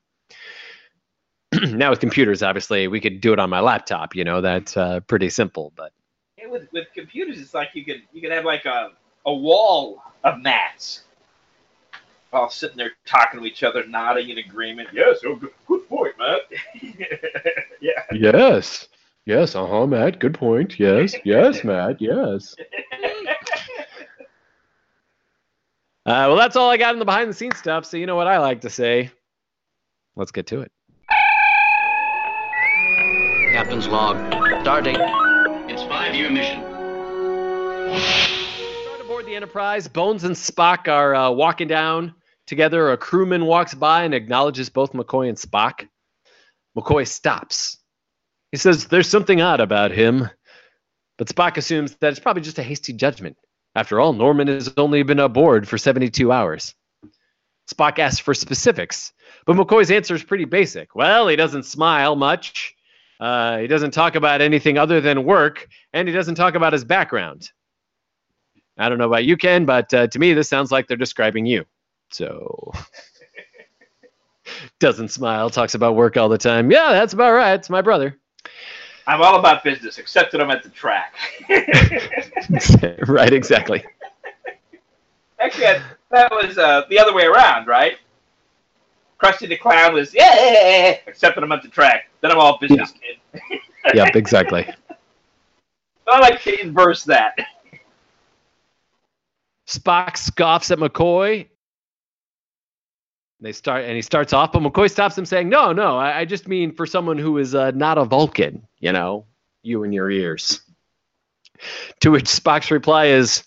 now 1.54 1.90
with 1.90 2.00
computers, 2.00 2.44
obviously, 2.44 2.88
we 2.88 3.00
could 3.00 3.22
do 3.22 3.34
it 3.34 3.40
on 3.40 3.50
my 3.50 3.60
laptop. 3.60 4.16
You 4.16 4.24
know, 4.24 4.42
that's 4.42 4.78
uh, 4.78 5.02
pretty 5.02 5.30
simple. 5.30 5.74
But 5.76 5.92
yeah, 6.38 6.48
with 6.48 6.72
with 6.72 6.88
computers, 6.94 7.40
it's 7.40 7.54
like 7.54 7.70
you 7.74 7.84
could 7.84 8.04
you 8.14 8.22
could 8.22 8.32
have 8.32 8.46
like 8.46 8.66
a 8.66 8.92
a 9.26 9.34
wall 9.34 10.02
of 10.24 10.40
mats, 10.40 11.04
all 12.32 12.50
sitting 12.50 12.78
there 12.78 12.92
talking 13.06 13.40
to 13.40 13.46
each 13.46 13.64
other, 13.64 13.86
nodding 13.86 14.30
in 14.30 14.38
agreement. 14.38 14.90
Yes, 14.94 15.20
oh, 15.26 15.36
good, 15.36 15.52
good 15.68 15.88
point, 15.90 16.14
Matt. 16.18 16.42
yeah. 17.82 18.04
Yes. 18.14 18.88
Yes. 19.26 19.56
Uh 19.56 19.68
huh, 19.68 19.86
Matt. 19.86 20.20
Good 20.20 20.34
point. 20.34 20.80
Yes. 20.80 21.16
Yes, 21.26 21.64
Matt. 21.64 22.02
Yes. 22.02 22.56
Uh, 26.04 26.26
well, 26.28 26.36
that's 26.36 26.56
all 26.56 26.70
I 26.70 26.78
got 26.78 26.94
in 26.94 27.00
the 27.00 27.06
behind 27.06 27.30
the 27.30 27.34
scenes 27.34 27.58
stuff. 27.58 27.86
So 27.86 27.98
you 27.98 28.08
know 28.08 28.16
what 28.16 28.28
I 28.28 28.40
like 28.40 28.62
to 28.62 28.70
say. 28.70 29.12
Let's 30.16 30.32
get 30.32 30.48
to 30.48 30.62
it. 30.62 30.72
Captain's 33.54 33.88
log. 33.88 34.18
Stardate. 34.64 34.98
It's 35.70 35.84
five-year 35.84 36.32
mission. 36.32 36.62
Start 38.84 39.02
aboard 39.02 39.26
the 39.26 39.36
Enterprise. 39.36 39.88
Bones 39.88 40.24
and 40.24 40.36
Spock 40.36 40.88
are 40.88 41.14
uh, 41.14 41.30
walking 41.30 41.68
down 41.68 42.16
together. 42.48 42.92
A 42.92 42.98
crewman 42.98 43.46
walks 43.46 43.74
by 43.74 44.04
and 44.04 44.14
acknowledges 44.14 44.70
both 44.70 44.94
McCoy 44.94 45.30
and 45.30 45.38
Spock. 45.38 45.88
McCoy 46.76 47.08
stops. 47.08 47.78
He 48.52 48.58
says, 48.58 48.88
"There's 48.88 49.10
something 49.10 49.42
odd 49.42 49.60
about 49.60 49.92
him. 49.92 50.30
But 51.18 51.28
Spock 51.28 51.58
assumes 51.58 51.96
that 51.98 52.10
it's 52.12 52.20
probably 52.20 52.42
just 52.42 52.58
a 52.58 52.64
hasty 52.64 52.94
judgment. 52.94 53.38
After 53.76 54.00
all, 54.00 54.14
Norman 54.14 54.48
has 54.48 54.72
only 54.78 55.04
been 55.04 55.20
aboard 55.20 55.68
for 55.68 55.78
72 55.78 56.32
hours. 56.32 56.76
Spock 57.74 58.00
asks 58.00 58.20
for 58.20 58.34
specifics, 58.34 59.14
but 59.46 59.56
McCoy's 59.56 59.92
answer 59.92 60.14
is 60.14 60.24
pretty 60.24 60.46
basic. 60.46 60.94
Well, 60.94 61.28
he 61.28 61.38
doesn't 61.38 61.64
smile 61.64 62.16
much. 62.16 62.76
Uh, 63.20 63.60
he 63.60 63.68
doesn't 63.68 63.92
talk 63.92 64.16
about 64.16 64.42
anything 64.42 64.78
other 64.78 65.00
than 65.00 65.24
work, 65.24 65.68
and 65.94 66.08
he 66.08 66.14
doesn't 66.14 66.36
talk 66.36 66.56
about 66.56 66.74
his 66.74 66.84
background. 66.84 67.50
I 68.78 68.90
don't 68.90 68.98
know 68.98 69.06
about 69.06 69.26
you, 69.26 69.38
Ken, 69.38 69.66
but 69.66 69.94
uh, 69.94 70.08
to 70.08 70.20
me, 70.20 70.34
this 70.34 70.50
sounds 70.50 70.72
like 70.72 70.88
they're 70.88 70.98
describing 70.98 71.46
you. 71.46 71.66
So, 72.12 72.72
doesn't 74.80 75.10
smile, 75.10 75.50
talks 75.50 75.76
about 75.76 75.96
work 75.96 76.18
all 76.18 76.30
the 76.30 76.38
time. 76.38 76.72
Yeah, 76.72 76.92
that's 76.92 77.14
about 77.14 77.32
right. 77.34 77.54
It's 77.54 77.70
my 77.70 77.82
brother. 77.82 78.18
I'm 79.08 79.22
all 79.22 79.40
about 79.40 79.64
business, 79.64 79.98
except 79.98 80.32
that 80.32 80.42
I'm 80.42 80.52
at 80.52 80.64
the 80.64 80.70
track. 80.70 81.16
right, 83.08 83.34
exactly. 83.34 83.84
Actually, 85.40 85.82
that 86.12 86.32
was 86.32 86.58
uh, 86.58 86.84
the 86.90 87.00
other 87.00 87.14
way 87.14 87.26
around, 87.26 87.68
right? 87.68 87.98
Krusty 89.22 89.48
the 89.48 89.58
Clown 89.58 89.94
was, 89.94 90.14
yeah, 90.14 90.98
except 91.06 91.36
that 91.36 91.44
I'm 91.44 91.52
at 91.52 91.62
the 91.62 91.68
track. 91.68 92.10
Then 92.22 92.32
I'm 92.32 92.40
all 92.40 92.58
business 92.60 92.92
kid. 92.92 93.42
yep, 93.94 94.16
exactly. 94.16 94.68
I 96.08 96.20
like 96.20 96.42
to 96.42 96.60
inverse 96.60 97.04
that. 97.06 97.38
Spock 99.68 100.18
scoffs 100.18 100.72
at 100.72 100.80
McCoy. 100.80 101.48
They 103.42 103.54
start, 103.54 103.86
and 103.86 103.96
he 103.96 104.04
starts 104.04 104.34
off, 104.34 104.52
but 104.52 104.62
McCoy 104.62 104.90
stops 104.90 105.18
him, 105.18 105.26
saying, 105.26 105.50
"No, 105.50 105.74
no, 105.74 105.98
I, 105.98 106.20
I 106.20 106.26
just 106.26 106.48
mean 106.48 106.76
for 106.76 106.86
someone 106.86 107.18
who 107.18 107.40
is 107.40 107.56
uh, 107.56 107.72
not 107.72 107.98
a 107.98 108.06
Vulcan, 108.06 108.68
you 108.80 108.92
know, 108.92 109.26
you 109.64 109.84
and 109.84 109.94
your 109.94 110.12
ears." 110.12 110.62
To 112.02 112.12
which 112.12 112.26
Spock's 112.26 112.70
reply 112.70 113.08
is, 113.08 113.44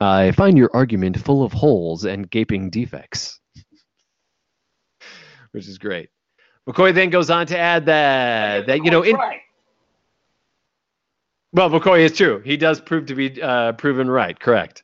"I 0.00 0.32
find 0.32 0.58
your 0.58 0.70
argument 0.74 1.18
full 1.18 1.42
of 1.42 1.52
holes 1.52 2.04
and 2.04 2.30
gaping 2.30 2.68
defects," 2.68 3.40
which 5.52 5.66
is 5.66 5.78
great. 5.78 6.10
McCoy 6.68 6.94
then 6.94 7.08
goes 7.08 7.30
on 7.30 7.46
to 7.46 7.58
add 7.58 7.86
that 7.86 8.66
that 8.66 8.84
you 8.84 8.90
know, 8.90 9.02
in, 9.02 9.16
right. 9.16 9.40
well, 11.52 11.70
McCoy 11.70 12.00
is 12.00 12.12
true. 12.12 12.42
He 12.44 12.58
does 12.58 12.82
prove 12.82 13.06
to 13.06 13.14
be 13.14 13.40
uh, 13.40 13.72
proven 13.72 14.10
right. 14.10 14.38
Correct. 14.38 14.82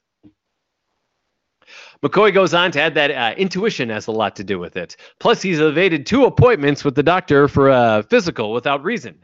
McCoy 2.02 2.32
goes 2.32 2.54
on 2.54 2.70
to 2.72 2.80
add 2.80 2.94
that 2.94 3.10
uh, 3.10 3.34
intuition 3.36 3.88
has 3.88 4.06
a 4.06 4.12
lot 4.12 4.36
to 4.36 4.44
do 4.44 4.58
with 4.58 4.76
it. 4.76 4.96
Plus, 5.18 5.42
he's 5.42 5.58
evaded 5.58 6.06
two 6.06 6.24
appointments 6.24 6.84
with 6.84 6.94
the 6.94 7.02
doctor 7.02 7.48
for 7.48 7.68
a 7.70 8.04
physical 8.08 8.52
without 8.52 8.84
reason. 8.84 9.18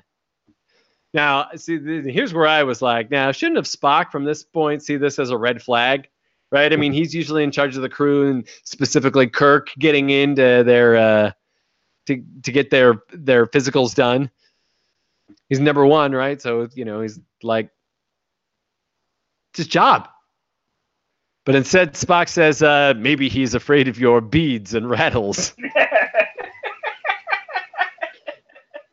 Now, 1.12 1.48
see, 1.54 1.78
th- 1.78 2.12
here's 2.12 2.34
where 2.34 2.48
I 2.48 2.64
was 2.64 2.82
like, 2.82 3.10
now, 3.10 3.30
shouldn't 3.30 3.56
have 3.56 3.66
Spock 3.66 4.10
from 4.10 4.24
this 4.24 4.42
point 4.42 4.82
see 4.82 4.96
this 4.96 5.20
as 5.20 5.30
a 5.30 5.38
red 5.38 5.62
flag? 5.62 6.08
Right? 6.50 6.72
I 6.72 6.76
mean, 6.76 6.92
he's 6.92 7.14
usually 7.14 7.42
in 7.42 7.50
charge 7.50 7.76
of 7.76 7.82
the 7.82 7.88
crew, 7.88 8.28
and 8.28 8.46
specifically 8.64 9.28
Kirk 9.28 9.70
getting 9.78 10.10
into 10.10 10.62
their 10.64 10.96
uh, 10.96 11.30
to 12.06 12.22
to 12.42 12.52
get 12.52 12.70
their 12.70 13.02
their 13.12 13.46
physicals 13.46 13.94
done. 13.94 14.30
He's 15.48 15.58
number 15.58 15.84
one, 15.84 16.12
right? 16.12 16.40
So 16.40 16.68
you 16.74 16.84
know, 16.84 17.00
he's 17.00 17.18
like, 17.42 17.70
it's 19.50 19.58
his 19.58 19.66
job. 19.66 20.08
But 21.44 21.54
instead, 21.54 21.92
Spock 21.92 22.28
says 22.28 22.62
uh, 22.62 22.94
maybe 22.96 23.28
he's 23.28 23.54
afraid 23.54 23.86
of 23.88 23.98
your 23.98 24.22
beads 24.22 24.72
and 24.72 24.88
rattles. 24.88 25.52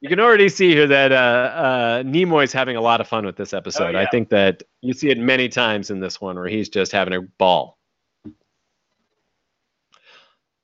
you 0.01 0.09
can 0.09 0.19
already 0.19 0.49
see 0.49 0.71
here 0.71 0.87
that 0.87 1.13
uh, 1.13 1.15
uh, 1.15 2.03
Nimoy's 2.03 2.51
having 2.51 2.75
a 2.75 2.81
lot 2.81 2.99
of 2.99 3.07
fun 3.07 3.25
with 3.25 3.37
this 3.37 3.53
episode. 3.53 3.95
Oh, 3.95 3.99
I 3.99 4.05
think 4.07 4.29
that 4.29 4.63
you 4.81 4.93
see 4.93 5.09
it 5.09 5.17
many 5.17 5.47
times 5.47 5.89
in 5.89 6.01
this 6.01 6.19
one 6.19 6.35
where 6.35 6.49
he's 6.49 6.67
just 6.67 6.91
having 6.91 7.13
a 7.13 7.21
ball. 7.21 7.77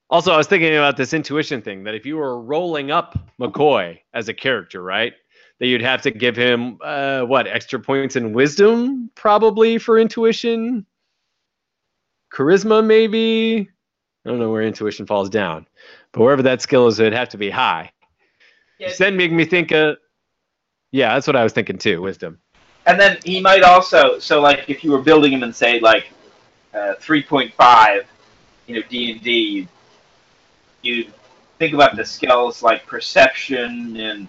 Also, 0.10 0.34
I 0.34 0.38
was 0.38 0.48
thinking 0.48 0.76
about 0.76 0.98
this 0.98 1.14
intuition 1.14 1.62
thing 1.62 1.84
that 1.86 1.96
if 1.96 2.06
you 2.06 2.18
were 2.18 2.42
rolling 2.42 2.92
up 2.92 3.18
McCoy 3.40 4.00
as 4.14 4.28
a 4.28 4.34
character, 4.34 4.82
right? 4.82 5.14
That 5.60 5.68
you'd 5.68 5.82
have 5.82 6.02
to 6.04 6.12
give 6.12 6.36
him 6.36 6.78
uh, 6.82 7.22
what 7.22 7.48
extra 7.48 7.80
points 7.80 8.16
in 8.16 8.34
wisdom, 8.34 9.10
probably 9.16 9.78
for 9.78 9.98
intuition 9.98 10.86
charisma 12.32 12.84
maybe 12.86 13.70
i 14.26 14.30
don't 14.30 14.40
know 14.40 14.52
where 14.52 14.64
intuition 14.64 15.06
falls 15.06 15.30
down 15.30 15.66
but 16.12 16.22
wherever 16.22 16.42
that 16.42 16.62
skill 16.62 16.88
is 16.88 17.00
it'd 17.00 17.14
have 17.14 17.30
to 17.30 17.38
be 17.38 17.50
high 17.50 17.92
Yeah, 18.80 18.92
then 19.00 19.16
make 19.18 19.32
me 19.32 19.46
think 19.46 19.72
of 19.72 19.98
yeah 20.92 21.14
that's 21.14 21.28
what 21.28 21.36
i 21.36 21.44
was 21.44 21.54
thinking 21.54 21.78
too 21.78 22.02
wisdom 22.02 22.40
and 22.88 22.98
then 22.98 23.18
he 23.26 23.42
might 23.42 23.64
also, 23.64 24.18
so 24.18 24.40
like 24.40 24.70
if 24.70 24.82
you 24.82 24.92
were 24.92 25.02
building 25.02 25.34
him 25.34 25.44
and 25.44 25.54
say 25.54 25.80
like 25.82 26.10
uh, 26.74 26.94
3.5, 27.02 28.06
you 28.66 28.76
know, 28.76 28.82
D 28.90 29.12
and 29.12 29.22
D, 29.22 29.68
you 30.82 31.12
think 31.60 31.74
about 31.74 31.98
the 31.98 32.06
skills 32.06 32.64
like 32.64 32.86
perception 32.88 33.98
and 33.98 34.28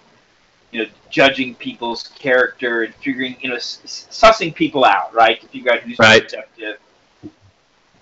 you 0.71 0.83
know 0.83 0.89
judging 1.09 1.55
people's 1.55 2.09
character 2.09 2.83
and 2.83 2.93
figuring, 2.95 3.37
you 3.39 3.47
know, 3.49 3.55
s- 3.55 4.07
sussing 4.11 4.53
people 4.53 4.83
out, 4.83 5.13
right? 5.13 5.39
To 5.39 5.47
figure 5.47 5.71
out 5.71 5.79
who's 5.79 5.97
Right. 5.97 6.23
perceptive. 6.23 6.79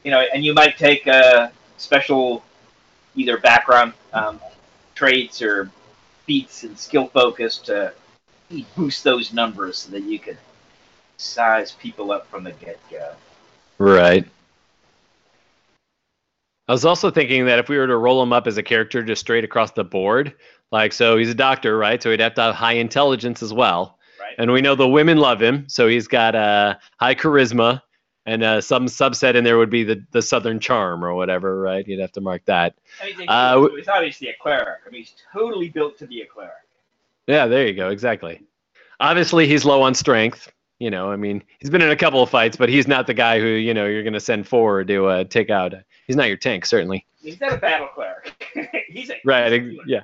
You 0.08 0.12
know, 0.12 0.24
and 0.34 0.46
you 0.46 0.54
might 0.54 0.78
take 0.78 1.06
a 1.08 1.52
special 1.76 2.42
either 3.18 3.38
background 3.40 3.92
um, 4.14 4.40
traits 4.96 5.42
or 5.42 5.70
feats 6.26 6.64
and 6.64 6.80
skill 6.80 7.08
focus 7.08 7.58
to 7.58 7.92
boost 8.78 9.04
those 9.04 9.34
numbers 9.34 9.80
so 9.80 9.92
that 9.92 10.04
you 10.04 10.18
could 10.18 10.38
size 11.18 11.74
people 11.74 12.14
up 12.14 12.26
from 12.28 12.46
the 12.46 12.54
get 12.54 12.80
go. 12.90 13.16
right 13.80 14.26
i 16.70 16.72
was 16.72 16.86
also 16.86 17.12
thinking 17.12 17.46
that 17.46 17.60
if 17.60 17.68
we 17.68 17.78
were 17.78 17.88
to 17.88 17.98
roll 17.98 18.24
him 18.24 18.32
up 18.32 18.48
as 18.48 18.58
a 18.58 18.64
character 18.64 19.04
just 19.04 19.20
straight 19.20 19.44
across 19.44 19.72
the 19.72 19.84
board 19.84 20.34
like 20.72 20.94
so 20.94 21.18
he's 21.18 21.32
a 21.32 21.36
doctor 21.36 21.78
right 21.78 22.02
so 22.02 22.12
he'd 22.12 22.22
have 22.22 22.34
to 22.34 22.42
have 22.44 22.56
high 22.56 22.76
intelligence 22.76 23.44
as 23.44 23.52
well 23.52 23.98
Right. 24.22 24.36
and 24.38 24.50
we 24.54 24.62
know 24.62 24.74
the 24.74 24.88
women 24.88 25.18
love 25.18 25.42
him 25.42 25.68
so 25.68 25.86
he's 25.90 26.08
got 26.08 26.34
uh, 26.34 26.76
high 26.98 27.14
charisma 27.14 27.82
and 28.28 28.44
uh, 28.44 28.62
some 28.62 28.86
subset 28.86 29.34
in 29.36 29.44
there 29.44 29.58
would 29.58 29.72
be 29.72 29.84
the, 29.84 30.06
the 30.12 30.22
southern 30.22 30.60
charm 30.60 31.04
or 31.04 31.16
whatever 31.16 31.60
right 31.60 31.88
you'd 31.88 32.00
have 32.00 32.12
to 32.12 32.22
mark 32.22 32.44
that 32.46 32.76
I 33.02 33.06
mean, 33.08 33.16
he's, 33.20 33.26
Uh, 33.28 33.68
he's 33.76 33.88
obviously 33.88 34.28
a 34.30 34.36
cleric. 34.40 34.82
I 34.86 34.90
mean, 34.92 35.02
he's 35.02 35.16
totally 35.34 35.70
built 35.70 35.98
to 35.98 36.06
be 36.08 36.22
a 36.22 36.26
cleric. 36.28 36.54
Yeah, 37.26 37.48
there 37.48 37.66
you 37.68 37.74
go. 37.74 37.90
Exactly. 37.90 38.42
Obviously, 39.00 39.48
he's 39.48 39.66
low 39.66 39.82
on 39.82 39.94
strength. 39.94 40.52
You 40.80 40.92
know, 40.92 41.12
I 41.12 41.16
mean, 41.16 41.44
he's 41.60 41.70
been 41.72 41.82
in 41.82 41.90
a 41.90 41.96
couple 41.96 42.22
of 42.22 42.30
fights, 42.30 42.56
but 42.56 42.70
he's 42.70 42.88
not 42.88 43.08
the 43.08 43.14
guy 43.14 43.40
who 43.40 43.48
you 43.48 43.74
know 43.74 43.86
you're 43.86 44.04
going 44.04 44.14
to 44.14 44.20
send 44.20 44.48
forward 44.48 44.88
to 44.90 45.08
uh, 45.08 45.24
take 45.24 45.50
out. 45.50 45.74
He's 46.06 46.16
not 46.16 46.28
your 46.28 46.38
tank, 46.38 46.66
certainly. 46.66 47.06
He's 47.20 47.40
not 47.42 47.54
a 47.54 47.58
battle 47.58 47.88
cleric. 47.94 48.34
he's 48.88 49.10
a 49.10 49.16
Right. 49.26 49.52
he's 49.52 49.80
a 49.80 49.84
yeah. 49.88 50.02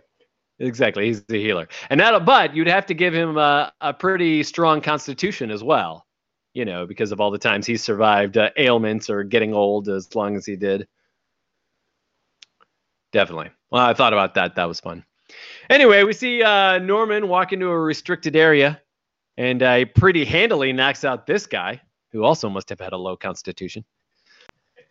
Exactly. 0.60 1.06
He's 1.06 1.24
the 1.24 1.42
healer, 1.42 1.68
and 1.90 2.00
that. 2.00 2.26
But 2.26 2.56
you'd 2.56 2.68
have 2.68 2.86
to 2.88 2.94
give 2.94 3.14
him 3.14 3.38
a, 3.38 3.72
a 3.82 3.94
pretty 3.94 4.44
strong 4.44 4.82
constitution 4.82 5.52
as 5.52 5.64
well. 5.64 6.06
You 6.54 6.66
know, 6.66 6.86
because 6.86 7.12
of 7.12 7.20
all 7.20 7.32
the 7.32 7.40
times 7.40 7.66
he 7.66 7.78
survived 7.78 8.38
uh, 8.38 8.52
ailments 8.58 9.10
or 9.10 9.24
getting 9.24 9.54
old 9.54 9.90
as 9.90 10.14
long 10.14 10.36
as 10.36 10.46
he 10.46 10.56
did. 10.56 10.88
Definitely. 13.12 13.50
Well, 13.72 13.84
I 13.84 13.94
thought 13.94 14.14
about 14.14 14.36
that. 14.36 14.56
That 14.56 14.68
was 14.68 14.80
fun. 14.80 15.04
Anyway, 15.70 16.04
we 16.04 16.14
see 16.14 16.44
uh, 16.44 16.80
Norman 16.80 17.28
walk 17.28 17.54
into 17.54 17.68
a 17.68 17.80
restricted 17.80 18.36
area, 18.36 18.82
and 19.38 19.64
uh, 19.64 19.78
he 19.78 19.86
pretty 19.86 20.26
handily 20.26 20.74
knocks 20.74 21.04
out 21.04 21.26
this 21.26 21.46
guy, 21.46 21.82
who 22.12 22.24
also 22.24 22.50
must 22.50 22.70
have 22.70 22.80
had 22.80 22.94
a 22.94 22.98
low 22.98 23.16
constitution. 23.16 23.84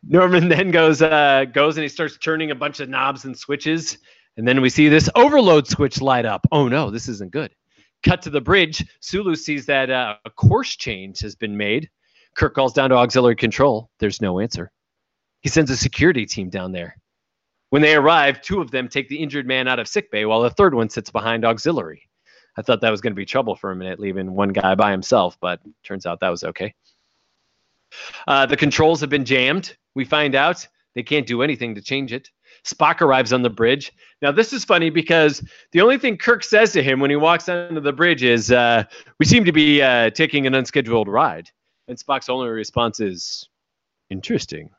Norman 0.02 0.48
then 0.48 0.70
goes 0.70 1.02
uh, 1.02 1.44
goes 1.52 1.76
and 1.76 1.82
he 1.82 1.88
starts 1.88 2.18
turning 2.18 2.50
a 2.50 2.54
bunch 2.54 2.80
of 2.80 2.88
knobs 2.88 3.24
and 3.24 3.36
switches, 3.36 3.98
and 4.36 4.46
then 4.46 4.60
we 4.60 4.70
see 4.70 4.88
this 4.88 5.08
overload 5.14 5.68
switch 5.68 6.00
light 6.00 6.24
up. 6.24 6.46
Oh 6.50 6.68
no, 6.68 6.90
this 6.90 7.08
isn't 7.08 7.30
good. 7.30 7.54
Cut 8.02 8.22
to 8.22 8.30
the 8.30 8.40
bridge. 8.40 8.84
Sulu 9.00 9.34
sees 9.36 9.66
that 9.66 9.90
uh, 9.90 10.16
a 10.24 10.30
course 10.30 10.76
change 10.76 11.20
has 11.20 11.34
been 11.34 11.56
made. 11.56 11.88
Kirk 12.34 12.54
calls 12.54 12.72
down 12.72 12.90
to 12.90 12.96
auxiliary 12.96 13.36
control. 13.36 13.90
There's 13.98 14.20
no 14.20 14.40
answer. 14.40 14.72
He 15.40 15.48
sends 15.48 15.70
a 15.70 15.76
security 15.76 16.26
team 16.26 16.48
down 16.50 16.72
there. 16.72 16.96
When 17.70 17.82
they 17.82 17.94
arrive, 17.94 18.42
two 18.42 18.60
of 18.60 18.70
them 18.70 18.88
take 18.88 19.08
the 19.08 19.16
injured 19.16 19.46
man 19.46 19.66
out 19.66 19.78
of 19.78 19.88
sickbay 19.88 20.24
while 20.24 20.42
the 20.42 20.50
third 20.50 20.74
one 20.74 20.90
sits 20.90 21.10
behind 21.10 21.44
auxiliary. 21.44 22.02
I 22.56 22.62
thought 22.62 22.80
that 22.82 22.90
was 22.90 23.00
going 23.00 23.12
to 23.12 23.16
be 23.16 23.24
trouble 23.24 23.56
for 23.56 23.70
a 23.70 23.76
minute, 23.76 23.98
leaving 23.98 24.34
one 24.34 24.50
guy 24.50 24.74
by 24.74 24.90
himself, 24.90 25.38
but 25.40 25.60
turns 25.82 26.04
out 26.04 26.20
that 26.20 26.28
was 26.28 26.44
okay. 26.44 26.74
Uh, 28.26 28.46
the 28.46 28.56
controls 28.56 29.00
have 29.00 29.10
been 29.10 29.24
jammed. 29.24 29.76
We 29.94 30.04
find 30.04 30.34
out 30.34 30.66
they 30.94 31.02
can't 31.02 31.26
do 31.26 31.42
anything 31.42 31.74
to 31.74 31.82
change 31.82 32.12
it. 32.12 32.30
Spock 32.64 33.00
arrives 33.00 33.32
on 33.32 33.42
the 33.42 33.50
bridge. 33.50 33.92
Now, 34.20 34.30
this 34.30 34.52
is 34.52 34.64
funny 34.64 34.90
because 34.90 35.42
the 35.72 35.80
only 35.80 35.98
thing 35.98 36.16
Kirk 36.16 36.44
says 36.44 36.72
to 36.72 36.82
him 36.82 37.00
when 37.00 37.10
he 37.10 37.16
walks 37.16 37.48
onto 37.48 37.80
the 37.80 37.92
bridge 37.92 38.22
is, 38.22 38.52
uh, 38.52 38.84
We 39.18 39.26
seem 39.26 39.44
to 39.44 39.52
be 39.52 39.82
uh, 39.82 40.10
taking 40.10 40.46
an 40.46 40.54
unscheduled 40.54 41.08
ride. 41.08 41.50
And 41.88 41.98
Spock's 41.98 42.28
only 42.28 42.48
response 42.48 43.00
is, 43.00 43.48
Interesting. 44.10 44.70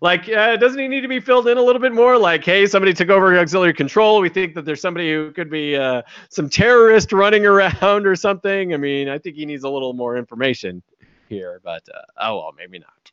Like, 0.00 0.28
uh, 0.28 0.56
doesn't 0.56 0.78
he 0.78 0.88
need 0.88 1.00
to 1.02 1.08
be 1.08 1.20
filled 1.20 1.48
in 1.48 1.56
a 1.56 1.62
little 1.62 1.80
bit 1.80 1.92
more? 1.92 2.18
Like, 2.18 2.44
hey, 2.44 2.66
somebody 2.66 2.92
took 2.92 3.08
over 3.08 3.38
auxiliary 3.38 3.74
control. 3.74 4.20
We 4.20 4.28
think 4.28 4.54
that 4.54 4.64
there's 4.64 4.80
somebody 4.80 5.12
who 5.12 5.30
could 5.32 5.50
be 5.50 5.76
uh, 5.76 6.02
some 6.28 6.48
terrorist 6.48 7.12
running 7.12 7.46
around 7.52 8.06
or 8.06 8.16
something. 8.16 8.74
I 8.74 8.76
mean, 8.76 9.08
I 9.08 9.18
think 9.18 9.36
he 9.36 9.46
needs 9.46 9.64
a 9.64 9.68
little 9.68 9.92
more 9.92 10.16
information 10.16 10.82
here, 11.28 11.60
but 11.64 11.82
uh, 11.94 12.02
oh 12.20 12.36
well, 12.36 12.54
maybe 12.56 12.78
not. 12.78 13.11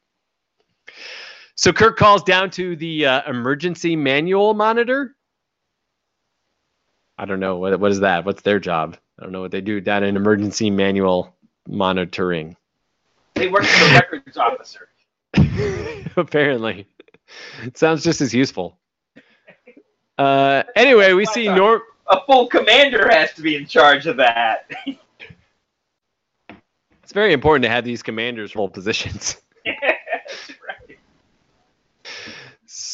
So 1.60 1.74
Kirk 1.74 1.98
calls 1.98 2.24
down 2.24 2.52
to 2.52 2.78
the 2.78 3.06
uh, 3.06 3.30
emergency 3.30 3.98
manual 3.98 4.54
monitor. 4.54 5.18
I 7.18 7.26
don't 7.26 7.42
know 7.42 7.58
what 7.58 7.78
what 7.82 7.92
is 7.92 8.00
that. 8.00 8.24
What's 8.24 8.44
their 8.44 8.62
job? 8.62 8.96
I 9.20 9.24
don't 9.24 9.34
know 9.34 9.42
what 9.42 9.52
they 9.52 9.60
do 9.60 9.82
down 9.82 10.06
in 10.06 10.16
emergency 10.16 10.70
manual 10.70 11.36
monitoring. 11.68 12.56
They 13.34 13.50
work 13.50 13.66
for 13.66 13.84
the 13.90 13.94
records 14.14 14.38
officer. 14.38 14.88
Apparently, 16.16 16.88
it 17.64 17.78
sounds 17.78 18.06
just 18.06 18.22
as 18.22 18.34
useful. 18.34 18.80
Uh, 20.18 20.64
anyway, 20.78 21.12
we 21.12 21.26
see 21.26 21.50
Norm. 21.50 21.82
A 22.08 22.22
full 22.26 22.48
commander 22.48 23.10
has 23.12 23.34
to 23.34 23.42
be 23.42 23.58
in 23.58 23.66
charge 23.66 24.08
of 24.08 24.16
that. 24.16 24.72
It's 27.04 27.12
very 27.12 27.34
important 27.34 27.64
to 27.64 27.70
have 27.70 27.84
these 27.84 28.02
commanders 28.02 28.54
hold 28.54 28.74
positions. 28.74 29.42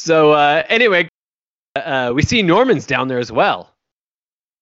So 0.05 0.33
uh, 0.33 0.61
anyway, 0.69 1.09
uh, 1.75 2.11
we 2.13 2.21
see 2.21 2.43
Norman's 2.43 2.85
down 2.85 3.07
there 3.07 3.17
as 3.17 3.31
well. 3.31 3.73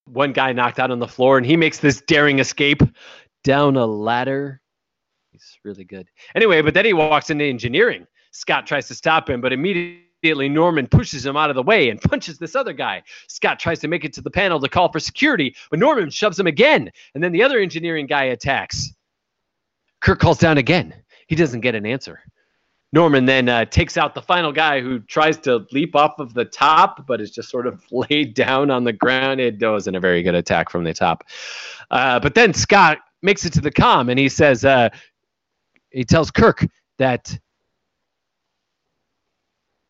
One 0.05 0.31
guy 0.31 0.53
knocked 0.53 0.79
out 0.79 0.89
on 0.89 0.99
the 0.99 1.07
floor, 1.07 1.35
and 1.35 1.45
he 1.45 1.57
makes 1.57 1.79
this 1.79 1.99
daring 1.99 2.39
escape 2.39 2.81
down 3.43 3.75
a 3.75 3.85
ladder. 3.85 4.61
He's 5.33 5.59
really 5.65 5.83
good. 5.83 6.07
Anyway, 6.33 6.61
but 6.61 6.73
then 6.73 6.85
he 6.85 6.93
walks 6.93 7.29
into 7.29 7.43
engineering. 7.43 8.07
Scott 8.31 8.65
tries 8.65 8.87
to 8.87 8.95
stop 8.95 9.29
him, 9.29 9.41
but 9.41 9.51
immediately 9.51 10.47
Norman 10.47 10.87
pushes 10.87 11.25
him 11.25 11.35
out 11.35 11.49
of 11.49 11.57
the 11.57 11.63
way 11.63 11.89
and 11.89 12.01
punches 12.09 12.37
this 12.37 12.55
other 12.55 12.71
guy. 12.71 13.03
Scott 13.27 13.59
tries 13.59 13.79
to 13.79 13.89
make 13.89 14.05
it 14.05 14.13
to 14.13 14.21
the 14.21 14.31
panel 14.31 14.61
to 14.61 14.69
call 14.69 14.89
for 14.93 15.01
security, 15.01 15.57
but 15.69 15.77
Norman 15.77 16.09
shoves 16.09 16.39
him 16.39 16.47
again, 16.47 16.89
and 17.15 17.21
then 17.21 17.33
the 17.33 17.43
other 17.43 17.59
engineering 17.59 18.05
guy 18.05 18.23
attacks. 18.23 18.93
Kirk 19.99 20.19
calls 20.19 20.39
down 20.39 20.57
again. 20.57 20.93
He 21.27 21.35
doesn't 21.35 21.59
get 21.59 21.75
an 21.75 21.85
answer. 21.85 22.21
Norman 22.93 23.25
then 23.25 23.49
uh, 23.49 23.65
takes 23.65 23.97
out 23.97 24.13
the 24.13 24.21
final 24.21 24.51
guy 24.51 24.79
who 24.79 24.99
tries 24.99 25.35
to 25.39 25.65
leap 25.71 25.95
off 25.95 26.19
of 26.19 26.35
the 26.35 26.45
top, 26.45 27.07
but 27.07 27.19
is 27.19 27.31
just 27.31 27.49
sort 27.49 27.65
of 27.65 27.83
laid 27.91 28.35
down 28.35 28.69
on 28.69 28.83
the 28.83 28.93
ground. 28.93 29.41
It 29.41 29.59
wasn't 29.59 29.97
a 29.97 29.99
very 29.99 30.21
good 30.21 30.35
attack 30.35 30.69
from 30.69 30.83
the 30.83 30.93
top. 30.93 31.23
Uh, 31.89 32.19
but 32.19 32.35
then 32.35 32.53
Scott 32.53 32.99
makes 33.23 33.45
it 33.45 33.53
to 33.53 33.61
the 33.61 33.71
com 33.71 34.09
and 34.09 34.19
he 34.19 34.29
says, 34.29 34.63
uh, 34.63 34.89
he 35.89 36.03
tells 36.03 36.29
Kirk 36.29 36.67
that 36.99 37.35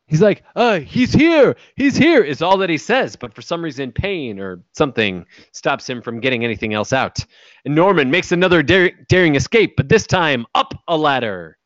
he's 0.08 0.22
like, 0.22 0.44
uh, 0.56 0.80
he's 0.80 1.12
here, 1.12 1.58
he's 1.76 1.98
here, 1.98 2.24
is 2.24 2.42
all 2.42 2.58
that 2.58 2.70
he 2.70 2.78
says. 2.78 3.18
But 3.18 3.34
for 3.34 3.42
some 3.42 3.62
reason, 3.62 3.92
pain 3.92 4.40
or 4.40 4.62
something 4.72 5.26
stops 5.52 5.90
him 5.90 6.02
from 6.02 6.22
getting 6.22 6.46
anything 6.46 6.74
else 6.74 6.94
out. 6.94 7.20
And 7.66 7.76
Norman 7.76 8.10
makes 8.10 8.32
another 8.32 8.64
dar- 8.64 8.92
daring 9.10 9.36
escape, 9.36 9.76
but 9.76 9.90
this 9.90 10.08
time 10.08 10.46
up 10.56 10.74
a 10.88 10.96
ladder. 10.96 11.58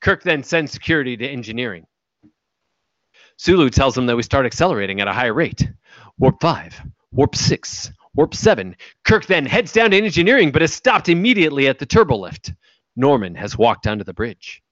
Kirk 0.00 0.22
then 0.22 0.42
sends 0.42 0.72
security 0.72 1.16
to 1.16 1.26
engineering. 1.26 1.86
Sulu 3.36 3.70
tells 3.70 3.96
him 3.96 4.06
that 4.06 4.16
we 4.16 4.22
start 4.22 4.46
accelerating 4.46 5.00
at 5.00 5.08
a 5.08 5.12
higher 5.12 5.34
rate. 5.34 5.68
Warp 6.18 6.40
5, 6.40 6.82
Warp 7.12 7.36
6, 7.36 7.92
Warp 8.14 8.34
7. 8.34 8.76
Kirk 9.04 9.26
then 9.26 9.46
heads 9.46 9.72
down 9.72 9.92
to 9.92 9.96
engineering, 9.96 10.50
but 10.50 10.62
is 10.62 10.72
stopped 10.72 11.08
immediately 11.08 11.68
at 11.68 11.78
the 11.78 11.86
turbolift. 11.86 12.54
Norman 12.96 13.36
has 13.36 13.56
walked 13.56 13.86
onto 13.86 14.02
the 14.02 14.14
bridge. 14.14 14.62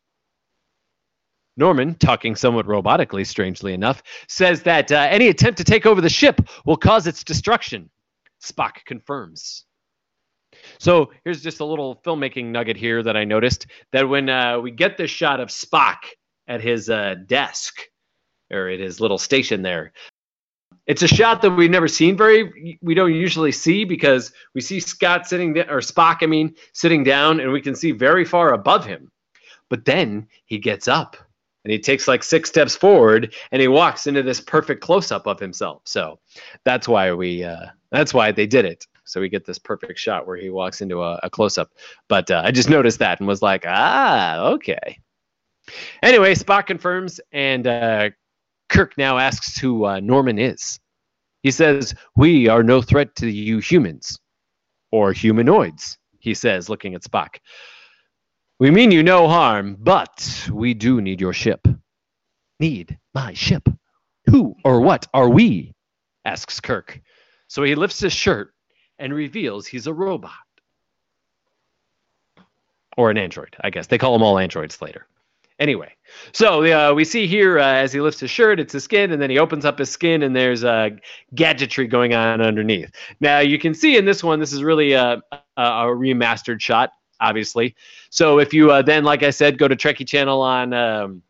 Norman, 1.57 1.95
talking 1.95 2.35
somewhat 2.35 2.67
robotically, 2.67 3.27
strangely 3.27 3.73
enough, 3.73 4.03
says 4.29 4.63
that 4.63 4.91
uh, 4.91 5.07
any 5.11 5.29
attempt 5.29 5.59
to 5.59 5.65
take 5.65 5.87
over 5.87 6.01
the 6.01 6.09
ship 6.09 6.41
will 6.65 6.77
cause 6.77 7.07
its 7.07 7.25
destruction. 7.25 7.89
Spock 8.43 8.85
confirms. 8.85 9.66
So 10.79 11.11
here's 11.25 11.43
just 11.43 11.61
a 11.61 11.65
little 11.65 11.97
filmmaking 12.05 12.47
nugget 12.47 12.77
here 12.77 13.03
that 13.03 13.17
I 13.17 13.25
noticed 13.25 13.67
that 13.93 14.09
when 14.09 14.29
uh, 14.29 14.61
we 14.61 14.71
get 14.71 14.97
this 14.97 15.11
shot 15.11 15.41
of 15.41 15.49
Spock 15.49 15.99
at 16.49 16.61
his 16.61 16.91
uh, 16.91 17.17
desk 17.27 17.81
or 18.51 18.69
at 18.69 18.81
his 18.81 19.01
little 19.01 19.19
station 19.19 19.63
there, 19.63 19.93
it's 20.87 21.03
a 21.03 21.09
shot 21.09 21.43
that 21.43 21.51
we've 21.51 21.71
never 21.71 21.89
seen 21.89 22.17
very. 22.17 22.79
We 22.81 22.95
don't 22.95 23.15
usually 23.15 23.53
see 23.53 23.85
because 23.85 24.33
we 24.55 24.61
see 24.61 24.79
Scott 24.79 25.27
sitting 25.27 25.53
there, 25.53 25.69
or 25.69 25.81
Spock, 25.81 26.19
I 26.23 26.27
mean, 26.27 26.55
sitting 26.73 27.03
down, 27.03 27.41
and 27.41 27.51
we 27.51 27.61
can 27.61 27.75
see 27.75 27.91
very 27.91 28.25
far 28.25 28.53
above 28.53 28.85
him. 28.87 29.11
But 29.69 29.85
then 29.85 30.29
he 30.45 30.59
gets 30.59 30.87
up 30.87 31.17
and 31.65 31.73
he 31.73 31.81
takes 31.81 32.07
like 32.07 32.23
six 32.23 32.49
steps 32.49 32.77
forward 32.77 33.35
and 33.51 33.61
he 33.61 33.67
walks 33.67 34.07
into 34.07 34.23
this 34.23 34.41
perfect 34.41 34.81
close 34.81 35.11
up 35.11 35.27
of 35.27 35.41
himself. 35.41 35.83
So 35.85 36.21
that's 36.65 36.87
why 36.87 37.13
we 37.13 37.43
uh, 37.43 37.67
that's 37.91 38.15
why 38.15 38.31
they 38.31 38.47
did 38.47 38.65
it. 38.65 38.87
So 39.07 39.21
we 39.21 39.29
get 39.29 39.47
this 39.47 39.59
perfect 39.59 39.99
shot 39.99 40.27
where 40.27 40.37
he 40.37 40.51
walks 40.51 40.81
into 40.81 41.03
a, 41.03 41.19
a 41.23 41.31
close 41.31 41.59
up. 41.59 41.71
But 42.09 42.31
uh, 42.31 42.43
I 42.45 42.51
just 42.51 42.69
noticed 42.69 42.99
that 42.99 43.21
and 43.21 43.29
was 43.29 43.41
like, 43.41 43.65
ah, 43.67 44.49
okay. 44.55 44.99
Anyway, 46.03 46.35
Spock 46.35 46.67
confirms, 46.67 47.21
and 47.33 47.67
uh, 47.67 48.11
Kirk 48.69 48.97
now 48.99 49.19
asks 49.19 49.57
who 49.59 49.87
uh, 49.87 50.01
Norman 50.01 50.39
is. 50.39 50.79
He 51.43 51.51
says, 51.51 51.95
We 52.17 52.49
are 52.49 52.63
no 52.63 52.83
threat 52.83 53.15
to 53.17 53.29
you 53.29 53.59
humans 53.59 54.19
or 54.91 55.13
humanoids, 55.13 55.99
he 56.19 56.35
says, 56.35 56.69
looking 56.69 56.95
at 56.95 57.03
Spock. 57.03 57.37
We 58.59 58.71
mean 58.71 58.91
you 58.91 59.03
no 59.03 59.29
harm, 59.29 59.77
but 59.79 60.49
we 60.53 60.75
do 60.75 61.01
need 61.01 61.21
your 61.21 61.33
ship. 61.33 61.67
Need 62.59 62.99
my 63.15 63.35
ship? 63.35 63.69
Who 64.31 64.57
or 64.65 64.81
what 64.81 65.07
are 65.13 65.29
we? 65.29 65.73
asks 66.25 66.59
Kirk. 66.61 67.01
So 67.49 67.63
he 67.63 67.75
lifts 67.77 68.01
his 68.01 68.13
shirt 68.13 68.53
and 68.99 69.13
reveals 69.15 69.67
he's 69.67 69.87
a 69.87 69.95
robot. 69.95 70.33
Or 72.97 73.11
an 73.11 73.19
android, 73.19 73.57
I 73.61 73.71
guess. 73.71 73.89
They 73.89 73.99
call 73.99 74.13
them 74.15 74.23
all 74.23 74.39
androids 74.39 74.81
later. 74.81 75.07
Anyway, 75.59 75.95
so 76.33 76.65
uh, 76.65 76.93
we 76.93 77.03
see 77.03 77.27
here 77.27 77.59
uh, 77.59 77.65
as 77.65 77.91
he 77.91 78.01
lifts 78.01 78.21
his 78.21 78.31
shirt, 78.31 78.61
it's 78.61 78.75
his 78.75 78.85
skin, 78.85 79.11
and 79.11 79.23
then 79.23 79.31
he 79.31 79.39
opens 79.39 79.65
up 79.65 79.79
his 79.79 79.91
skin, 79.91 80.23
and 80.23 80.37
there's 80.37 80.65
uh, 80.65 80.91
gadgetry 81.35 81.87
going 81.87 82.13
on 82.13 82.43
underneath. 82.43 82.91
Now 83.21 83.39
you 83.39 83.59
can 83.59 83.73
see 83.73 83.97
in 83.97 84.05
this 84.05 84.23
one, 84.23 84.39
this 84.39 84.53
is 84.53 84.63
really 84.63 84.93
a, 84.93 85.23
a, 85.57 85.63
remastered 85.87 86.61
shot, 86.61 86.91
obviously. 87.21 87.75
So 88.11 88.39
if 88.39 88.53
you 88.53 88.71
uh, 88.71 88.83
then, 88.83 89.05
like 89.05 89.23
I 89.23 89.31
said, 89.31 89.57
go 89.57 89.67
to 89.67 89.77
Trekkie 89.77 90.07
Channel 90.07 90.43
on 90.43 90.75
um, 90.75 91.23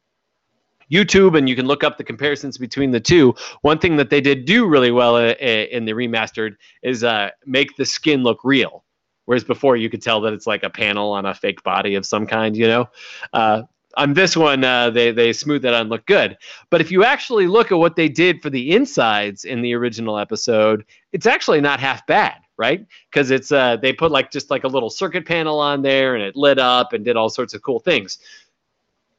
YouTube 0.90 1.36
and 1.36 1.48
you 1.48 1.56
can 1.56 1.66
look 1.66 1.84
up 1.84 1.98
the 1.98 2.04
comparisons 2.04 2.58
between 2.58 2.90
the 2.90 3.00
two. 3.00 3.34
One 3.62 3.78
thing 3.78 3.96
that 3.96 4.10
they 4.10 4.20
did 4.20 4.44
do 4.44 4.66
really 4.66 4.90
well 4.90 5.16
uh, 5.16 5.32
in 5.32 5.84
the 5.84 5.92
remastered 5.92 6.56
is 6.82 7.04
uh, 7.04 7.30
make 7.44 7.76
the 7.76 7.84
skin 7.84 8.22
look 8.22 8.40
real. 8.44 8.84
Whereas 9.24 9.44
before 9.44 9.76
you 9.76 9.90
could 9.90 10.02
tell 10.02 10.20
that 10.22 10.32
it's 10.32 10.46
like 10.46 10.62
a 10.62 10.70
panel 10.70 11.12
on 11.12 11.26
a 11.26 11.34
fake 11.34 11.62
body 11.64 11.96
of 11.96 12.06
some 12.06 12.26
kind, 12.26 12.56
you 12.56 12.68
know. 12.68 12.88
Uh, 13.32 13.62
on 13.96 14.14
this 14.14 14.36
one, 14.36 14.62
uh, 14.62 14.90
they 14.90 15.10
they 15.10 15.32
smooth 15.32 15.62
that 15.62 15.74
on, 15.74 15.88
look 15.88 16.06
good. 16.06 16.36
But 16.70 16.80
if 16.80 16.90
you 16.90 17.04
actually 17.04 17.46
look 17.46 17.72
at 17.72 17.78
what 17.78 17.96
they 17.96 18.08
did 18.08 18.42
for 18.42 18.50
the 18.50 18.72
insides 18.72 19.44
in 19.44 19.62
the 19.62 19.74
original 19.74 20.18
episode, 20.18 20.84
it's 21.12 21.26
actually 21.26 21.60
not 21.60 21.80
half 21.80 22.06
bad, 22.06 22.36
right? 22.58 22.86
Because 23.10 23.30
it's 23.30 23.50
uh, 23.50 23.76
they 23.76 23.92
put 23.92 24.12
like 24.12 24.30
just 24.30 24.50
like 24.50 24.64
a 24.64 24.68
little 24.68 24.90
circuit 24.90 25.26
panel 25.26 25.58
on 25.58 25.82
there, 25.82 26.14
and 26.14 26.22
it 26.22 26.36
lit 26.36 26.58
up 26.58 26.92
and 26.92 27.04
did 27.04 27.16
all 27.16 27.30
sorts 27.30 27.54
of 27.54 27.62
cool 27.62 27.80
things. 27.80 28.18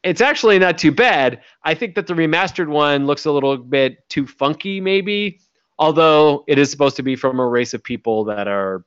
It's 0.08 0.22
actually 0.22 0.58
not 0.58 0.78
too 0.78 0.90
bad. 0.90 1.42
I 1.62 1.74
think 1.74 1.94
that 1.94 2.06
the 2.06 2.14
remastered 2.14 2.68
one 2.68 3.06
looks 3.06 3.26
a 3.26 3.32
little 3.32 3.58
bit 3.58 4.08
too 4.08 4.26
funky, 4.26 4.80
maybe. 4.80 5.40
Although 5.78 6.44
it 6.48 6.58
is 6.58 6.70
supposed 6.70 6.96
to 6.96 7.02
be 7.02 7.14
from 7.14 7.38
a 7.38 7.46
race 7.46 7.74
of 7.74 7.84
people 7.84 8.24
that 8.24 8.48
are, 8.48 8.84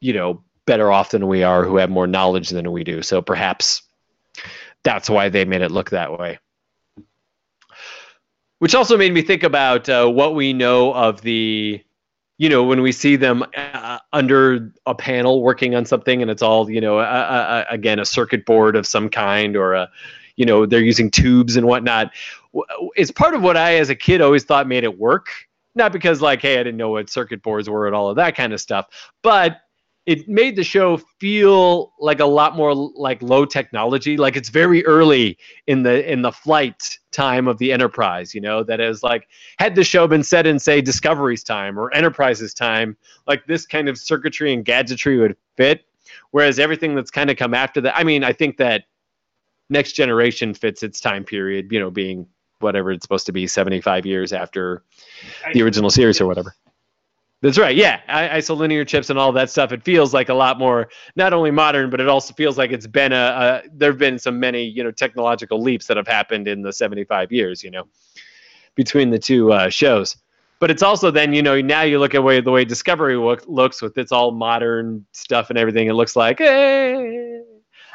you 0.00 0.14
know, 0.14 0.42
better 0.66 0.90
off 0.90 1.10
than 1.10 1.28
we 1.28 1.42
are, 1.42 1.64
who 1.64 1.76
have 1.76 1.90
more 1.90 2.06
knowledge 2.06 2.48
than 2.48 2.72
we 2.72 2.82
do. 2.82 3.02
So 3.02 3.20
perhaps 3.20 3.82
that's 4.82 5.10
why 5.10 5.28
they 5.28 5.44
made 5.44 5.60
it 5.60 5.70
look 5.70 5.90
that 5.90 6.18
way. 6.18 6.38
Which 8.60 8.74
also 8.74 8.96
made 8.96 9.12
me 9.12 9.20
think 9.20 9.42
about 9.42 9.88
uh, 9.88 10.08
what 10.08 10.34
we 10.34 10.54
know 10.54 10.94
of 10.94 11.20
the, 11.20 11.84
you 12.44 12.50
know, 12.50 12.62
when 12.62 12.82
we 12.82 12.92
see 12.92 13.16
them 13.16 13.42
uh, 13.56 13.98
under 14.12 14.70
a 14.84 14.94
panel 14.94 15.40
working 15.40 15.74
on 15.74 15.86
something 15.86 16.20
and 16.20 16.30
it's 16.30 16.42
all, 16.42 16.70
you 16.70 16.78
know, 16.78 16.98
a, 16.98 17.02
a, 17.02 17.64
again, 17.70 17.98
a 17.98 18.04
circuit 18.04 18.44
board 18.44 18.76
of 18.76 18.86
some 18.86 19.08
kind 19.08 19.56
or 19.56 19.72
a, 19.72 19.88
you 20.36 20.44
know, 20.44 20.66
they're 20.66 20.82
using 20.82 21.10
tubes 21.10 21.56
and 21.56 21.66
whatnot. 21.66 22.10
It's 22.96 23.10
part 23.10 23.32
of 23.32 23.40
what 23.40 23.56
I, 23.56 23.76
as 23.76 23.88
a 23.88 23.94
kid, 23.94 24.20
always 24.20 24.44
thought 24.44 24.68
made 24.68 24.84
it 24.84 24.98
work. 24.98 25.28
Not 25.74 25.90
because, 25.90 26.20
like, 26.20 26.42
hey, 26.42 26.60
I 26.60 26.62
didn't 26.62 26.76
know 26.76 26.90
what 26.90 27.08
circuit 27.08 27.42
boards 27.42 27.70
were 27.70 27.86
and 27.86 27.96
all 27.96 28.10
of 28.10 28.16
that 28.16 28.36
kind 28.36 28.52
of 28.52 28.60
stuff, 28.60 28.88
but 29.22 29.62
it 30.06 30.28
made 30.28 30.56
the 30.56 30.64
show 30.64 30.98
feel 31.18 31.92
like 31.98 32.20
a 32.20 32.26
lot 32.26 32.56
more 32.56 32.74
like 32.74 33.22
low 33.22 33.44
technology. 33.44 34.16
Like 34.16 34.36
it's 34.36 34.50
very 34.50 34.84
early 34.84 35.38
in 35.66 35.82
the 35.82 36.10
in 36.10 36.22
the 36.22 36.32
flight 36.32 36.98
time 37.10 37.48
of 37.48 37.58
the 37.58 37.72
enterprise 37.72 38.34
you 38.34 38.40
know? 38.40 38.62
That 38.62 38.80
is 38.80 39.02
like 39.02 39.28
had 39.58 39.74
the 39.74 39.84
show 39.84 40.06
been 40.06 40.22
set 40.22 40.46
in 40.46 40.58
say 40.58 40.80
discovery's 40.80 41.42
time 41.42 41.78
or 41.78 41.92
enterprise's 41.94 42.52
time 42.52 42.96
like 43.26 43.46
this 43.46 43.66
kind 43.66 43.88
of 43.88 43.96
circuitry 43.96 44.52
and 44.52 44.64
gadgetry 44.64 45.18
would 45.18 45.36
fit. 45.56 45.86
Whereas 46.32 46.58
everything 46.58 46.94
that's 46.94 47.10
kind 47.10 47.30
of 47.30 47.36
come 47.36 47.54
after 47.54 47.80
that 47.82 47.96
i 47.96 48.04
mean 48.04 48.24
i 48.24 48.32
think 48.32 48.58
that 48.58 48.84
Next 49.70 49.92
Generation 49.92 50.54
fits 50.54 50.82
its 50.82 51.00
time 51.00 51.24
period, 51.24 51.72
you 51.72 51.80
know, 51.80 51.90
being 51.90 52.26
whatever 52.60 52.92
it's 52.92 53.02
supposed 53.02 53.26
to 53.26 53.32
be, 53.32 53.46
75 53.46 54.06
years 54.06 54.32
after 54.32 54.82
the 55.52 55.62
original 55.62 55.90
series 55.90 56.20
or 56.20 56.26
whatever. 56.26 56.54
That's 57.44 57.58
right. 57.58 57.76
Yeah, 57.76 58.00
I, 58.08 58.38
isolinear 58.38 58.86
chips 58.86 59.10
and 59.10 59.18
all 59.18 59.30
that 59.32 59.50
stuff. 59.50 59.70
It 59.70 59.82
feels 59.82 60.14
like 60.14 60.30
a 60.30 60.34
lot 60.34 60.58
more, 60.58 60.88
not 61.14 61.34
only 61.34 61.50
modern, 61.50 61.90
but 61.90 62.00
it 62.00 62.08
also 62.08 62.32
feels 62.32 62.56
like 62.56 62.72
it's 62.72 62.86
been 62.86 63.12
a. 63.12 63.16
a 63.16 63.68
there've 63.70 63.98
been 63.98 64.18
so 64.18 64.30
many, 64.30 64.64
you 64.64 64.82
know, 64.82 64.90
technological 64.90 65.60
leaps 65.60 65.86
that 65.88 65.98
have 65.98 66.06
happened 66.06 66.48
in 66.48 66.62
the 66.62 66.72
75 66.72 67.30
years, 67.30 67.62
you 67.62 67.70
know, 67.70 67.84
between 68.76 69.10
the 69.10 69.18
two 69.18 69.52
uh, 69.52 69.68
shows. 69.68 70.16
But 70.58 70.70
it's 70.70 70.82
also 70.82 71.10
then, 71.10 71.34
you 71.34 71.42
know, 71.42 71.60
now 71.60 71.82
you 71.82 71.98
look 71.98 72.14
at 72.14 72.24
way 72.24 72.40
the 72.40 72.50
way 72.50 72.64
Discovery 72.64 73.18
look, 73.18 73.44
looks 73.46 73.82
with 73.82 73.98
its 73.98 74.10
all 74.10 74.30
modern 74.30 75.04
stuff 75.12 75.50
and 75.50 75.58
everything. 75.58 75.88
It 75.88 75.92
looks 75.92 76.16
like, 76.16 76.40
eh. 76.40 77.40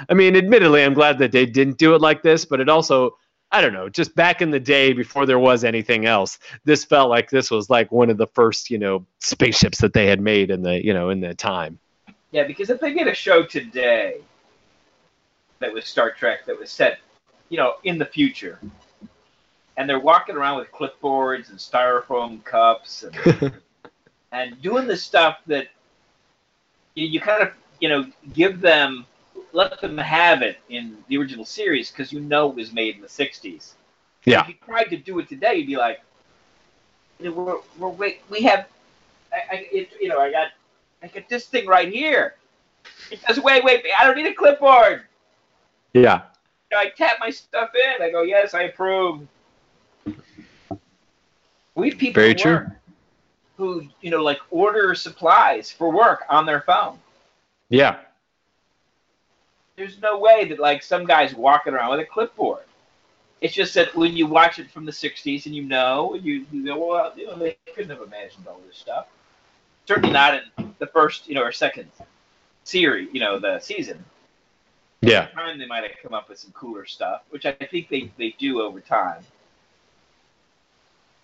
I 0.07 0.13
mean, 0.13 0.35
admittedly, 0.35 0.83
I'm 0.83 0.93
glad 0.93 1.17
that 1.17 1.31
they 1.31 1.47
didn't 1.47 1.79
do 1.79 1.95
it 1.95 2.01
like 2.01 2.21
this, 2.21 2.45
but 2.45 2.59
it 2.59 2.69
also 2.69 3.17
I 3.51 3.61
don't 3.61 3.73
know, 3.73 3.89
just 3.89 4.15
back 4.15 4.41
in 4.41 4.51
the 4.51 4.59
day 4.59 4.93
before 4.93 5.25
there 5.25 5.39
was 5.39 5.63
anything 5.63 6.05
else, 6.05 6.37
this 6.65 6.85
felt 6.85 7.09
like 7.09 7.31
this 7.31 7.49
was 7.49 7.69
like 7.69 7.91
one 7.91 8.11
of 8.11 8.17
the 8.17 8.27
first, 8.27 8.69
you 8.69 8.77
know, 8.77 9.05
spaceships 9.19 9.79
that 9.81 9.93
they 9.93 10.05
had 10.05 10.21
made 10.21 10.51
in 10.51 10.61
the, 10.61 10.83
you 10.83 10.93
know, 10.93 11.09
in 11.09 11.19
the 11.19 11.33
time. 11.33 11.79
Yeah, 12.31 12.45
because 12.45 12.69
if 12.69 12.79
they 12.79 12.93
made 12.93 13.07
a 13.07 13.13
show 13.15 13.43
today 13.43 14.21
that 15.59 15.73
was 15.73 15.85
Star 15.85 16.11
Trek 16.11 16.45
that 16.45 16.59
was 16.59 16.69
set, 16.69 16.99
you 17.49 17.57
know, 17.57 17.75
in 17.83 17.97
the 17.97 18.05
future, 18.05 18.59
and 19.77 19.89
they're 19.89 19.99
walking 19.99 20.35
around 20.35 20.57
with 20.59 20.71
clipboards 20.71 21.49
and 21.49 21.57
styrofoam 21.57 22.43
cups 22.43 23.03
and, 23.03 23.53
and 24.31 24.61
doing 24.61 24.85
the 24.85 24.97
stuff 24.97 25.39
that 25.47 25.69
you, 26.93 27.07
you 27.07 27.19
kind 27.19 27.41
of, 27.41 27.53
you 27.79 27.89
know, 27.89 28.05
give 28.33 28.61
them 28.61 29.07
let 29.51 29.81
them 29.81 29.97
have 29.97 30.41
it 30.41 30.57
in 30.69 30.97
the 31.07 31.17
original 31.17 31.45
series 31.45 31.91
because 31.91 32.11
you 32.11 32.19
know 32.19 32.49
it 32.49 32.55
was 32.55 32.71
made 32.71 32.95
in 32.95 33.01
the 33.01 33.07
60s. 33.07 33.73
Yeah. 34.25 34.41
If 34.41 34.49
you 34.49 34.55
tried 34.65 34.85
to 34.85 34.97
do 34.97 35.19
it 35.19 35.29
today, 35.29 35.55
you'd 35.55 35.67
be 35.67 35.77
like, 35.77 36.01
you 37.19 37.25
know, 37.25 37.61
we're, 37.77 37.89
we're, 37.89 38.13
we 38.29 38.41
have, 38.41 38.67
I, 39.33 39.55
I, 39.55 39.67
it, 39.71 39.89
you 39.99 40.09
know, 40.09 40.19
I 40.19 40.31
got, 40.31 40.49
I 41.01 41.07
got 41.07 41.27
this 41.29 41.47
thing 41.47 41.67
right 41.67 41.91
here. 41.91 42.35
It 43.11 43.19
says, 43.21 43.39
wait, 43.39 43.63
wait, 43.63 43.83
I 43.97 44.05
don't 44.05 44.15
need 44.15 44.27
a 44.27 44.33
clipboard. 44.33 45.03
Yeah. 45.93 46.21
You 46.71 46.77
know, 46.77 46.81
I 46.81 46.89
tap 46.89 47.17
my 47.19 47.29
stuff 47.29 47.71
in. 47.75 48.01
I 48.01 48.11
go, 48.11 48.21
yes, 48.21 48.53
I 48.53 48.63
approve. 48.63 49.27
We 51.75 51.89
have 51.89 51.97
people 51.97 52.21
Very 52.21 52.35
true. 52.35 52.67
who, 53.57 53.87
you 54.01 54.11
know, 54.11 54.21
like 54.21 54.39
order 54.51 54.93
supplies 54.95 55.71
for 55.71 55.91
work 55.91 56.23
on 56.29 56.45
their 56.45 56.61
phone. 56.61 56.99
Yeah. 57.69 57.99
There's 59.79 59.99
no 60.01 60.19
way 60.19 60.45
that 60.45 60.59
like 60.59 60.83
some 60.83 61.05
guy's 61.05 61.33
walking 61.33 61.73
around 61.73 61.91
with 61.91 62.01
a 62.01 62.05
clipboard. 62.05 62.63
It's 63.39 63.53
just 63.53 63.73
that 63.75 63.95
when 63.95 64.15
you 64.15 64.27
watch 64.27 64.59
it 64.59 64.69
from 64.69 64.85
the 64.85 64.91
'60s 64.91 65.45
and 65.45 65.55
you 65.55 65.63
know, 65.63 66.13
you, 66.15 66.45
you 66.51 66.65
go, 66.65 66.89
well, 66.89 67.13
you 67.15 67.27
know, 67.27 67.37
they 67.37 67.57
couldn't 67.73 67.89
have 67.89 68.05
imagined 68.05 68.45
all 68.45 68.59
this 68.67 68.77
stuff. 68.77 69.07
Certainly 69.87 70.11
not 70.11 70.41
in 70.57 70.75
the 70.79 70.87
first, 70.87 71.27
you 71.29 71.35
know, 71.35 71.41
or 71.41 71.53
second 71.53 71.89
series, 72.65 73.09
you 73.13 73.21
know, 73.21 73.39
the 73.39 73.59
season. 73.59 74.03
Yeah. 75.01 75.27
Time 75.27 75.57
they 75.57 75.65
might 75.65 75.83
have 75.83 75.93
come 76.03 76.13
up 76.13 76.27
with 76.27 76.37
some 76.37 76.51
cooler 76.51 76.85
stuff, 76.85 77.21
which 77.29 77.45
I 77.45 77.53
think 77.53 77.87
they, 77.87 78.11
they 78.17 78.35
do 78.37 78.61
over 78.61 78.81
time. 78.81 79.23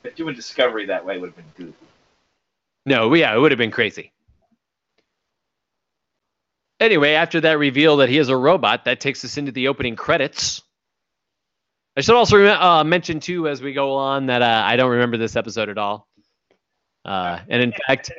But 0.02 0.16
doing 0.16 0.34
Discovery 0.34 0.86
that 0.86 1.06
way 1.06 1.18
would 1.18 1.28
have 1.28 1.36
been 1.36 1.66
goofy. 1.66 1.86
No, 2.86 3.14
yeah, 3.14 3.36
it 3.36 3.40
would 3.40 3.52
have 3.52 3.58
been 3.58 3.72
crazy. 3.72 4.12
Anyway, 6.80 7.14
after 7.14 7.42
that 7.42 7.58
reveal 7.58 7.98
that 7.98 8.10
he 8.10 8.18
is 8.18 8.30
a 8.30 8.36
robot, 8.36 8.86
that 8.86 9.00
takes 9.00 9.24
us 9.24 9.38
into 9.38 9.52
the 9.52 9.70
opening 9.70 9.96
credits. 9.96 10.62
I 11.98 12.02
should 12.02 12.16
also 12.16 12.38
rem- 12.38 12.62
uh, 12.62 12.84
mention 12.84 13.22
too, 13.22 13.48
as 13.48 13.62
we 13.62 13.72
go 13.74 13.94
on, 13.96 14.26
that 14.26 14.42
uh, 14.42 14.64
I 14.66 14.76
don't 14.76 14.92
remember 14.92 15.18
this 15.18 15.38
episode 15.38 15.70
at 15.70 15.78
all. 15.78 16.08
Uh, 17.06 17.40
and 17.48 17.62
in 17.62 17.74
fact, 17.88 18.12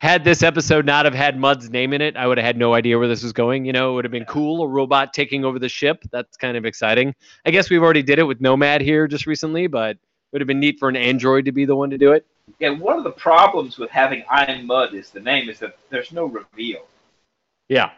had 0.00 0.24
this 0.24 0.42
episode 0.42 0.86
not 0.86 1.04
have 1.04 1.14
had 1.14 1.38
Mudd's 1.38 1.68
name 1.68 1.92
in 1.92 2.00
it, 2.00 2.16
I 2.16 2.26
would 2.26 2.38
have 2.38 2.44
had 2.44 2.56
no 2.56 2.74
idea 2.74 2.98
where 2.98 3.08
this 3.08 3.22
was 3.22 3.32
going. 3.32 3.64
You 3.66 3.72
know, 3.72 3.92
it 3.92 3.94
would 3.94 4.04
have 4.04 4.12
been 4.12 4.24
cool, 4.24 4.62
a 4.62 4.68
robot 4.68 5.12
taking 5.12 5.44
over 5.44 5.58
the 5.58 5.68
ship. 5.68 6.02
That's 6.10 6.36
kind 6.36 6.56
of 6.56 6.64
exciting. 6.64 7.14
I 7.44 7.50
guess 7.50 7.68
we've 7.68 7.82
already 7.82 8.02
did 8.02 8.18
it 8.18 8.24
with 8.24 8.40
Nomad 8.40 8.80
here 8.80 9.06
just 9.06 9.26
recently, 9.26 9.66
but 9.66 9.90
it 9.90 9.98
would 10.32 10.40
have 10.40 10.48
been 10.48 10.60
neat 10.60 10.78
for 10.78 10.88
an 10.88 10.96
android 10.96 11.44
to 11.46 11.52
be 11.52 11.64
the 11.64 11.76
one 11.76 11.90
to 11.90 11.98
do 11.98 12.12
it. 12.12 12.26
Yeah, 12.58 12.70
one 12.70 12.98
of 12.98 13.04
the 13.04 13.12
problems 13.12 13.78
with 13.78 13.90
having 13.90 14.24
I 14.28 14.60
Mudd 14.62 14.94
is 14.94 15.10
the 15.10 15.20
name 15.20 15.48
is 15.48 15.58
that 15.60 15.76
there's 15.90 16.12
no 16.12 16.26
reveal. 16.26 16.86
Yeah. 17.68 17.90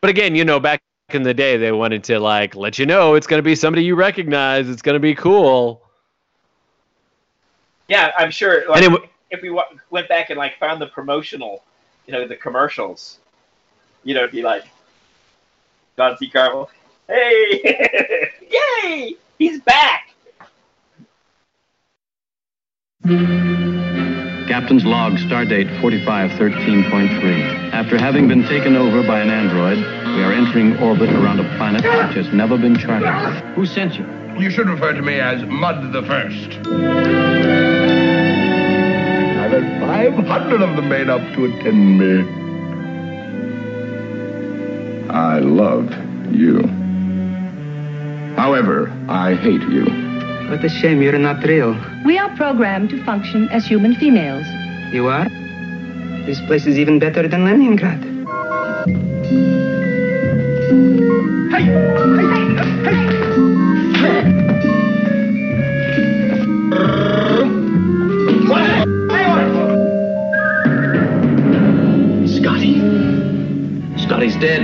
But 0.00 0.10
again, 0.10 0.34
you 0.34 0.44
know, 0.44 0.60
back 0.60 0.82
in 1.10 1.22
the 1.22 1.34
day, 1.34 1.56
they 1.56 1.72
wanted 1.72 2.04
to 2.04 2.20
like 2.20 2.54
let 2.54 2.78
you 2.78 2.86
know 2.86 3.14
it's 3.14 3.26
going 3.26 3.38
to 3.38 3.42
be 3.42 3.54
somebody 3.54 3.84
you 3.84 3.94
recognize. 3.94 4.68
It's 4.68 4.82
going 4.82 4.94
to 4.94 5.00
be 5.00 5.14
cool. 5.14 5.82
Yeah, 7.88 8.12
I'm 8.18 8.30
sure. 8.30 8.68
Like, 8.68 8.82
w- 8.82 9.08
if 9.30 9.42
we 9.42 9.50
wa- 9.50 9.66
went 9.90 10.08
back 10.08 10.30
and 10.30 10.38
like 10.38 10.58
found 10.58 10.80
the 10.80 10.86
promotional, 10.86 11.62
you 12.06 12.12
know, 12.12 12.26
the 12.26 12.36
commercials, 12.36 13.18
you 14.04 14.14
know, 14.14 14.20
it'd 14.20 14.32
be 14.32 14.42
like 14.42 14.64
John 15.96 16.16
C. 16.16 16.28
Carmel, 16.28 16.70
hey, 17.08 18.30
yay, 18.82 19.16
he's 19.38 19.60
back. 19.60 20.10
Captain's 24.46 24.84
log, 24.84 25.14
stardate 25.14 25.68
4513.3. 25.80 27.72
After 27.72 27.96
having 27.98 28.28
been 28.28 28.42
taken 28.42 28.76
over 28.76 29.02
by 29.02 29.20
an 29.20 29.30
android, 29.30 29.78
we 29.78 30.22
are 30.22 30.32
entering 30.32 30.76
orbit 30.78 31.08
around 31.10 31.40
a 31.40 31.56
planet 31.56 31.82
which 31.82 32.14
has 32.16 32.30
never 32.34 32.58
been 32.58 32.76
charted. 32.76 33.08
Who 33.54 33.64
sent 33.64 33.94
you? 33.94 34.06
You 34.38 34.50
should 34.50 34.68
refer 34.68 34.92
to 34.92 35.00
me 35.00 35.18
as 35.18 35.42
Mudd 35.44 35.92
the 35.92 36.02
First. 36.02 36.58
I've 39.40 39.50
had 39.50 39.80
500 39.80 40.60
of 40.60 40.76
them 40.76 40.88
made 40.90 41.08
up 41.08 41.22
to 41.34 41.46
attend 41.46 41.98
me. 41.98 42.20
I 45.08 45.38
love 45.38 45.90
you. 46.30 46.66
However, 48.36 48.92
I 49.08 49.34
hate 49.36 49.62
you. 49.62 50.03
What 50.48 50.62
a 50.62 50.68
shame 50.68 51.00
you're 51.00 51.18
not 51.18 51.42
real. 51.42 51.74
We 52.04 52.18
are 52.18 52.28
programmed 52.36 52.90
to 52.90 53.02
function 53.04 53.48
as 53.48 53.66
human 53.66 53.94
females. 53.96 54.46
You 54.92 55.08
are? 55.08 55.28
This 56.26 56.40
place 56.42 56.66
is 56.66 56.78
even 56.78 56.98
better 56.98 57.26
than 57.26 57.44
Leningrad. 57.44 58.02
Hey! 61.50 61.64
Hey! 63.94 64.20
Hey! 64.20 64.24
Scotty. 72.28 72.74
Scotty's 73.98 74.36
dead. 74.36 74.62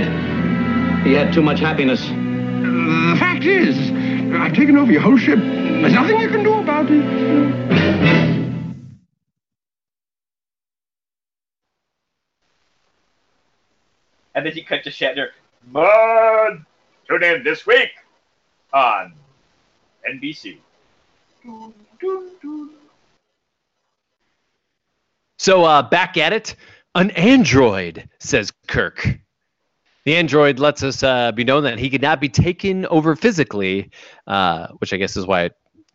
He 1.03 1.13
had 1.13 1.33
too 1.33 1.41
much 1.41 1.59
happiness. 1.59 2.01
The 2.07 3.15
fact 3.19 3.43
is, 3.43 3.75
I've 4.33 4.53
taken 4.53 4.77
over 4.77 4.91
your 4.91 5.01
whole 5.01 5.17
ship. 5.17 5.39
There's 5.81 5.93
nothing 5.93 6.19
you 6.19 6.29
can 6.29 6.43
do 6.43 6.59
about 6.59 6.85
it. 6.91 7.03
And 14.35 14.45
then 14.45 14.55
you 14.55 14.63
cut 14.63 14.83
to 14.83 14.91
Shatner, 14.91 15.29
Mudd, 15.71 16.63
tune 17.07 17.23
in 17.23 17.43
this 17.43 17.65
week 17.65 17.89
on 18.71 19.13
NBC. 20.07 20.57
So 25.39 25.63
uh, 25.63 25.81
back 25.81 26.15
at 26.15 26.31
it, 26.31 26.55
an 26.93 27.09
android, 27.11 28.07
says 28.19 28.53
Kirk. 28.67 29.17
The 30.05 30.15
android 30.15 30.59
lets 30.59 30.83
us 30.83 31.01
uh, 31.01 31.31
be 31.31 31.43
known 31.43 31.63
that 31.63 31.79
he 31.79 31.89
could 31.89 32.03
not 32.03 32.21
be 32.21 32.29
taken 32.29 32.85
over 32.85 33.15
physically, 33.15 33.89
uh, 34.27 34.67
which 34.77 34.93
I 34.93 34.97
guess 34.97 35.17
is 35.17 35.25
why 35.25 35.49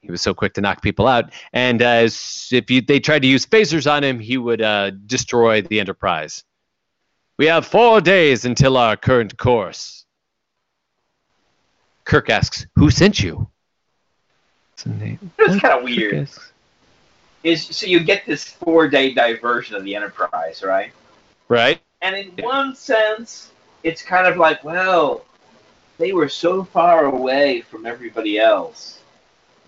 he 0.06 0.12
was 0.12 0.22
so 0.22 0.32
quick 0.32 0.54
to 0.54 0.60
knock 0.60 0.82
people 0.82 1.06
out. 1.06 1.32
And 1.52 1.82
uh, 1.82 2.08
if 2.52 2.70
you, 2.70 2.80
they 2.80 3.00
tried 3.00 3.22
to 3.22 3.28
use 3.28 3.44
phasers 3.44 3.90
on 3.90 4.04
him, 4.04 4.18
he 4.18 4.38
would 4.38 4.62
uh, 4.62 4.90
destroy 5.06 5.62
the 5.62 5.80
Enterprise. 5.80 6.44
We 7.38 7.46
have 7.46 7.66
four 7.66 8.00
days 8.00 8.44
until 8.44 8.76
our 8.76 8.96
current 8.96 9.36
course. 9.36 10.06
Kirk 12.04 12.30
asks, 12.30 12.66
"Who 12.76 12.90
sent 12.90 13.20
you?" 13.20 13.48
It's 14.74 14.86
a 14.86 14.90
name. 14.90 15.30
It's 15.38 15.60
kind 15.60 15.74
of 15.74 15.82
weird. 15.82 16.28
Is 17.42 17.66
so 17.66 17.86
you 17.86 18.00
get 18.00 18.24
this 18.26 18.44
four 18.44 18.88
day 18.88 19.12
diversion 19.12 19.76
of 19.76 19.84
the 19.84 19.94
Enterprise, 19.94 20.62
right? 20.62 20.92
Right? 21.48 21.80
And 22.00 22.16
in 22.16 22.44
one 22.44 22.74
sense, 22.74 23.50
it's 23.82 24.02
kind 24.02 24.26
of 24.26 24.36
like, 24.36 24.64
well, 24.64 25.24
they 25.98 26.12
were 26.12 26.28
so 26.28 26.64
far 26.64 27.06
away 27.06 27.62
from 27.62 27.86
everybody 27.86 28.38
else 28.38 29.00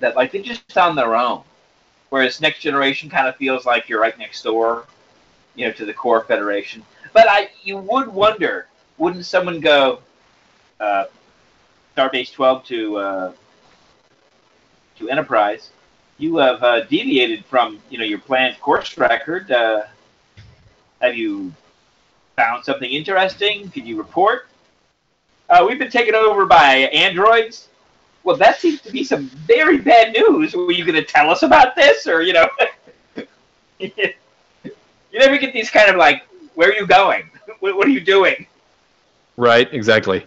that 0.01 0.17
like 0.17 0.33
they're 0.33 0.43
just 0.43 0.77
on 0.77 0.97
their 0.97 1.15
own. 1.15 1.43
Whereas 2.11 2.41
Next 2.41 2.61
Generation 2.61 3.11
kind 3.11 3.29
of 3.29 3.37
feels 3.37 3.67
like 3.67 3.89
you're 3.89 4.01
right 4.01 4.19
next 4.19 4.43
door, 4.43 4.87
you 5.55 5.67
know, 5.67 5.73
to 5.73 5.85
the 5.85 5.93
core 5.93 6.23
Federation. 6.25 6.83
But 7.13 7.27
I, 7.29 7.51
you 7.63 7.77
would 7.77 8.09
wonder, 8.09 8.67
wouldn't 8.97 9.27
someone 9.27 9.61
go, 9.61 10.01
uh, 10.81 11.05
Starbase 11.97 12.33
12 12.33 12.65
to 12.65 12.97
uh, 12.97 13.33
to 14.99 15.09
Enterprise, 15.09 15.71
you 16.19 16.37
have 16.37 16.63
uh, 16.63 16.85
deviated 16.85 17.45
from 17.45 17.81
you 17.91 17.99
know 17.99 18.05
your 18.05 18.19
planned 18.19 18.61
course 18.61 18.97
record. 18.97 19.51
Uh, 19.51 19.85
have 21.01 21.17
you 21.17 21.53
found 22.37 22.65
something 22.65 22.91
interesting? 22.91 23.71
Could 23.71 23.87
you 23.87 23.97
report? 23.97 24.47
Uh, 25.49 25.65
we've 25.67 25.79
been 25.79 25.91
taken 25.91 26.15
over 26.15 26.45
by 26.45 26.75
androids. 26.93 27.69
Well, 28.29 28.37
that 28.37 28.61
seems 28.61 28.83
to 28.83 28.93
be 28.93 29.05
some 29.05 29.29
very 29.47 29.79
bad 29.79 30.13
news. 30.13 30.55
Were 30.55 30.71
you 30.71 30.85
going 30.85 30.97
to 30.97 31.03
tell 31.03 31.31
us 31.31 31.43
about 31.43 31.75
this, 31.75 32.07
or 32.07 32.21
you 32.21 32.35
know? 32.35 32.47
you 33.79 33.91
never 35.15 35.39
get 35.39 35.55
these 35.55 35.71
kind 35.71 35.89
of 35.89 35.97
like, 35.97 36.29
where 36.55 36.69
are 36.69 36.75
you 36.75 36.87
going? 36.87 37.31
What, 37.61 37.77
what 37.77 37.87
are 37.87 37.91
you 37.91 38.03
doing? 38.03 38.47
Right, 39.39 39.73
exactly. 39.73 40.27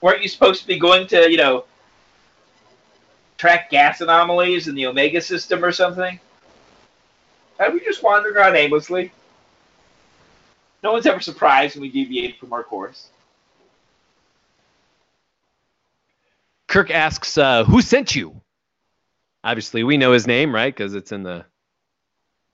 Weren't 0.00 0.22
you 0.22 0.28
supposed 0.28 0.60
to 0.62 0.66
be 0.66 0.76
going 0.76 1.06
to, 1.06 1.30
you 1.30 1.36
know, 1.36 1.64
track 3.38 3.70
gas 3.70 4.00
anomalies 4.00 4.66
in 4.66 4.74
the 4.74 4.86
Omega 4.86 5.20
system 5.20 5.64
or 5.64 5.70
something? 5.70 6.18
Are 7.60 7.70
we 7.70 7.78
just 7.78 8.02
wandering 8.02 8.36
around 8.36 8.56
aimlessly? 8.56 9.12
No 10.82 10.92
one's 10.92 11.06
ever 11.06 11.20
surprised 11.20 11.76
when 11.76 11.82
we 11.82 11.90
deviate 11.90 12.40
from 12.40 12.52
our 12.52 12.64
course. 12.64 13.10
Kirk 16.68 16.90
asks, 16.90 17.38
uh, 17.38 17.64
"Who 17.64 17.80
sent 17.80 18.14
you?" 18.14 18.40
Obviously, 19.44 19.84
we 19.84 19.96
know 19.96 20.12
his 20.12 20.26
name, 20.26 20.54
right? 20.54 20.74
Because 20.74 20.94
it's 20.94 21.12
in 21.12 21.22
the 21.22 21.44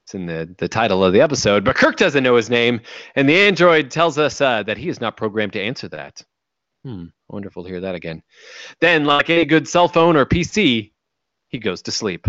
it's 0.04 0.14
in 0.14 0.26
the 0.26 0.54
the 0.58 0.68
title 0.68 1.04
of 1.04 1.12
the 1.12 1.20
episode. 1.20 1.64
But 1.64 1.76
Kirk 1.76 1.96
doesn't 1.96 2.22
know 2.22 2.36
his 2.36 2.50
name, 2.50 2.80
and 3.14 3.28
the 3.28 3.36
android 3.36 3.90
tells 3.90 4.18
us 4.18 4.40
uh, 4.40 4.62
that 4.64 4.76
he 4.76 4.88
is 4.88 5.00
not 5.00 5.16
programmed 5.16 5.54
to 5.54 5.60
answer 5.60 5.88
that. 5.88 6.22
Hmm. 6.84 7.06
Wonderful 7.28 7.62
to 7.62 7.68
hear 7.68 7.80
that 7.80 7.94
again. 7.94 8.22
Then, 8.80 9.04
like 9.04 9.30
any 9.30 9.44
good 9.44 9.68
cell 9.68 9.88
phone 9.88 10.16
or 10.16 10.26
PC, 10.26 10.92
he 11.48 11.58
goes 11.58 11.82
to 11.82 11.92
sleep. 11.92 12.26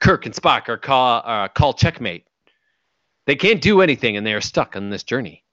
Kirk 0.00 0.24
and 0.24 0.34
Spock 0.34 0.68
are 0.68 0.78
call, 0.78 1.22
uh, 1.24 1.48
call 1.48 1.74
checkmate. 1.74 2.26
They 3.26 3.36
can't 3.36 3.60
do 3.60 3.82
anything, 3.82 4.16
and 4.16 4.26
they 4.26 4.32
are 4.32 4.40
stuck 4.40 4.76
on 4.76 4.88
this 4.88 5.04
journey. 5.04 5.44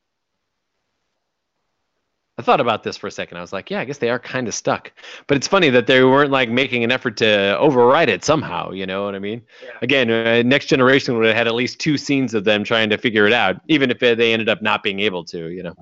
I 2.40 2.44
thought 2.44 2.62
about 2.62 2.84
this 2.84 2.98
for 2.98 3.08
a 3.08 3.12
second. 3.12 3.38
I 3.38 3.42
was 3.42 3.52
like, 3.52 3.72
yeah, 3.72 3.80
I 3.80 3.86
guess 3.86 3.98
they 3.98 4.12
are 4.12 4.20
kind 4.20 4.48
of 4.48 4.54
stuck. 4.54 4.92
But 5.26 5.38
it's 5.38 5.48
funny 5.48 5.70
that 5.72 5.88
they 5.88 6.04
weren't 6.04 6.30
like 6.30 6.50
making 6.50 6.84
an 6.84 6.92
effort 6.92 7.18
to 7.18 7.58
override 7.58 8.10
it 8.10 8.24
somehow. 8.24 8.72
You 8.72 8.86
know 8.86 9.06
what 9.06 9.16
I 9.16 9.20
mean? 9.20 9.42
Yeah. 9.64 9.72
Again, 9.82 10.12
uh, 10.12 10.44
Next 10.44 10.68
Generation 10.68 11.18
would 11.18 11.26
have 11.26 11.36
had 11.36 11.48
at 11.48 11.56
least 11.56 11.80
two 11.80 11.98
scenes 11.98 12.36
of 12.36 12.44
them 12.44 12.64
trying 12.64 12.92
to 12.92 12.98
figure 12.98 13.26
it 13.26 13.34
out, 13.34 13.60
even 13.68 13.90
if 13.90 14.00
they 14.00 14.34
ended 14.34 14.50
up 14.50 14.62
not 14.62 14.84
being 14.84 15.00
able 15.00 15.24
to. 15.26 15.50
You 15.50 15.64
know. 15.64 15.76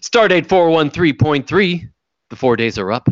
Stardate 0.00 0.46
413.3. 0.46 1.90
The 2.30 2.36
four 2.36 2.56
days 2.56 2.78
are 2.78 2.90
up. 2.90 3.08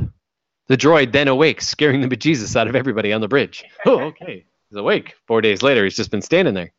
The 0.68 0.76
droid 0.76 1.12
then 1.12 1.28
awakes, 1.28 1.68
scaring 1.68 2.00
the 2.00 2.08
bejesus 2.08 2.56
out 2.56 2.66
of 2.66 2.74
everybody 2.74 3.12
on 3.12 3.20
the 3.20 3.28
bridge. 3.28 3.64
Oh, 3.84 4.00
okay. 4.00 4.46
He's 4.68 4.76
awake. 4.76 5.14
Four 5.26 5.40
days 5.40 5.62
later, 5.62 5.84
he's 5.84 5.96
just 5.96 6.10
been 6.10 6.22
standing 6.22 6.54
there. 6.54 6.72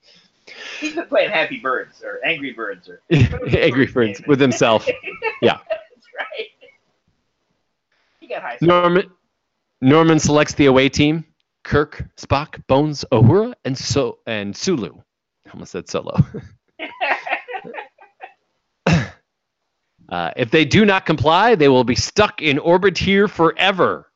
He's 0.79 0.95
been 0.95 1.07
playing 1.07 1.31
Happy 1.31 1.57
Birds 1.57 2.03
or 2.03 2.19
Angry 2.25 2.53
Birds 2.53 2.89
or 2.89 3.01
Angry 3.11 3.87
Birds 3.87 4.21
with 4.27 4.39
himself. 4.39 4.87
Yeah. 5.39 5.59
That's 5.69 6.07
right. 6.17 6.47
He 8.19 8.27
got 8.27 8.41
high. 8.41 8.57
Norman 8.59 9.11
Norman 9.81 10.17
selects 10.17 10.55
the 10.55 10.65
away 10.65 10.89
team. 10.89 11.23
Kirk, 11.63 12.03
Spock, 12.17 12.65
Bones, 12.65 13.05
Uhura, 13.11 13.53
and 13.65 13.77
so 13.77 14.17
and 14.25 14.55
Sulu. 14.55 14.95
I 15.45 15.49
almost 15.51 15.71
said 15.73 15.87
Solo. 15.89 16.17
Uh, 20.09 20.31
if 20.37 20.51
they 20.51 20.63
do 20.63 20.85
not 20.85 21.05
comply, 21.05 21.55
they 21.55 21.67
will 21.67 21.83
be 21.83 21.95
stuck 21.95 22.41
in 22.41 22.59
orbit 22.59 22.97
here 22.97 23.27
forever. 23.27 24.09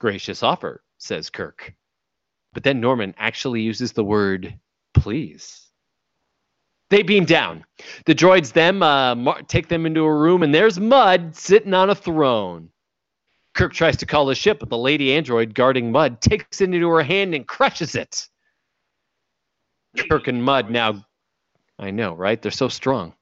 Gracious 0.00 0.42
offer, 0.42 0.82
says 0.98 1.30
Kirk. 1.30 1.72
But 2.52 2.64
then 2.64 2.80
Norman 2.80 3.14
actually 3.18 3.62
uses 3.62 3.92
the 3.92 4.04
word 4.04 4.58
please. 4.94 5.68
They 6.90 7.02
beam 7.02 7.24
down. 7.24 7.64
The 8.04 8.14
droids 8.14 8.52
them 8.52 8.82
uh, 8.82 9.14
mar- 9.14 9.42
take 9.42 9.68
them 9.68 9.86
into 9.86 10.04
a 10.04 10.14
room, 10.14 10.42
and 10.42 10.54
there's 10.54 10.78
Mudd 10.78 11.34
sitting 11.34 11.72
on 11.72 11.88
a 11.88 11.94
throne. 11.94 12.68
Kirk 13.54 13.72
tries 13.72 13.96
to 13.98 14.06
call 14.06 14.26
the 14.26 14.34
ship, 14.34 14.58
but 14.60 14.68
the 14.68 14.78
lady 14.78 15.12
android 15.14 15.54
guarding 15.54 15.92
Mudd 15.92 16.20
takes 16.20 16.60
it 16.60 16.72
into 16.72 16.88
her 16.88 17.02
hand 17.02 17.34
and 17.34 17.46
crushes 17.46 17.94
it. 17.94 18.28
Kirk 20.10 20.28
and 20.28 20.42
Mudd 20.42 20.70
now, 20.70 21.04
I 21.78 21.90
know, 21.90 22.14
right? 22.14 22.40
They're 22.40 22.50
so 22.50 22.68
strong. 22.68 23.14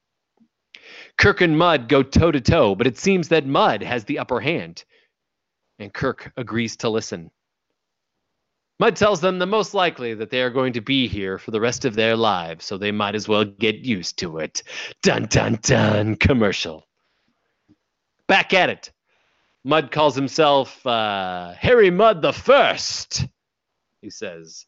Kirk 1.19 1.41
and 1.41 1.59
Mudd 1.59 1.89
go 1.89 2.03
toe 2.03 2.31
to 2.31 2.41
toe, 2.41 2.75
but 2.75 2.87
it 2.87 2.99
seems 2.99 3.29
that 3.29 3.47
Mudd 3.47 3.83
has 3.83 4.05
the 4.05 4.19
upper 4.19 4.41
hand. 4.41 4.85
And 5.79 5.93
Kirk 5.93 6.33
agrees 6.37 6.77
to 6.79 6.89
listen. 6.89 7.31
Mudd 8.81 8.97
tells 8.97 9.21
them 9.21 9.39
the 9.39 9.47
most 9.47 9.75
likely 9.75 10.15
that 10.15 10.31
they 10.31 10.41
are 10.41 10.49
going 10.49 10.73
to 10.73 10.81
be 10.81 11.07
here 11.07 11.37
for 11.37 11.51
the 11.51 11.61
rest 11.61 11.85
of 11.85 11.95
their 11.95 12.17
lives, 12.17 12.65
so 12.65 12.79
they 12.79 12.91
might 12.91 13.15
as 13.15 13.29
well 13.29 13.45
get 13.45 13.77
used 13.77 14.19
to 14.19 14.39
it. 14.39 14.63
Dun 15.03 15.27
dun 15.27 15.59
dun 15.61 16.17
commercial. 16.17 16.89
Back 18.27 18.55
at 18.55 18.71
it. 18.71 18.91
Mudd 19.65 19.93
calls 19.93 20.17
himself 20.17 20.87
uh, 20.87 21.53
Harry 21.59 21.91
Mudd 21.91 22.23
the 22.23 22.33
First, 22.33 23.27
he 24.01 24.09
says. 24.09 24.65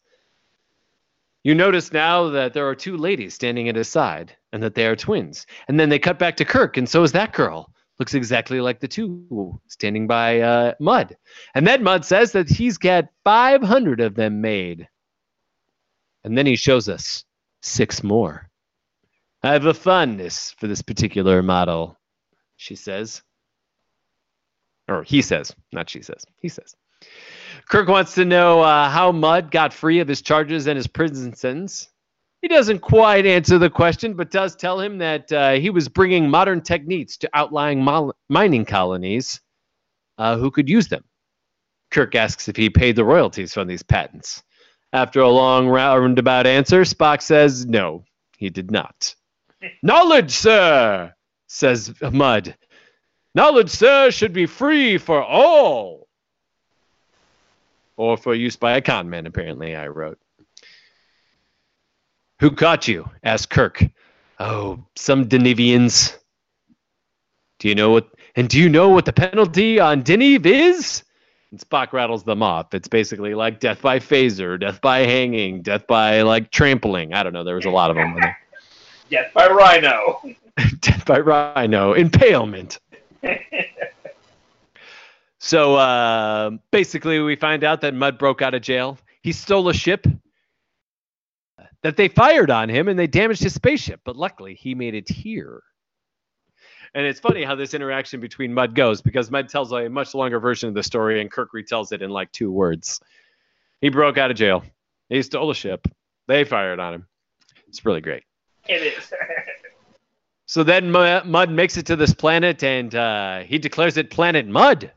You 1.43 1.55
notice 1.55 1.91
now 1.91 2.29
that 2.29 2.53
there 2.53 2.69
are 2.69 2.75
two 2.75 2.99
ladies 2.99 3.33
standing 3.33 3.71
at 3.71 3.77
his 3.77 3.89
side, 3.89 4.37
and 4.53 4.63
that 4.63 4.75
they 4.75 4.85
are 4.85 4.95
twins. 4.95 5.47
And 5.69 5.81
then 5.81 5.89
they 5.89 5.99
cut 5.99 6.19
back 6.19 6.37
to 6.37 6.45
Kirk, 6.45 6.77
and 6.77 6.87
so 6.87 7.03
is 7.03 7.13
that 7.13 7.33
girl. 7.33 7.73
Looks 8.03 8.15
exactly 8.15 8.61
like 8.61 8.81
the 8.81 8.89
two 8.89 9.61
standing 9.69 10.09
by 10.09 10.41
uh, 10.41 10.75
Mudd. 10.81 11.17
And 11.55 11.65
then 11.65 11.85
Mudd 11.85 12.05
says 12.05 12.33
that 12.33 12.49
he's 12.49 12.77
got 12.77 13.05
500 13.23 14.01
of 14.01 14.17
them 14.17 14.41
made. 14.41 14.89
And 16.25 16.37
then 16.37 16.45
he 16.45 16.57
shows 16.57 16.89
us 16.89 17.25
six 17.61 18.03
more. 18.03 18.51
I 19.45 19.53
have 19.53 19.67
a 19.67 19.73
fondness 19.73 20.51
for 20.59 20.67
this 20.67 20.83
particular 20.83 21.45
model, 21.45 21.97
she 22.57 22.75
says. 22.75 23.23
Or 24.89 25.05
he 25.05 25.23
says, 25.23 25.55
not 25.71 25.89
she 25.89 26.03
says. 26.03 26.25
He 26.41 26.49
says. 26.49 26.75
Kirk 27.69 27.87
wants 27.87 28.17
to 28.17 28.25
know 28.25 28.63
uh, 28.63 28.91
how 28.91 29.13
Mudd 29.13 29.53
got 29.53 29.73
free 29.73 30.01
of 30.01 30.09
his 30.09 30.23
charges 30.23 30.67
and 30.67 30.77
his 30.77 30.89
prison 30.89 31.37
sentence. 31.37 31.89
He 32.43 32.49
doesn't 32.49 32.81
quite 32.81 33.25
answer 33.25 33.57
the 33.57 33.71
question, 33.71 34.15
but 34.15 34.33
does 34.33 34.57
tell 34.57 34.81
him 34.81 34.99
that 34.99 35.33
uh, 35.33 35.53
he 35.53 35.71
was 35.71 35.89
bringing 35.89 36.29
modern 36.29 36.61
techniques 36.61 37.17
to 37.19 37.31
outlying 37.33 37.87
mining 38.29 38.65
colonies 38.65 39.41
uh, 40.19 40.37
who 40.37 40.51
could 40.51 40.69
use 40.69 40.89
them. 40.89 41.05
Kirk 41.93 42.17
asks 42.17 42.49
if 42.49 42.57
he 42.57 42.69
paid 42.69 42.97
the 42.97 43.05
royalties 43.05 43.55
from 43.55 43.69
these 43.69 43.85
patents. 43.85 44.43
After 44.93 45.21
a 45.21 45.29
long 45.29 45.69
roundabout 45.69 46.47
answer, 46.47 46.83
Spock 46.83 47.23
says 47.23 47.65
no, 47.65 48.05
he 48.37 48.51
did 48.51 48.73
not. 48.73 49.15
Knowledge, 49.83 50.33
sir, 50.33 51.15
says 51.47 51.95
Mudd. 52.11 52.57
Knowledge, 53.37 53.71
sir, 53.71 54.11
should 54.11 54.33
be 54.33 54.47
free 54.47 54.99
for 54.99 55.23
all. 55.23 56.09
Or 57.97 58.17
for 58.17 58.35
use 58.35 58.57
by 58.57 58.73
a 58.73 58.81
con 58.81 59.09
man, 59.09 59.27
apparently, 59.27 59.77
I 59.77 59.87
wrote. 59.87 60.19
Who 62.43 62.51
caught 62.51 62.89
you? 62.89 63.09
asked 63.23 63.51
Kirk. 63.51 63.85
Oh, 64.41 64.85
some 64.97 65.29
Denebians. 65.29 66.19
Do 67.61 67.69
you 67.69 67.77
know 67.77 67.91
what? 67.91 68.09
And 68.35 68.49
do 68.49 68.59
you 68.59 68.69
know 68.69 68.89
what 68.89 69.05
the 69.05 69.13
penalty 69.13 69.79
on 69.79 70.03
Deneb 70.03 70.45
is? 70.45 71.05
And 71.53 71.61
Spock 71.61 71.93
rattles 71.93 72.25
them 72.25 72.43
off. 72.43 72.75
It's 72.75 72.89
basically 72.89 73.37
like 73.37 73.61
death 73.61 73.81
by 73.81 74.01
phaser, 74.01 74.59
death 74.59 74.81
by 74.81 75.07
hanging, 75.07 75.63
death 75.63 75.87
by 75.87 76.23
like 76.23 76.51
trampling. 76.51 77.15
I 77.15 77.23
don't 77.23 77.33
know. 77.33 77.45
There 77.45 77.55
was 77.55 77.65
a 77.65 77.71
lot 77.71 77.91
of 77.91 77.97
them. 77.97 78.19
Death 79.09 79.31
by 79.33 79.47
Rhino. 79.47 80.21
death 80.81 81.07
by 81.07 81.21
rhino, 81.21 81.93
impalement. 81.93 82.81
So 85.39 85.77
uh, 85.77 86.51
basically, 86.73 87.21
we 87.21 87.37
find 87.37 87.63
out 87.63 87.83
that 87.83 87.95
Mudd 87.95 88.19
broke 88.19 88.43
out 88.43 88.55
of 88.55 88.63
jail. 88.63 88.99
He 89.23 89.31
stole 89.31 89.69
a 89.69 89.75
ship 89.75 90.09
that 91.83 91.97
they 91.97 92.09
fired 92.09 92.51
on 92.51 92.69
him 92.69 92.89
and 92.89 92.99
they 92.99 93.07
damaged 93.07 93.43
his 93.43 93.55
spaceship, 93.55 94.01
but 94.05 94.17
luckily 94.17 94.55
he 94.55 94.75
made 94.75 94.95
it 94.95 95.09
here. 95.09 95.63
And 96.95 97.07
it's 97.07 97.21
funny 97.21 97.43
how 97.43 97.55
this 97.55 97.75
interaction 97.75 98.21
between 98.21 98.53
Mudd 98.53 98.75
goes 98.75 99.01
because 99.01 99.31
Mudd 99.31 99.49
tells 99.49 99.73
a 99.73 99.89
much 99.89 100.15
longer 100.15 100.39
version 100.39 100.69
of 100.69 100.75
the 100.75 100.83
story 100.83 101.21
and 101.21 101.31
Kirk 101.31 101.51
retells 101.55 101.93
it 101.93 102.03
in 102.03 102.11
like 102.11 102.31
two 102.33 102.53
words. 102.53 103.01
He 103.81 103.89
broke 103.89 104.19
out 104.19 104.31
of 104.31 104.37
jail. 104.37 104.63
He 105.09 105.23
stole 105.23 105.51
a 105.51 105.55
ship. 105.55 105.89
They 106.29 106.45
fired 106.45 106.81
on 106.81 106.95
him. 106.95 107.07
It's 107.67 107.85
really 107.85 108.01
great. 108.01 108.25
It 108.69 108.83
is. 108.83 109.13
So 110.45 110.63
then 110.63 110.91
Mudd 110.91 111.51
makes 111.51 111.79
it 111.79 111.87
to 111.87 111.97
this 111.97 112.13
planet 112.13 112.63
and 112.63 112.95
uh, 112.95 113.39
he 113.41 113.59
declares 113.59 113.97
it 113.97 114.11
Planet 114.11 114.47
Mudd. 114.47 114.93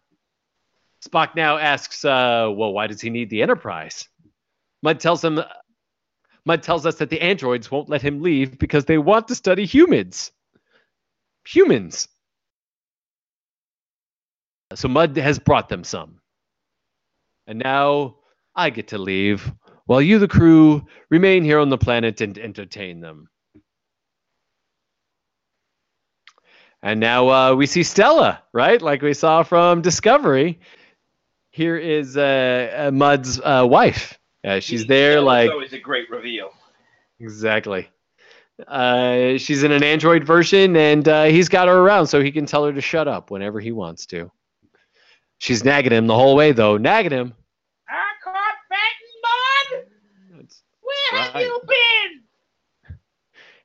Spock 1.01 1.33
now 1.33 1.57
asks, 1.57 2.03
uh, 2.03 2.51
well, 2.51 2.73
why 2.73 2.87
does 2.87 2.99
he 2.99 3.09
need 3.09 3.29
the 3.29 3.41
Enterprise? 3.41 4.09
Mudd 4.83 4.99
tells 4.99 5.23
him, 5.23 5.39
Mudd 6.45 6.63
tells 6.63 6.85
us 6.85 6.95
that 6.95 7.09
the 7.09 7.21
androids 7.21 7.71
won't 7.71 7.89
let 7.89 8.01
him 8.01 8.21
leave 8.21 8.57
because 8.59 8.85
they 8.85 8.97
want 8.97 9.27
to 9.29 9.35
study 9.35 9.65
humans. 9.65 10.31
Humans. 11.47 12.07
so 14.73 14.87
Mudd 14.87 15.15
has 15.17 15.39
brought 15.39 15.69
them 15.69 15.83
some. 15.83 16.19
And 17.47 17.59
now 17.59 18.17
I 18.55 18.69
get 18.69 18.89
to 18.89 18.97
leave 18.97 19.51
while 19.85 20.01
you, 20.01 20.17
the 20.17 20.27
crew, 20.27 20.85
remain 21.09 21.43
here 21.43 21.59
on 21.59 21.69
the 21.69 21.77
planet 21.77 22.21
and 22.21 22.37
entertain 22.37 23.01
them. 23.01 23.29
And 26.81 26.99
now 26.99 27.29
uh, 27.29 27.55
we 27.55 27.65
see 27.67 27.83
Stella, 27.83 28.43
right? 28.53 28.81
Like 28.81 29.01
we 29.01 29.13
saw 29.13 29.43
from 29.43 29.81
Discovery. 29.81 30.59
Here 31.51 31.77
is 31.77 32.17
uh, 32.17 32.87
uh, 32.87 32.91
Mudd's 32.91 33.39
uh, 33.39 33.65
wife. 33.67 34.19
Uh, 34.45 34.59
she's 34.59 34.85
there, 34.85 35.19
like 35.21 35.49
always 35.49 35.73
a 35.73 35.79
great 35.79 36.09
reveal. 36.09 36.51
exactly. 37.19 37.89
Uh, 38.67 39.37
she's 39.37 39.63
in 39.63 39.71
an 39.71 39.83
Android 39.83 40.23
version, 40.23 40.75
and 40.77 41.07
uh, 41.07 41.23
he's 41.25 41.49
got 41.49 41.67
her 41.67 41.77
around 41.77 42.07
so 42.07 42.21
he 42.21 42.31
can 42.31 42.45
tell 42.45 42.63
her 42.65 42.71
to 42.71 42.79
shut 42.81 43.07
up 43.07 43.31
whenever 43.31 43.59
he 43.59 43.71
wants 43.71 44.05
to. 44.07 44.31
She's 45.39 45.65
nagging 45.65 45.91
him 45.91 46.07
the 46.07 46.15
whole 46.15 46.35
way, 46.35 46.51
though. 46.53 46.77
Nagging 46.77 47.11
him. 47.11 47.33
I 47.89 48.03
caught 48.23 48.55
Fat 48.69 48.93
and 49.01 49.81
Mud. 49.81 50.37
That's- 50.37 50.63
Where 50.81 51.21
have 51.21 51.41
you 51.41 51.61
been? 51.67 52.95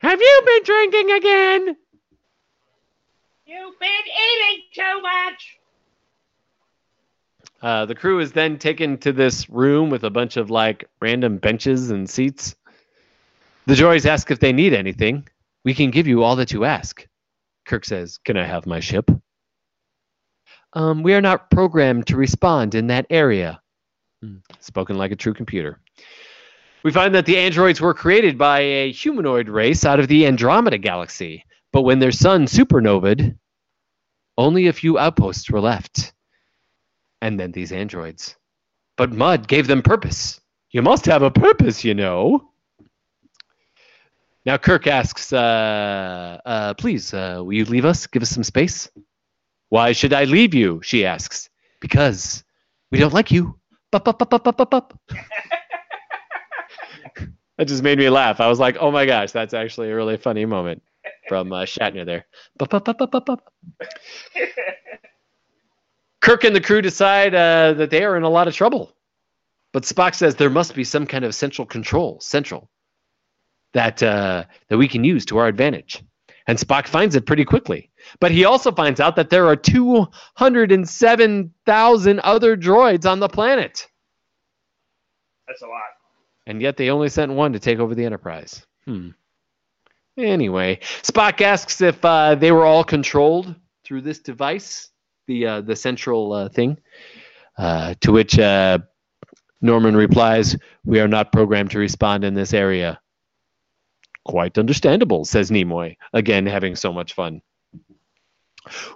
Have 0.01 0.21
you 0.21 0.43
been 0.47 0.63
drinking 0.65 1.11
again? 1.13 1.77
You've 3.47 3.79
been 3.79 3.89
eating 3.91 4.63
too 4.75 5.03
much. 5.03 5.59
Uh, 7.63 7.85
the 7.85 7.95
crew 7.95 8.21
is 8.21 8.33
then 8.33 8.59
taken 8.59 8.97
to 8.99 9.13
this 9.13 9.49
room 9.51 9.91
with 9.91 10.05
a 10.05 10.11
bunch 10.11 10.37
of 10.37 10.51
like 10.51 10.89
random 11.01 11.37
benches 11.37 11.91
and 11.91 12.09
seats. 12.09 12.57
The 13.67 13.75
droids 13.75 14.07
ask 14.07 14.31
if 14.31 14.41
they 14.41 14.53
need 14.53 14.73
anything. 14.73 15.29
We 15.65 15.75
can 15.75 15.91
give 15.91 16.07
you 16.07 16.23
all 16.23 16.37
that 16.37 16.53
you 16.53 16.65
ask. 16.65 17.07
Kirk 17.67 17.85
says, 17.85 18.19
Can 18.25 18.39
I 18.39 18.47
have 18.47 18.67
my 18.67 18.81
ship? 18.81 19.11
Um, 20.73 21.03
we 21.03 21.13
are 21.15 21.21
not 21.21 21.51
programmed 21.51 22.07
to 22.07 22.17
respond 22.17 22.75
in 22.75 22.87
that 22.87 23.07
area. 23.11 23.61
Hmm, 24.23 24.37
Spoken 24.61 24.97
like 24.97 25.13
a 25.13 25.17
true 25.17 25.35
computer. 25.35 25.81
We 26.83 26.93
find 26.93 27.15
that 27.15 27.27
the 27.27 27.37
androids 27.37 27.81
were 27.81 27.93
created 27.93 28.39
by 28.39 28.61
a 28.61 28.93
humanoid 28.93 29.51
race 29.51 29.85
out 29.85 30.01
of 30.01 30.09
the 30.09 30.27
Andromeda 30.27 30.79
galaxy, 30.79 31.45
but 31.73 31.83
when 31.83 31.99
their 31.99 32.13
sun 32.13 32.47
supernovaed, 32.47 33.37
only 34.39 34.67
a 34.67 34.73
few 34.73 34.99
outposts 34.99 35.51
were 35.51 35.61
left 35.61 36.15
and 37.21 37.39
then 37.39 37.53
these 37.53 37.73
androids. 37.73 38.37
But 38.97 39.13
Mudd 39.13 39.49
gave 39.49 39.67
them 39.67 39.83
purpose. 39.83 40.41
You 40.71 40.83
must 40.83 41.07
have 41.07 41.23
a 41.23 41.31
purpose, 41.31 41.85
you 41.85 41.95
know. 41.95 42.51
Now 44.47 44.57
Kirk 44.57 44.87
asks, 44.87 45.33
uh, 45.33 46.39
uh, 46.45 46.75
please, 46.75 47.13
uh, 47.13 47.43
will 47.45 47.53
you 47.53 47.65
leave 47.65 47.85
us? 47.85 48.07
Give 48.07 48.23
us 48.23 48.31
some 48.31 48.45
space. 48.45 48.89
Why 49.69 49.93
should 49.93 50.13
I 50.13 50.25
leave 50.25 50.55
you? 50.55 50.81
She 50.83 51.05
asks. 51.05 51.51
Because 51.81 52.45
we 52.91 52.99
don't 52.99 53.15
like 53.15 53.31
you. 53.31 53.59
Bup, 53.91 54.05
bup, 54.05 54.19
bup, 54.19 54.31
bup, 54.31 54.57
bup, 54.57 54.71
bup, 54.71 55.01
that 57.59 57.67
just 57.67 57.83
made 57.83 57.99
me 57.99 58.09
laugh. 58.09 58.41
I 58.41 58.49
was 58.49 58.61
like, 58.61 58.77
oh 58.81 58.91
my 58.91 59.05
gosh, 59.05 59.33
that's 59.33 59.53
actually 59.55 59.91
a 59.91 59.97
really 59.97 60.17
funny 60.17 60.45
moment 60.45 60.83
from 61.29 61.53
uh, 61.53 61.63
Shatner 61.65 62.07
there. 62.07 62.27
Bup, 62.57 62.71
bup, 62.71 62.85
bup, 62.85 63.11
bup, 63.11 63.27
bup. 63.27 63.53
Kirk 66.21 66.45
and 66.45 66.55
the 66.55 66.61
crew 66.61 66.83
decide 66.83 67.35
uh, 67.35 67.73
that 67.75 67.91
they 67.91 68.05
are 68.05 68.17
in 68.17 68.23
a 68.23 68.29
lot 68.29 68.49
of 68.49 68.55
trouble. 68.55 68.95
But 69.73 69.85
Spock 69.85 70.15
says 70.15 70.35
there 70.35 70.51
must 70.51 70.75
be 70.75 70.85
some 70.85 71.07
kind 71.07 71.25
of 71.25 71.35
central 71.35 71.67
control, 71.67 72.21
central, 72.21 72.69
that 73.73 74.03
uh, 74.03 74.45
that 74.69 74.79
we 74.79 74.89
can 74.89 75.05
use 75.05 75.25
to 75.27 75.39
our 75.39 75.47
advantage. 75.47 76.03
And 76.47 76.59
Spock 76.59 76.89
finds 76.89 77.15
it 77.15 77.27
pretty 77.27 77.45
quickly. 77.45 77.91
But 78.19 78.33
he 78.33 78.45
also 78.45 78.73
finds 78.73 78.99
out 78.99 79.15
that 79.17 79.31
there 79.31 79.47
are 79.47 79.57
207,000 79.57 82.21
other 82.21 82.57
droids 82.57 83.09
on 83.09 83.21
the 83.21 83.29
planet. 83.29 83.87
That's 85.47 85.63
a 85.63 85.67
lot. 85.67 85.83
And 86.47 86.61
yet 86.61 86.77
they 86.77 86.91
only 86.91 87.09
sent 87.09 87.31
one 87.33 87.53
to 87.53 87.61
take 87.61 87.79
over 87.79 87.95
the 87.95 88.05
Enterprise. 88.05 88.67
Hmm. 88.85 89.11
Anyway, 90.17 90.81
Spock 91.03 91.41
asks 91.41 91.81
if 91.81 92.05
uh, 92.05 92.35
they 92.35 92.51
were 92.51 92.65
all 92.65 92.83
controlled 92.83 93.55
through 93.85 94.01
this 94.03 94.19
device, 94.19 94.91
the 95.31 95.47
uh, 95.47 95.61
the 95.61 95.77
central 95.77 96.33
uh, 96.33 96.49
thing. 96.49 96.77
Uh, 97.57 97.95
to 98.01 98.13
which 98.13 98.39
uh, 98.39 98.79
Norman 99.63 99.97
replies, 99.97 100.57
"We 100.85 101.01
are 101.01 101.09
not 101.09 101.33
programmed 101.33 101.71
to 101.71 101.79
respond 101.79 102.25
in 102.25 102.35
this 102.35 102.53
area." 102.53 103.01
Quite 104.25 104.59
understandable, 104.59 105.25
says 105.25 105.51
Nimoy, 105.51 105.97
again 106.13 106.47
having 106.47 106.77
so 106.77 106.93
much 106.93 107.15
fun. 107.15 107.41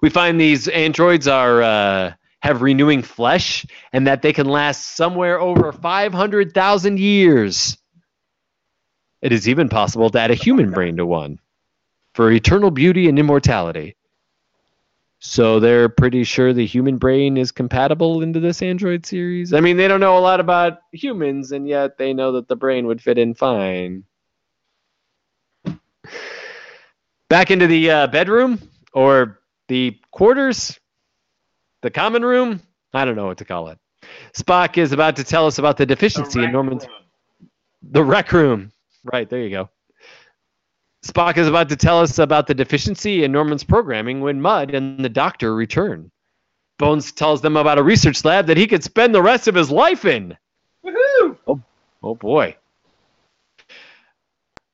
We 0.02 0.10
find 0.10 0.38
these 0.38 0.68
androids 0.68 1.26
are 1.26 1.62
uh, 1.62 2.12
have 2.40 2.60
renewing 2.60 3.02
flesh, 3.02 3.64
and 3.92 4.06
that 4.06 4.22
they 4.22 4.32
can 4.32 4.46
last 4.46 4.96
somewhere 4.96 5.40
over 5.40 5.72
500,000 5.72 6.98
years. 6.98 7.78
It 9.22 9.32
is 9.32 9.48
even 9.48 9.70
possible 9.70 10.10
to 10.10 10.20
add 10.20 10.30
a 10.30 10.34
human 10.34 10.70
brain 10.70 10.96
to 10.98 11.06
one 11.06 11.38
for 12.12 12.30
eternal 12.30 12.70
beauty 12.70 13.08
and 13.08 13.18
immortality. 13.18 13.96
So 15.26 15.58
they're 15.58 15.88
pretty 15.88 16.22
sure 16.22 16.52
the 16.52 16.66
human 16.66 16.98
brain 16.98 17.38
is 17.38 17.50
compatible 17.50 18.20
into 18.20 18.40
this 18.40 18.60
Android 18.60 19.06
series. 19.06 19.54
I 19.54 19.60
mean, 19.60 19.78
they 19.78 19.88
don't 19.88 19.98
know 19.98 20.18
a 20.18 20.20
lot 20.20 20.38
about 20.38 20.80
humans, 20.92 21.50
and 21.50 21.66
yet 21.66 21.96
they 21.96 22.12
know 22.12 22.32
that 22.32 22.46
the 22.46 22.56
brain 22.56 22.86
would 22.86 23.00
fit 23.00 23.16
in 23.16 23.32
fine. 23.32 24.04
Back 27.30 27.50
into 27.50 27.66
the 27.66 27.90
uh, 27.90 28.06
bedroom 28.08 28.60
or 28.92 29.40
the 29.68 29.98
quarters, 30.10 30.78
the 31.80 31.90
common 31.90 32.22
room. 32.22 32.60
I 32.92 33.06
don't 33.06 33.16
know 33.16 33.26
what 33.26 33.38
to 33.38 33.46
call 33.46 33.68
it. 33.68 33.78
Spock 34.34 34.76
is 34.76 34.92
about 34.92 35.16
to 35.16 35.24
tell 35.24 35.46
us 35.46 35.58
about 35.58 35.78
the 35.78 35.86
deficiency 35.86 36.40
in 36.40 36.44
rec 36.44 36.52
Norman's 36.52 36.86
room. 36.86 37.50
the 37.82 38.04
rec 38.04 38.30
room. 38.30 38.72
Right, 39.04 39.28
there 39.28 39.40
you 39.40 39.50
go. 39.50 39.70
Spock 41.04 41.36
is 41.36 41.46
about 41.46 41.68
to 41.68 41.76
tell 41.76 42.00
us 42.00 42.18
about 42.18 42.46
the 42.46 42.54
deficiency 42.54 43.24
in 43.24 43.32
Norman's 43.32 43.62
programming 43.62 44.22
when 44.22 44.40
Mudd 44.40 44.74
and 44.74 45.04
the 45.04 45.10
doctor 45.10 45.54
return. 45.54 46.10
Bones 46.78 47.12
tells 47.12 47.42
them 47.42 47.58
about 47.58 47.78
a 47.78 47.82
research 47.82 48.24
lab 48.24 48.46
that 48.46 48.56
he 48.56 48.66
could 48.66 48.82
spend 48.82 49.14
the 49.14 49.22
rest 49.22 49.46
of 49.46 49.54
his 49.54 49.70
life 49.70 50.06
in. 50.06 50.36
Woohoo! 50.84 51.62
Oh 52.02 52.14
boy. 52.14 52.56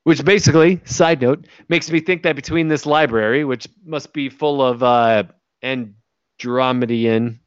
Which 0.03 0.23
basically, 0.23 0.81
side 0.85 1.21
note, 1.21 1.45
makes 1.67 1.91
me 1.91 1.99
think 1.99 2.23
that 2.23 2.37
between 2.37 2.69
this 2.69 2.85
library, 2.85 3.43
which 3.43 3.67
must 3.85 4.13
be 4.13 4.29
full 4.29 4.61
of 4.61 4.81
uh, 4.81 5.23
Andromedian, 5.61 7.39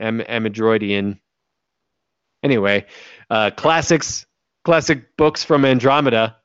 Am- 0.00 0.20
Amadroidian, 0.20 1.18
anyway, 2.42 2.86
uh, 3.28 3.50
classics, 3.50 4.26
classic 4.64 5.16
books 5.16 5.44
from 5.44 5.64
Andromeda, 5.64 6.37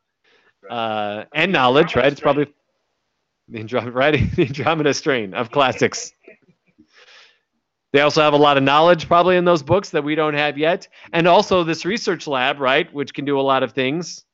uh, 0.70 1.26
and 1.34 1.52
knowledge, 1.52 1.96
right? 1.96 2.12
It's 2.12 2.22
probably 2.22 2.48
the 3.48 3.60
Andromeda, 3.60 3.92
right? 3.92 4.32
the 4.36 4.46
Andromeda 4.46 4.94
strain 4.94 5.34
of 5.34 5.52
classics. 5.52 6.14
They 7.92 8.02
also 8.02 8.22
have 8.22 8.34
a 8.34 8.38
lot 8.38 8.58
of 8.58 8.64
knowledge 8.64 9.08
probably 9.08 9.38
in 9.38 9.46
those 9.46 9.62
books 9.62 9.92
that 9.92 10.04
we 10.04 10.16
don't 10.16 10.34
have 10.34 10.58
yet. 10.58 10.88
And 11.14 11.28
also 11.28 11.64
this 11.64 11.86
research 11.86 12.26
lab, 12.26 12.60
right, 12.60 12.92
which 12.92 13.14
can 13.14 13.24
do 13.24 13.40
a 13.40 13.42
lot 13.42 13.62
of 13.62 13.74
things 13.74 14.26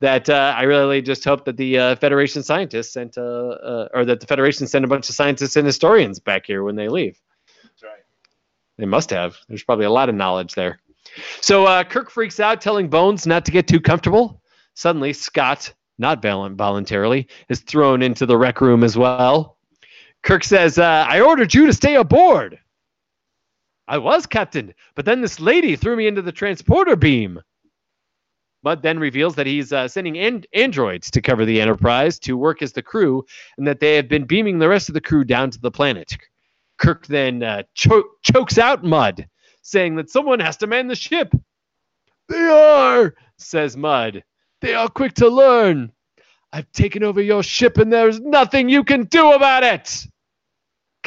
that 0.00 0.28
uh, 0.28 0.54
I 0.56 0.62
really 0.64 1.00
just 1.02 1.24
hope 1.24 1.44
that 1.44 1.56
the 1.56 1.78
uh, 1.78 1.96
Federation 1.96 2.42
scientists 2.42 2.92
sent, 2.92 3.16
uh, 3.16 3.22
uh, 3.22 3.88
or 3.94 4.04
that 4.04 4.20
the 4.20 4.26
Federation 4.26 4.66
sent 4.66 4.84
a 4.84 4.88
bunch 4.88 5.08
of 5.08 5.14
scientists 5.14 5.56
and 5.56 5.66
historians 5.66 6.18
back 6.18 6.46
here 6.46 6.62
when 6.64 6.76
they 6.76 6.88
leave. 6.88 7.20
That's 7.62 7.82
right. 7.82 8.02
They 8.78 8.86
must 8.86 9.10
have. 9.10 9.36
There's 9.48 9.64
probably 9.64 9.86
a 9.86 9.90
lot 9.90 10.08
of 10.08 10.14
knowledge 10.14 10.54
there. 10.54 10.80
So 11.40 11.64
uh, 11.66 11.84
Kirk 11.84 12.10
freaks 12.10 12.38
out, 12.38 12.60
telling 12.60 12.88
Bones 12.88 13.26
not 13.26 13.44
to 13.46 13.52
get 13.52 13.66
too 13.66 13.80
comfortable. 13.80 14.37
Suddenly, 14.78 15.12
Scott, 15.12 15.74
not 15.98 16.22
vol- 16.22 16.50
voluntarily, 16.50 17.26
is 17.48 17.62
thrown 17.62 18.00
into 18.00 18.26
the 18.26 18.38
rec 18.38 18.60
room 18.60 18.84
as 18.84 18.96
well. 18.96 19.58
Kirk 20.22 20.44
says, 20.44 20.78
uh, 20.78 21.04
I 21.08 21.20
ordered 21.20 21.52
you 21.52 21.66
to 21.66 21.72
stay 21.72 21.96
aboard. 21.96 22.60
I 23.88 23.98
was, 23.98 24.24
Captain, 24.24 24.72
but 24.94 25.04
then 25.04 25.20
this 25.20 25.40
lady 25.40 25.74
threw 25.74 25.96
me 25.96 26.06
into 26.06 26.22
the 26.22 26.30
transporter 26.30 26.94
beam. 26.94 27.40
Mudd 28.62 28.80
then 28.80 29.00
reveals 29.00 29.34
that 29.34 29.48
he's 29.48 29.72
uh, 29.72 29.88
sending 29.88 30.16
an- 30.16 30.44
androids 30.54 31.10
to 31.10 31.20
cover 31.20 31.44
the 31.44 31.60
Enterprise 31.60 32.20
to 32.20 32.36
work 32.36 32.62
as 32.62 32.72
the 32.72 32.80
crew, 32.80 33.24
and 33.56 33.66
that 33.66 33.80
they 33.80 33.96
have 33.96 34.08
been 34.08 34.26
beaming 34.26 34.60
the 34.60 34.68
rest 34.68 34.88
of 34.88 34.94
the 34.94 35.00
crew 35.00 35.24
down 35.24 35.50
to 35.50 35.58
the 35.60 35.72
planet. 35.72 36.16
Kirk 36.78 37.04
then 37.08 37.42
uh, 37.42 37.64
cho- 37.74 38.10
chokes 38.22 38.58
out 38.58 38.84
Mudd, 38.84 39.26
saying 39.62 39.96
that 39.96 40.08
someone 40.08 40.38
has 40.38 40.56
to 40.58 40.68
man 40.68 40.86
the 40.86 40.94
ship. 40.94 41.34
They 42.28 42.46
are, 42.46 43.16
says 43.38 43.76
Mudd. 43.76 44.22
They 44.60 44.74
are 44.74 44.88
quick 44.88 45.14
to 45.14 45.28
learn. 45.28 45.92
I've 46.52 46.70
taken 46.72 47.02
over 47.04 47.20
your 47.20 47.42
ship, 47.42 47.78
and 47.78 47.92
there's 47.92 48.20
nothing 48.20 48.68
you 48.68 48.84
can 48.84 49.04
do 49.04 49.32
about 49.32 49.62
it. 49.62 50.06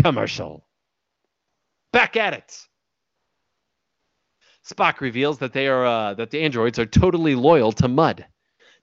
Commercial. 0.02 0.66
Back 1.92 2.16
at 2.16 2.34
it. 2.34 2.68
Spock 4.66 5.02
reveals 5.02 5.40
that 5.40 5.54
they 5.54 5.68
are 5.68 5.86
uh, 5.86 6.14
that 6.14 6.30
the 6.30 6.42
androids 6.42 6.80
are 6.80 6.86
totally 6.86 7.36
loyal 7.36 7.72
to 7.74 7.88
Mudd. 7.88 8.26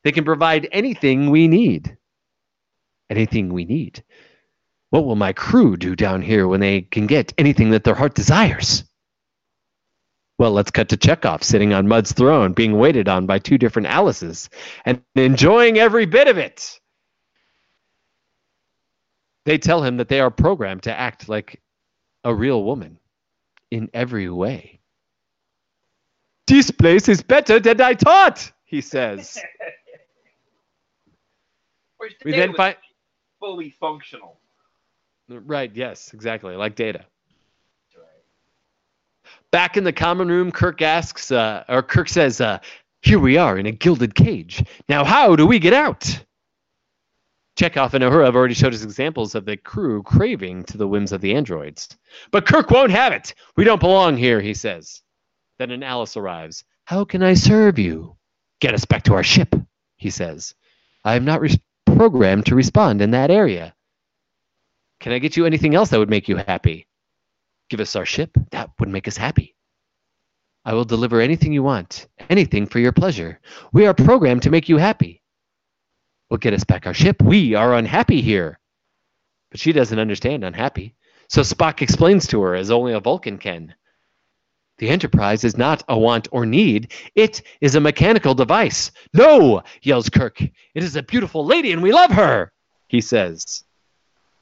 They 0.02 0.12
can 0.12 0.24
provide 0.24 0.68
anything 0.72 1.30
we 1.30 1.48
need. 1.48 1.96
Anything 3.08 3.52
we 3.52 3.64
need. 3.64 4.02
What 4.90 5.04
will 5.04 5.16
my 5.16 5.32
crew 5.32 5.76
do 5.76 5.94
down 5.94 6.22
here 6.22 6.48
when 6.48 6.60
they 6.60 6.82
can 6.82 7.06
get 7.06 7.32
anything 7.38 7.70
that 7.70 7.84
their 7.84 7.94
heart 7.94 8.14
desires? 8.14 8.84
Well, 10.38 10.52
let's 10.52 10.70
cut 10.70 10.88
to 10.90 10.96
Chekov 10.96 11.42
sitting 11.42 11.72
on 11.72 11.88
Mudd's 11.88 12.12
throne, 12.12 12.52
being 12.52 12.78
waited 12.78 13.08
on 13.08 13.26
by 13.26 13.40
two 13.40 13.58
different 13.58 13.88
Alices, 13.88 14.48
and 14.84 15.02
enjoying 15.16 15.78
every 15.78 16.06
bit 16.06 16.28
of 16.28 16.38
it. 16.38 16.78
They 19.44 19.58
tell 19.58 19.82
him 19.82 19.96
that 19.96 20.08
they 20.08 20.20
are 20.20 20.30
programmed 20.30 20.84
to 20.84 20.96
act 20.96 21.28
like 21.28 21.60
a 22.22 22.32
real 22.32 22.62
woman 22.62 22.98
in 23.70 23.90
every 23.92 24.30
way. 24.30 24.78
This 26.46 26.70
place 26.70 27.08
is 27.08 27.22
better 27.22 27.58
than 27.58 27.80
I 27.80 27.94
thought, 27.94 28.50
he 28.64 28.80
says. 28.80 29.38
We 32.24 32.30
then 32.30 32.54
find 32.54 32.76
fully 33.40 33.70
functional. 33.70 34.38
right, 35.28 35.70
yes, 35.74 36.12
exactly, 36.14 36.54
like 36.54 36.76
Data. 36.76 37.04
Back 39.50 39.76
in 39.76 39.84
the 39.84 39.92
common 39.92 40.28
room, 40.28 40.52
Kirk 40.52 40.82
asks, 40.82 41.30
uh, 41.30 41.64
or 41.68 41.82
Kirk 41.82 42.08
says, 42.08 42.40
uh, 42.40 42.58
"Here 43.02 43.18
we 43.18 43.38
are 43.38 43.58
in 43.58 43.66
a 43.66 43.72
gilded 43.72 44.14
cage. 44.14 44.62
Now, 44.88 45.04
how 45.04 45.36
do 45.36 45.46
we 45.46 45.58
get 45.58 45.72
out?" 45.72 46.24
Chekov 47.58 47.94
and 47.94 48.04
Uhura 48.04 48.26
have 48.26 48.36
already 48.36 48.54
showed 48.54 48.74
us 48.74 48.84
examples 48.84 49.34
of 49.34 49.44
the 49.44 49.56
crew 49.56 50.02
craving 50.02 50.64
to 50.64 50.78
the 50.78 50.86
whims 50.86 51.12
of 51.12 51.20
the 51.20 51.34
androids. 51.34 51.88
But 52.30 52.46
Kirk 52.46 52.70
won't 52.70 52.92
have 52.92 53.12
it. 53.12 53.34
We 53.56 53.64
don't 53.64 53.80
belong 53.80 54.16
here, 54.16 54.40
he 54.40 54.54
says. 54.54 55.02
Then 55.58 55.72
an 55.72 55.82
Alice 55.82 56.16
arrives. 56.16 56.64
How 56.84 57.04
can 57.04 57.22
I 57.22 57.34
serve 57.34 57.78
you? 57.78 58.16
Get 58.60 58.74
us 58.74 58.84
back 58.84 59.04
to 59.04 59.14
our 59.14 59.24
ship, 59.24 59.54
he 59.96 60.10
says. 60.10 60.54
I 61.04 61.16
am 61.16 61.24
not 61.24 61.40
res- 61.40 61.58
programmed 61.84 62.46
to 62.46 62.54
respond 62.54 63.02
in 63.02 63.10
that 63.10 63.30
area. 63.30 63.74
Can 65.00 65.12
I 65.12 65.18
get 65.18 65.36
you 65.36 65.46
anything 65.46 65.74
else 65.74 65.90
that 65.90 65.98
would 65.98 66.10
make 66.10 66.28
you 66.28 66.36
happy? 66.36 66.87
Give 67.68 67.80
us 67.80 67.96
our 67.96 68.06
ship. 68.06 68.30
That 68.50 68.70
would 68.78 68.88
make 68.88 69.08
us 69.08 69.16
happy. 69.16 69.54
I 70.64 70.74
will 70.74 70.84
deliver 70.84 71.20
anything 71.20 71.52
you 71.52 71.62
want, 71.62 72.06
anything 72.28 72.66
for 72.66 72.78
your 72.78 72.92
pleasure. 72.92 73.40
We 73.72 73.86
are 73.86 73.94
programmed 73.94 74.42
to 74.42 74.50
make 74.50 74.68
you 74.68 74.76
happy. 74.76 75.22
Well, 76.28 76.38
get 76.38 76.52
us 76.52 76.64
back 76.64 76.86
our 76.86 76.94
ship. 76.94 77.22
We 77.22 77.54
are 77.54 77.74
unhappy 77.74 78.20
here. 78.20 78.58
But 79.50 79.60
she 79.60 79.72
doesn't 79.72 79.98
understand 79.98 80.44
unhappy. 80.44 80.94
So 81.28 81.42
Spock 81.42 81.80
explains 81.80 82.26
to 82.28 82.42
her 82.42 82.54
as 82.54 82.70
only 82.70 82.92
a 82.92 83.00
Vulcan 83.00 83.38
can. 83.38 83.74
The 84.78 84.90
Enterprise 84.90 85.42
is 85.42 85.56
not 85.56 85.82
a 85.88 85.98
want 85.98 86.28
or 86.32 86.46
need. 86.46 86.92
It 87.14 87.42
is 87.60 87.74
a 87.74 87.80
mechanical 87.80 88.34
device. 88.34 88.92
No, 89.12 89.62
yells 89.82 90.08
Kirk. 90.08 90.40
It 90.40 90.52
is 90.74 90.96
a 90.96 91.02
beautiful 91.02 91.44
lady 91.44 91.72
and 91.72 91.82
we 91.82 91.92
love 91.92 92.12
her, 92.12 92.52
he 92.88 93.00
says. 93.00 93.64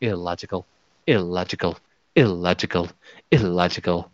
Illogical, 0.00 0.66
illogical, 1.06 1.78
illogical, 2.16 2.88
illogical. 3.30 4.10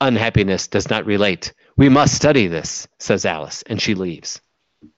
Unhappiness 0.00 0.68
does 0.68 0.88
not 0.88 1.06
relate. 1.06 1.52
We 1.76 1.88
must 1.88 2.14
study 2.14 2.46
this, 2.46 2.88
says 2.98 3.26
Alice, 3.26 3.62
and 3.66 3.80
she 3.80 3.94
leaves. 3.94 4.40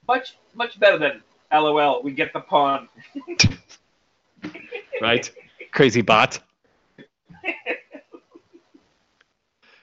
Much 0.07 0.37
much 0.55 0.79
better 0.79 0.99
than 0.99 1.23
LOL. 1.53 2.03
We 2.03 2.13
get 2.13 2.33
the 2.33 2.41
pawn. 2.41 2.89
Right? 5.01 5.31
Crazy 5.73 6.03
bot. 6.03 6.41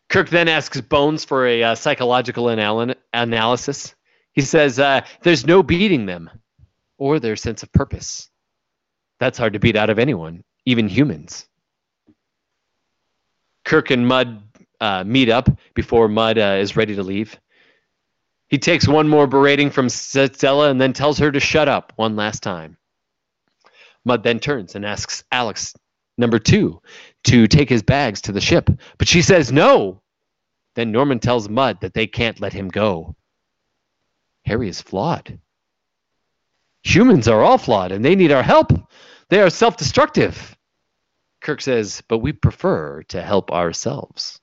Kirk 0.10 0.30
then 0.30 0.48
asks 0.48 0.80
Bones 0.80 1.26
for 1.26 1.48
a 1.48 1.64
uh, 1.64 1.76
psychological 1.76 2.50
anal- 2.52 2.94
analysis. 3.14 3.96
He 4.34 4.42
says 4.42 4.80
uh, 4.80 5.02
there's 5.24 5.46
no 5.46 5.64
beating 5.64 6.06
them 6.06 6.30
or 6.98 7.20
their 7.20 7.36
sense 7.36 7.64
of 7.64 7.72
purpose. 7.72 8.30
That's 9.20 9.38
hard 9.40 9.54
to 9.54 9.60
beat 9.60 9.76
out 9.76 9.90
of 9.90 9.98
anyone, 9.98 10.44
even 10.68 10.90
humans. 10.90 11.48
Kirk 13.64 13.90
and 13.90 14.06
Mudd 14.06 14.44
uh, 14.82 15.06
meet 15.06 15.30
up 15.30 15.50
before 15.74 16.10
Mudd 16.10 16.38
uh, 16.38 16.58
is 16.60 16.76
ready 16.76 16.96
to 16.96 17.04
leave. 17.04 17.40
He 18.50 18.58
takes 18.58 18.86
one 18.86 19.08
more 19.08 19.28
berating 19.28 19.70
from 19.70 19.88
Stella 19.88 20.70
and 20.70 20.80
then 20.80 20.92
tells 20.92 21.20
her 21.20 21.32
to 21.32 21.40
shut 21.40 21.70
up 21.70 21.94
one 21.96 22.18
last 22.18 22.44
time. 22.44 22.76
Mudd 24.04 24.24
then 24.24 24.40
turns 24.40 24.76
and 24.76 24.86
asks 24.86 25.24
Alice, 25.32 25.74
number 26.18 26.38
two, 26.38 26.82
to 27.24 27.48
take 27.48 27.70
his 27.70 27.82
bags 27.82 28.22
to 28.22 28.34
the 28.34 28.42
ship, 28.42 28.70
but 28.98 29.08
she 29.08 29.22
says 29.22 29.54
no. 29.54 30.02
Then 30.76 30.92
Norman 30.92 31.20
tells 31.20 31.48
Mudd 31.48 31.80
that 31.80 31.94
they 31.94 32.08
can't 32.08 32.42
let 32.42 32.52
him 32.52 32.68
go. 32.68 33.16
Harry 34.46 34.68
is 34.68 34.82
flawed. 34.82 35.40
Humans 36.84 37.30
are 37.30 37.42
all 37.42 37.58
flawed 37.58 37.94
and 37.94 38.04
they 38.04 38.16
need 38.16 38.34
our 38.34 38.44
help. 38.44 38.74
They 39.30 39.40
are 39.42 39.50
self 39.50 39.78
destructive. 39.78 40.57
Kirk 41.48 41.62
says, 41.62 42.04
but 42.10 42.18
we 42.18 42.34
prefer 42.34 43.04
to 43.04 43.22
help 43.22 43.54
ourselves. 43.54 44.42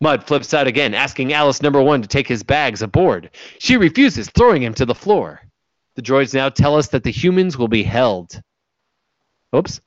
Mudd 0.00 0.26
flips 0.26 0.52
out 0.52 0.66
again, 0.66 0.92
asking 0.92 1.32
Alice 1.32 1.62
number 1.62 1.80
one 1.80 2.02
to 2.02 2.08
take 2.08 2.26
his 2.26 2.42
bags 2.42 2.82
aboard. 2.82 3.30
She 3.60 3.76
refuses, 3.76 4.28
throwing 4.28 4.60
him 4.60 4.74
to 4.74 4.84
the 4.84 4.94
floor. 4.96 5.40
The 5.94 6.02
droids 6.02 6.34
now 6.34 6.48
tell 6.48 6.74
us 6.74 6.88
that 6.88 7.04
the 7.04 7.12
humans 7.12 7.56
will 7.56 7.68
be 7.68 7.84
held. 7.84 8.42
Oops. 9.54 9.80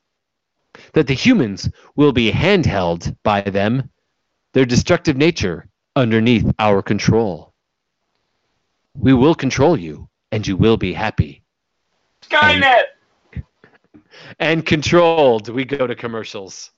That 0.94 1.08
the 1.08 1.12
humans 1.12 1.68
will 1.94 2.12
be 2.12 2.32
handheld 2.32 3.14
by 3.22 3.42
them, 3.42 3.90
their 4.54 4.64
destructive 4.64 5.18
nature 5.18 5.68
underneath 5.94 6.50
our 6.58 6.80
control. 6.80 7.52
We 8.94 9.12
will 9.12 9.34
control 9.34 9.78
you, 9.78 10.08
and 10.30 10.46
you 10.46 10.56
will 10.56 10.78
be 10.78 10.94
happy. 10.94 11.42
Skynet. 12.22 12.84
And 14.38 14.64
controlled. 14.64 15.48
We 15.48 15.64
go 15.64 15.86
to 15.86 15.94
commercials. 15.94 16.70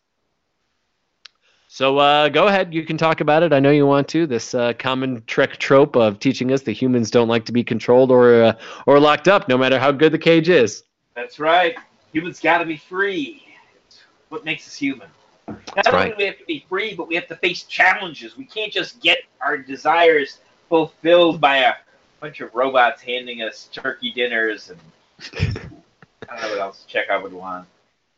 So 1.69 1.99
uh, 1.99 2.29
go 2.29 2.47
ahead. 2.47 2.73
You 2.73 2.85
can 2.85 2.97
talk 2.97 3.21
about 3.21 3.43
it. 3.43 3.53
I 3.53 3.59
know 3.59 3.73
you 3.73 3.85
want 3.85 4.07
to. 4.09 4.29
This 4.29 4.55
uh, 4.55 4.75
common 4.75 5.25
Trek 5.27 5.57
trope 5.57 5.97
of 5.97 6.21
teaching 6.21 6.53
us 6.53 6.63
that 6.63 6.73
humans 6.73 7.11
don't 7.11 7.27
like 7.27 7.45
to 7.47 7.53
be 7.53 7.65
controlled 7.65 8.13
or 8.13 8.45
uh, 8.45 8.53
or 8.87 9.01
locked 9.01 9.27
up, 9.27 9.49
no 9.49 9.59
matter 9.59 9.77
how 9.77 9.91
good 9.91 10.13
the 10.13 10.19
cage 10.19 10.49
is. 10.49 10.85
That's 11.17 11.41
right. 11.41 11.77
Humans 12.13 12.39
got 12.39 12.59
to 12.59 12.65
be 12.65 12.77
free. 12.77 13.43
It's 13.89 14.05
what 14.29 14.45
makes 14.45 14.69
us 14.69 14.77
human. 14.77 15.09
Not 15.49 15.75
That's 15.75 15.89
only 15.89 15.99
right. 15.99 16.11
do 16.11 16.17
we 16.17 16.25
have 16.27 16.39
to 16.39 16.45
be 16.45 16.65
free, 16.69 16.95
but 16.95 17.09
we 17.09 17.17
have 17.17 17.27
to 17.27 17.37
face 17.37 17.65
challenges. 17.65 18.37
We 18.37 18.45
can't 18.45 18.73
just 18.73 19.01
get 19.01 19.19
our 19.41 19.59
desires 19.59 20.39
fulfilled 20.69 21.41
by 21.41 21.57
a 21.59 21.75
bunch 22.21 22.41
of 22.41 22.55
robots 22.55 23.03
handing 23.03 23.43
us 23.43 23.69
turkey 23.73 24.13
dinners 24.13 24.71
and 24.71 25.73
I 26.31 26.35
don't 26.35 26.43
know 26.43 26.49
what 26.51 26.61
else 26.61 26.87
Chekov 26.91 27.23
would 27.23 27.33
want. 27.33 27.67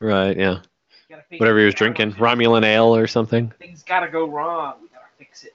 Right. 0.01 0.37
Yeah. 0.37 0.61
We 1.09 1.15
gotta 1.15 1.23
face 1.29 1.41
Whatever 1.41 1.61
he 1.61 1.65
was 1.65 1.75
drinking, 1.75 2.13
Romulan 2.15 2.65
ale 2.65 2.95
or 2.95 3.07
something. 3.07 3.53
Things 3.59 3.83
gotta 3.83 4.09
go 4.09 4.29
wrong. 4.29 4.75
We 4.83 4.89
gotta 4.89 5.07
fix 5.19 5.45
it. 5.45 5.55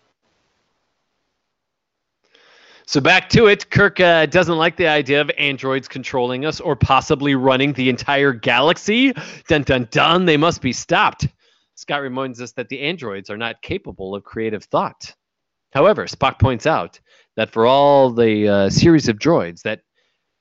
So 2.85 2.99
back 2.99 3.29
to 3.29 3.47
it. 3.47 3.69
Kirk 3.69 3.99
uh, 3.99 4.25
doesn't 4.25 4.57
like 4.57 4.75
the 4.75 4.87
idea 4.87 5.21
of 5.21 5.31
androids 5.37 5.87
controlling 5.87 6.45
us 6.45 6.59
or 6.59 6.75
possibly 6.75 7.35
running 7.35 7.73
the 7.73 7.89
entire 7.89 8.33
galaxy. 8.33 9.13
Dun 9.47 9.63
dun 9.63 9.87
dun. 9.91 10.25
They 10.25 10.37
must 10.37 10.61
be 10.61 10.73
stopped. 10.73 11.27
Scott 11.75 12.01
reminds 12.01 12.41
us 12.41 12.51
that 12.53 12.69
the 12.69 12.81
androids 12.81 13.29
are 13.29 13.37
not 13.37 13.61
capable 13.61 14.13
of 14.13 14.23
creative 14.23 14.63
thought. 14.65 15.15
However, 15.71 16.05
Spock 16.05 16.37
points 16.37 16.65
out 16.65 16.99
that 17.37 17.49
for 17.49 17.65
all 17.65 18.11
the 18.11 18.47
uh, 18.47 18.69
series 18.69 19.07
of 19.07 19.17
droids 19.17 19.61
that 19.61 19.81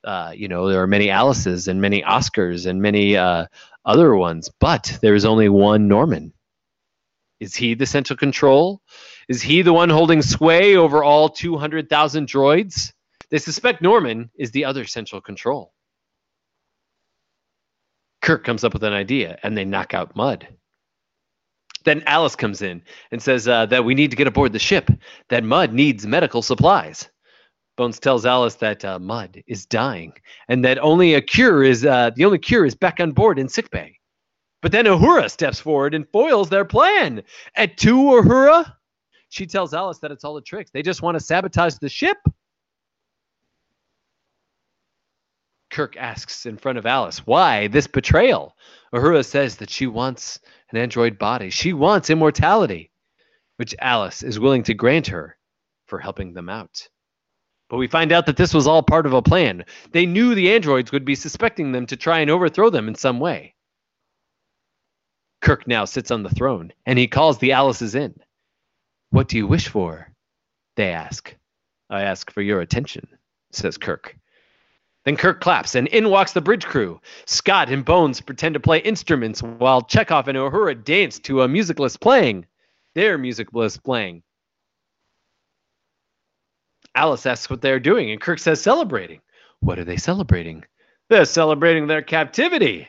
uh, 0.04 0.32
you 0.34 0.48
know 0.48 0.68
there 0.68 0.82
are 0.82 0.86
many 0.86 1.10
Alices 1.10 1.68
and 1.68 1.80
many 1.80 2.02
Oscars 2.02 2.66
and 2.66 2.80
many 2.82 3.16
uh, 3.16 3.46
other 3.84 4.14
ones, 4.14 4.50
but 4.60 4.98
there 5.02 5.14
is 5.14 5.24
only 5.24 5.48
one 5.48 5.88
Norman. 5.88 6.32
Is 7.40 7.56
he 7.56 7.74
the 7.74 7.86
central 7.86 8.16
control? 8.16 8.82
Is 9.28 9.42
he 9.42 9.62
the 9.62 9.72
one 9.72 9.88
holding 9.88 10.22
sway 10.22 10.76
over 10.76 11.02
all 11.02 11.28
200,000 11.28 12.28
droids? 12.28 12.92
They 13.30 13.38
suspect 13.38 13.80
Norman 13.80 14.30
is 14.34 14.50
the 14.50 14.64
other 14.64 14.84
central 14.84 15.20
control. 15.20 15.72
Kirk 18.22 18.44
comes 18.44 18.64
up 18.64 18.72
with 18.74 18.84
an 18.84 18.92
idea 18.92 19.38
and 19.42 19.56
they 19.56 19.64
knock 19.64 19.94
out 19.94 20.16
Mudd. 20.16 20.48
Then 21.84 22.02
Alice 22.06 22.36
comes 22.36 22.60
in 22.60 22.82
and 23.10 23.22
says 23.22 23.48
uh, 23.48 23.66
that 23.66 23.84
we 23.84 23.94
need 23.94 24.10
to 24.10 24.16
get 24.16 24.26
aboard 24.26 24.52
the 24.52 24.58
ship, 24.58 24.90
that 25.28 25.44
Mudd 25.44 25.72
needs 25.72 26.06
medical 26.06 26.42
supplies. 26.42 27.08
Bones 27.80 27.98
tells 27.98 28.26
Alice 28.26 28.56
that 28.56 28.84
uh, 28.84 28.98
Mudd 28.98 29.42
is 29.46 29.64
dying 29.64 30.12
and 30.48 30.62
that 30.66 30.78
only 30.80 31.14
a 31.14 31.22
cure 31.22 31.62
is 31.62 31.86
uh, 31.86 32.10
the 32.14 32.26
only 32.26 32.38
cure 32.38 32.66
is 32.66 32.74
back 32.74 33.00
on 33.00 33.12
board 33.12 33.38
in 33.38 33.48
sickbay. 33.48 33.96
But 34.60 34.70
then 34.70 34.84
Uhura 34.84 35.30
steps 35.30 35.58
forward 35.58 35.94
and 35.94 36.06
foils 36.06 36.50
their 36.50 36.66
plan. 36.66 37.22
At 37.54 37.78
two, 37.78 37.96
Uhura, 37.96 38.70
she 39.30 39.46
tells 39.46 39.72
Alice 39.72 39.96
that 40.00 40.10
it's 40.10 40.24
all 40.24 40.36
a 40.36 40.42
trick. 40.42 40.70
They 40.70 40.82
just 40.82 41.00
want 41.00 41.18
to 41.18 41.24
sabotage 41.24 41.76
the 41.76 41.88
ship. 41.88 42.18
Kirk 45.70 45.96
asks 45.96 46.44
in 46.44 46.58
front 46.58 46.76
of 46.76 46.84
Alice, 46.84 47.26
why 47.26 47.68
this 47.68 47.86
betrayal? 47.86 48.58
Uhura 48.94 49.24
says 49.24 49.56
that 49.56 49.70
she 49.70 49.86
wants 49.86 50.38
an 50.70 50.76
android 50.76 51.18
body. 51.18 51.48
She 51.48 51.72
wants 51.72 52.10
immortality, 52.10 52.90
which 53.56 53.74
Alice 53.78 54.22
is 54.22 54.38
willing 54.38 54.64
to 54.64 54.74
grant 54.74 55.06
her 55.06 55.38
for 55.86 55.98
helping 55.98 56.34
them 56.34 56.50
out. 56.50 56.86
But 57.70 57.76
we 57.76 57.86
find 57.86 58.10
out 58.10 58.26
that 58.26 58.36
this 58.36 58.52
was 58.52 58.66
all 58.66 58.82
part 58.82 59.06
of 59.06 59.12
a 59.12 59.22
plan. 59.22 59.64
They 59.92 60.04
knew 60.04 60.34
the 60.34 60.52
androids 60.52 60.90
would 60.90 61.04
be 61.04 61.14
suspecting 61.14 61.70
them 61.70 61.86
to 61.86 61.96
try 61.96 62.18
and 62.18 62.28
overthrow 62.28 62.68
them 62.68 62.88
in 62.88 62.96
some 62.96 63.20
way. 63.20 63.54
Kirk 65.40 65.68
now 65.68 65.84
sits 65.84 66.10
on 66.10 66.24
the 66.24 66.30
throne, 66.30 66.72
and 66.84 66.98
he 66.98 67.06
calls 67.06 67.38
the 67.38 67.52
Alices 67.52 67.94
in. 67.94 68.18
What 69.10 69.28
do 69.28 69.36
you 69.36 69.46
wish 69.46 69.68
for? 69.68 70.12
They 70.76 70.92
ask. 70.92 71.34
I 71.88 72.02
ask 72.02 72.30
for 72.32 72.42
your 72.42 72.60
attention, 72.60 73.06
says 73.52 73.78
Kirk. 73.78 74.16
Then 75.04 75.16
Kirk 75.16 75.40
claps, 75.40 75.76
and 75.76 75.86
in 75.88 76.10
walks 76.10 76.32
the 76.32 76.40
bridge 76.40 76.66
crew. 76.66 77.00
Scott 77.24 77.70
and 77.70 77.84
Bones 77.84 78.20
pretend 78.20 78.54
to 78.54 78.60
play 78.60 78.78
instruments 78.78 79.42
while 79.42 79.82
Chekov 79.82 80.26
and 80.26 80.36
Uhura 80.36 80.84
dance 80.84 81.20
to 81.20 81.42
a 81.42 81.48
musicless 81.48 81.96
playing. 81.96 82.46
Their 82.94 83.16
musicless 83.16 83.76
playing. 83.76 84.24
Alice 86.94 87.26
asks 87.26 87.48
what 87.48 87.62
they're 87.62 87.80
doing, 87.80 88.10
and 88.10 88.20
Kirk 88.20 88.38
says 88.38 88.60
celebrating. 88.60 89.20
What 89.60 89.78
are 89.78 89.84
they 89.84 89.96
celebrating? 89.96 90.64
They're 91.08 91.24
celebrating 91.24 91.86
their 91.86 92.02
captivity. 92.02 92.88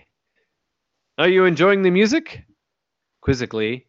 Are 1.18 1.28
you 1.30 1.46
enjoying 1.46 1.82
the 1.82 1.92
music? 1.92 2.44
Quizzically, 3.22 3.86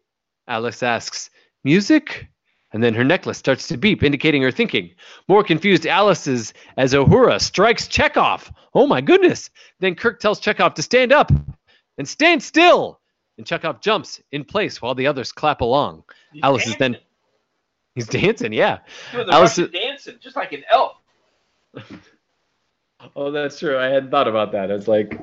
Alice 0.47 0.83
asks, 0.83 1.31
Music? 1.65 2.29
And 2.73 2.83
then 2.83 2.95
her 2.95 3.05
necklace 3.05 3.39
starts 3.39 3.69
to 3.69 3.77
beep, 3.77 4.03
indicating 4.03 4.43
her 4.43 4.51
thinking. 4.51 4.91
More 5.29 5.45
confused 5.45 5.87
Alice's 5.87 6.55
as 6.77 6.95
Uhura 6.95 7.41
strikes 7.41 7.87
Chekov. 7.87 8.51
Oh 8.75 8.87
my 8.87 9.03
goodness! 9.03 9.51
Then 9.81 9.95
Kirk 9.95 10.21
tells 10.21 10.41
Chekov 10.41 10.75
to 10.75 10.83
stand 10.83 11.13
up 11.13 11.31
and 11.99 12.09
stand 12.09 12.43
still. 12.43 13.01
And 13.37 13.47
Chekov 13.47 13.83
jumps 13.83 14.23
in 14.33 14.45
place 14.45 14.81
while 14.81 14.95
the 14.95 15.07
others 15.07 15.33
clap 15.33 15.61
along. 15.61 16.05
Alice 16.43 16.67
is 16.67 16.77
then. 16.77 16.97
He's 17.95 18.07
dancing, 18.07 18.53
yeah. 18.53 18.79
Doing 19.13 19.27
the 19.27 19.33
Alice 19.33 19.59
Russian 19.59 19.73
dancing, 19.73 20.15
just 20.21 20.37
like 20.37 20.53
an 20.53 20.65
elf. 20.71 20.97
Oh, 23.17 23.33
that's 23.33 23.59
true. 23.59 23.77
I 23.79 23.87
hadn't 23.87 24.11
thought 24.11 24.29
about 24.29 24.53
that. 24.53 24.71
It's 24.71 24.87
like 24.87 25.21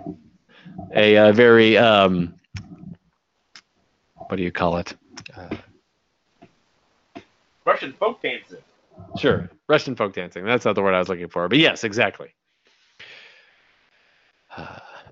a 0.93 1.15
uh, 1.17 1.31
very 1.31 1.77
um, 1.77 2.35
what 4.27 4.35
do 4.35 4.43
you 4.43 4.51
call 4.51 4.77
it? 4.77 4.95
Uh, 5.35 5.55
Russian 7.65 7.93
folk 7.93 8.21
dancing. 8.21 8.57
Sure, 9.17 9.49
Russian 9.67 9.95
folk 9.95 10.13
dancing. 10.13 10.43
That's 10.43 10.65
not 10.65 10.75
the 10.75 10.81
word 10.81 10.93
I 10.93 10.99
was 10.99 11.07
looking 11.09 11.29
for, 11.29 11.47
but 11.47 11.57
yes, 11.57 11.83
exactly. 11.83 12.33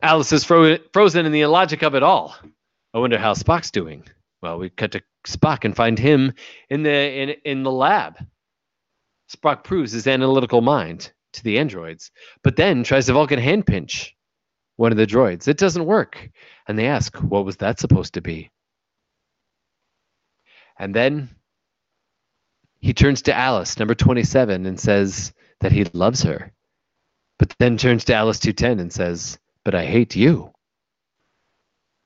Alice 0.01 0.31
is 0.33 0.43
fro- 0.43 0.77
frozen 0.91 1.25
in 1.25 1.31
the 1.31 1.41
illogic 1.41 1.83
of 1.83 1.95
it 1.95 2.03
all. 2.03 2.35
I 2.93 2.99
wonder 2.99 3.17
how 3.17 3.33
Spock's 3.33 3.71
doing. 3.71 4.03
Well, 4.47 4.59
we 4.59 4.69
cut 4.69 4.93
to 4.93 5.01
Spock 5.25 5.65
and 5.65 5.75
find 5.75 5.99
him 5.99 6.31
in 6.69 6.83
the 6.83 6.89
in 6.89 7.29
in 7.43 7.63
the 7.63 7.71
lab. 7.71 8.15
Spock 9.29 9.65
proves 9.65 9.91
his 9.91 10.07
analytical 10.07 10.61
mind 10.61 11.11
to 11.33 11.43
the 11.43 11.59
androids, 11.59 12.11
but 12.43 12.55
then 12.55 12.85
tries 12.85 13.07
to 13.07 13.13
Vulcan 13.13 13.39
hand 13.39 13.67
pinch 13.67 14.15
one 14.77 14.93
of 14.93 14.97
the 14.97 15.05
droids. 15.05 15.49
It 15.49 15.57
doesn't 15.57 15.85
work, 15.85 16.29
and 16.65 16.79
they 16.79 16.87
ask, 16.87 17.17
"What 17.17 17.43
was 17.43 17.57
that 17.57 17.81
supposed 17.81 18.13
to 18.13 18.21
be?" 18.21 18.49
And 20.79 20.95
then 20.95 21.29
he 22.79 22.93
turns 22.93 23.23
to 23.23 23.35
Alice, 23.35 23.77
number 23.77 23.95
27, 23.95 24.65
and 24.65 24.79
says 24.79 25.33
that 25.59 25.73
he 25.73 25.83
loves 25.91 26.23
her. 26.23 26.53
But 27.37 27.53
then 27.59 27.75
turns 27.75 28.05
to 28.05 28.15
Alice 28.15 28.39
210 28.39 28.79
and 28.79 28.93
says, 28.93 29.39
But 29.65 29.75
I 29.75 29.85
hate 29.85 30.15
you. 30.15 30.53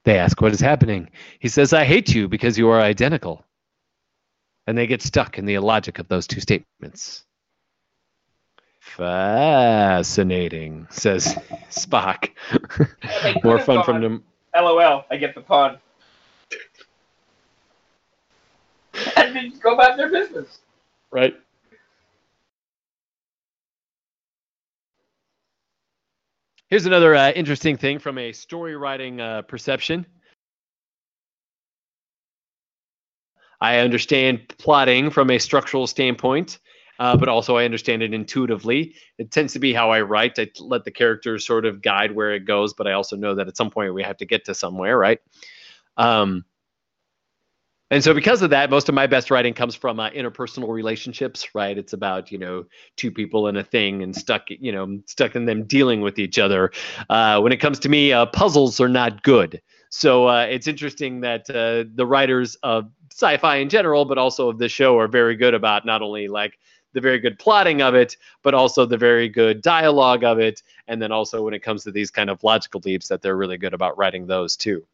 They 0.03 0.17
ask 0.17 0.41
what 0.41 0.51
is 0.51 0.59
happening. 0.59 1.09
He 1.39 1.47
says, 1.47 1.73
I 1.73 1.85
hate 1.85 2.13
you 2.13 2.27
because 2.27 2.57
you 2.57 2.69
are 2.69 2.81
identical. 2.81 3.45
And 4.65 4.77
they 4.77 4.87
get 4.87 5.01
stuck 5.01 5.37
in 5.37 5.45
the 5.45 5.55
illogic 5.55 5.99
of 5.99 6.07
those 6.07 6.27
two 6.27 6.39
statements. 6.39 7.23
Fascinating, 8.79 10.87
says 10.89 11.35
Spock. 11.69 12.29
More 13.43 13.57
could've 13.57 13.65
fun 13.65 13.83
from 13.83 14.01
them. 14.01 14.23
LOL. 14.55 15.05
I 15.09 15.17
get 15.17 15.35
the 15.35 15.41
pun. 15.41 15.77
and 19.15 19.35
then 19.35 19.53
go 19.61 19.73
about 19.73 19.97
their 19.97 20.09
business. 20.09 20.59
Right. 21.11 21.35
Here's 26.71 26.85
another 26.85 27.13
uh, 27.13 27.31
interesting 27.31 27.75
thing 27.75 27.99
from 27.99 28.17
a 28.17 28.31
story 28.31 28.77
writing 28.77 29.19
uh, 29.19 29.41
perception. 29.41 30.05
I 33.59 33.79
understand 33.79 34.47
plotting 34.57 35.09
from 35.09 35.31
a 35.31 35.37
structural 35.37 35.85
standpoint, 35.85 36.59
uh, 36.97 37.17
but 37.17 37.27
also 37.27 37.57
I 37.57 37.65
understand 37.65 38.03
it 38.03 38.13
intuitively. 38.13 38.95
It 39.17 39.31
tends 39.31 39.51
to 39.51 39.59
be 39.59 39.73
how 39.73 39.91
I 39.91 39.99
write. 39.99 40.39
I 40.39 40.49
let 40.61 40.85
the 40.85 40.91
characters 40.91 41.45
sort 41.45 41.65
of 41.65 41.81
guide 41.81 42.15
where 42.15 42.31
it 42.33 42.45
goes, 42.45 42.73
but 42.73 42.87
I 42.87 42.93
also 42.93 43.17
know 43.17 43.35
that 43.35 43.49
at 43.49 43.57
some 43.57 43.69
point 43.69 43.93
we 43.93 44.03
have 44.03 44.15
to 44.19 44.25
get 44.25 44.45
to 44.45 44.55
somewhere, 44.55 44.97
right? 44.97 45.19
Um, 45.97 46.45
and 47.91 48.03
so 48.03 48.13
because 48.13 48.41
of 48.41 48.49
that, 48.51 48.69
most 48.69 48.87
of 48.87 48.95
my 48.95 49.05
best 49.05 49.29
writing 49.29 49.53
comes 49.53 49.75
from 49.75 49.99
uh, 49.99 50.09
interpersonal 50.11 50.69
relationships, 50.69 51.53
right? 51.53 51.77
It's 51.77 51.91
about 51.91 52.31
you 52.31 52.37
know 52.37 52.65
two 52.95 53.11
people 53.11 53.49
in 53.49 53.57
a 53.57 53.63
thing 53.63 54.01
and 54.01 54.15
stuck, 54.15 54.45
you 54.49 54.71
know, 54.71 54.99
stuck 55.05 55.35
in 55.35 55.45
them 55.45 55.65
dealing 55.65 55.99
with 55.99 56.17
each 56.17 56.39
other. 56.39 56.71
Uh, 57.09 57.41
when 57.41 57.51
it 57.51 57.57
comes 57.57 57.79
to 57.79 57.89
me, 57.89 58.13
uh, 58.13 58.25
puzzles 58.25 58.79
are 58.79 58.89
not 58.89 59.21
good. 59.23 59.61
So 59.89 60.27
uh, 60.27 60.47
it's 60.49 60.67
interesting 60.67 61.19
that 61.21 61.49
uh, 61.49 61.83
the 61.93 62.05
writers 62.05 62.55
of 62.63 62.89
sci-fi 63.11 63.57
in 63.57 63.67
general, 63.67 64.05
but 64.05 64.17
also 64.17 64.47
of 64.47 64.57
the 64.57 64.69
show, 64.69 64.97
are 64.97 65.09
very 65.09 65.35
good 65.35 65.53
about 65.53 65.85
not 65.85 66.01
only 66.01 66.29
like 66.29 66.57
the 66.93 67.01
very 67.01 67.19
good 67.19 67.37
plotting 67.39 67.81
of 67.81 67.93
it, 67.93 68.15
but 68.41 68.53
also 68.53 68.85
the 68.85 68.97
very 68.97 69.27
good 69.27 69.61
dialogue 69.61 70.23
of 70.23 70.39
it, 70.39 70.63
and 70.87 71.01
then 71.01 71.11
also 71.11 71.43
when 71.43 71.53
it 71.53 71.59
comes 71.59 71.83
to 71.83 71.91
these 71.91 72.09
kind 72.09 72.29
of 72.29 72.41
logical 72.43 72.81
leaps, 72.85 73.09
that 73.09 73.21
they're 73.21 73.35
really 73.35 73.57
good 73.57 73.73
about 73.73 73.97
writing 73.97 74.27
those 74.27 74.55
too. 74.55 74.85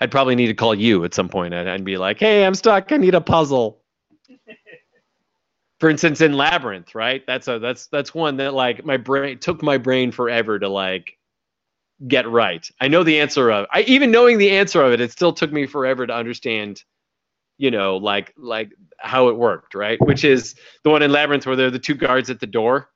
I'd 0.00 0.10
probably 0.10 0.34
need 0.34 0.48
to 0.48 0.54
call 0.54 0.74
you 0.74 1.04
at 1.04 1.14
some 1.14 1.28
point 1.28 1.54
and, 1.54 1.68
and 1.68 1.84
be 1.84 1.96
like, 1.96 2.18
"Hey, 2.18 2.44
I'm 2.44 2.54
stuck. 2.54 2.92
I 2.92 2.96
need 2.96 3.14
a 3.14 3.20
puzzle." 3.20 3.82
For 5.78 5.88
instance, 5.88 6.20
in 6.20 6.34
Labyrinth, 6.34 6.94
right? 6.94 7.22
That's 7.26 7.48
a 7.48 7.58
that's 7.58 7.86
that's 7.86 8.14
one 8.14 8.36
that 8.36 8.52
like 8.54 8.84
my 8.84 8.96
brain 8.96 9.38
took 9.38 9.62
my 9.62 9.78
brain 9.78 10.12
forever 10.12 10.58
to 10.58 10.68
like 10.68 11.16
get 12.06 12.28
right. 12.28 12.66
I 12.80 12.88
know 12.88 13.02
the 13.02 13.20
answer 13.20 13.50
of. 13.50 13.66
I 13.72 13.82
even 13.82 14.10
knowing 14.10 14.38
the 14.38 14.50
answer 14.50 14.82
of 14.82 14.92
it, 14.92 15.00
it 15.00 15.12
still 15.12 15.32
took 15.32 15.52
me 15.52 15.66
forever 15.66 16.06
to 16.06 16.14
understand. 16.14 16.82
You 17.56 17.70
know, 17.70 17.98
like 17.98 18.32
like 18.36 18.72
how 18.98 19.28
it 19.28 19.36
worked, 19.36 19.74
right? 19.74 20.00
Which 20.00 20.24
is 20.24 20.54
the 20.82 20.90
one 20.90 21.02
in 21.02 21.12
Labyrinth 21.12 21.46
where 21.46 21.56
there 21.56 21.66
are 21.66 21.70
the 21.70 21.78
two 21.78 21.94
guards 21.94 22.30
at 22.30 22.40
the 22.40 22.46
door. 22.46 22.90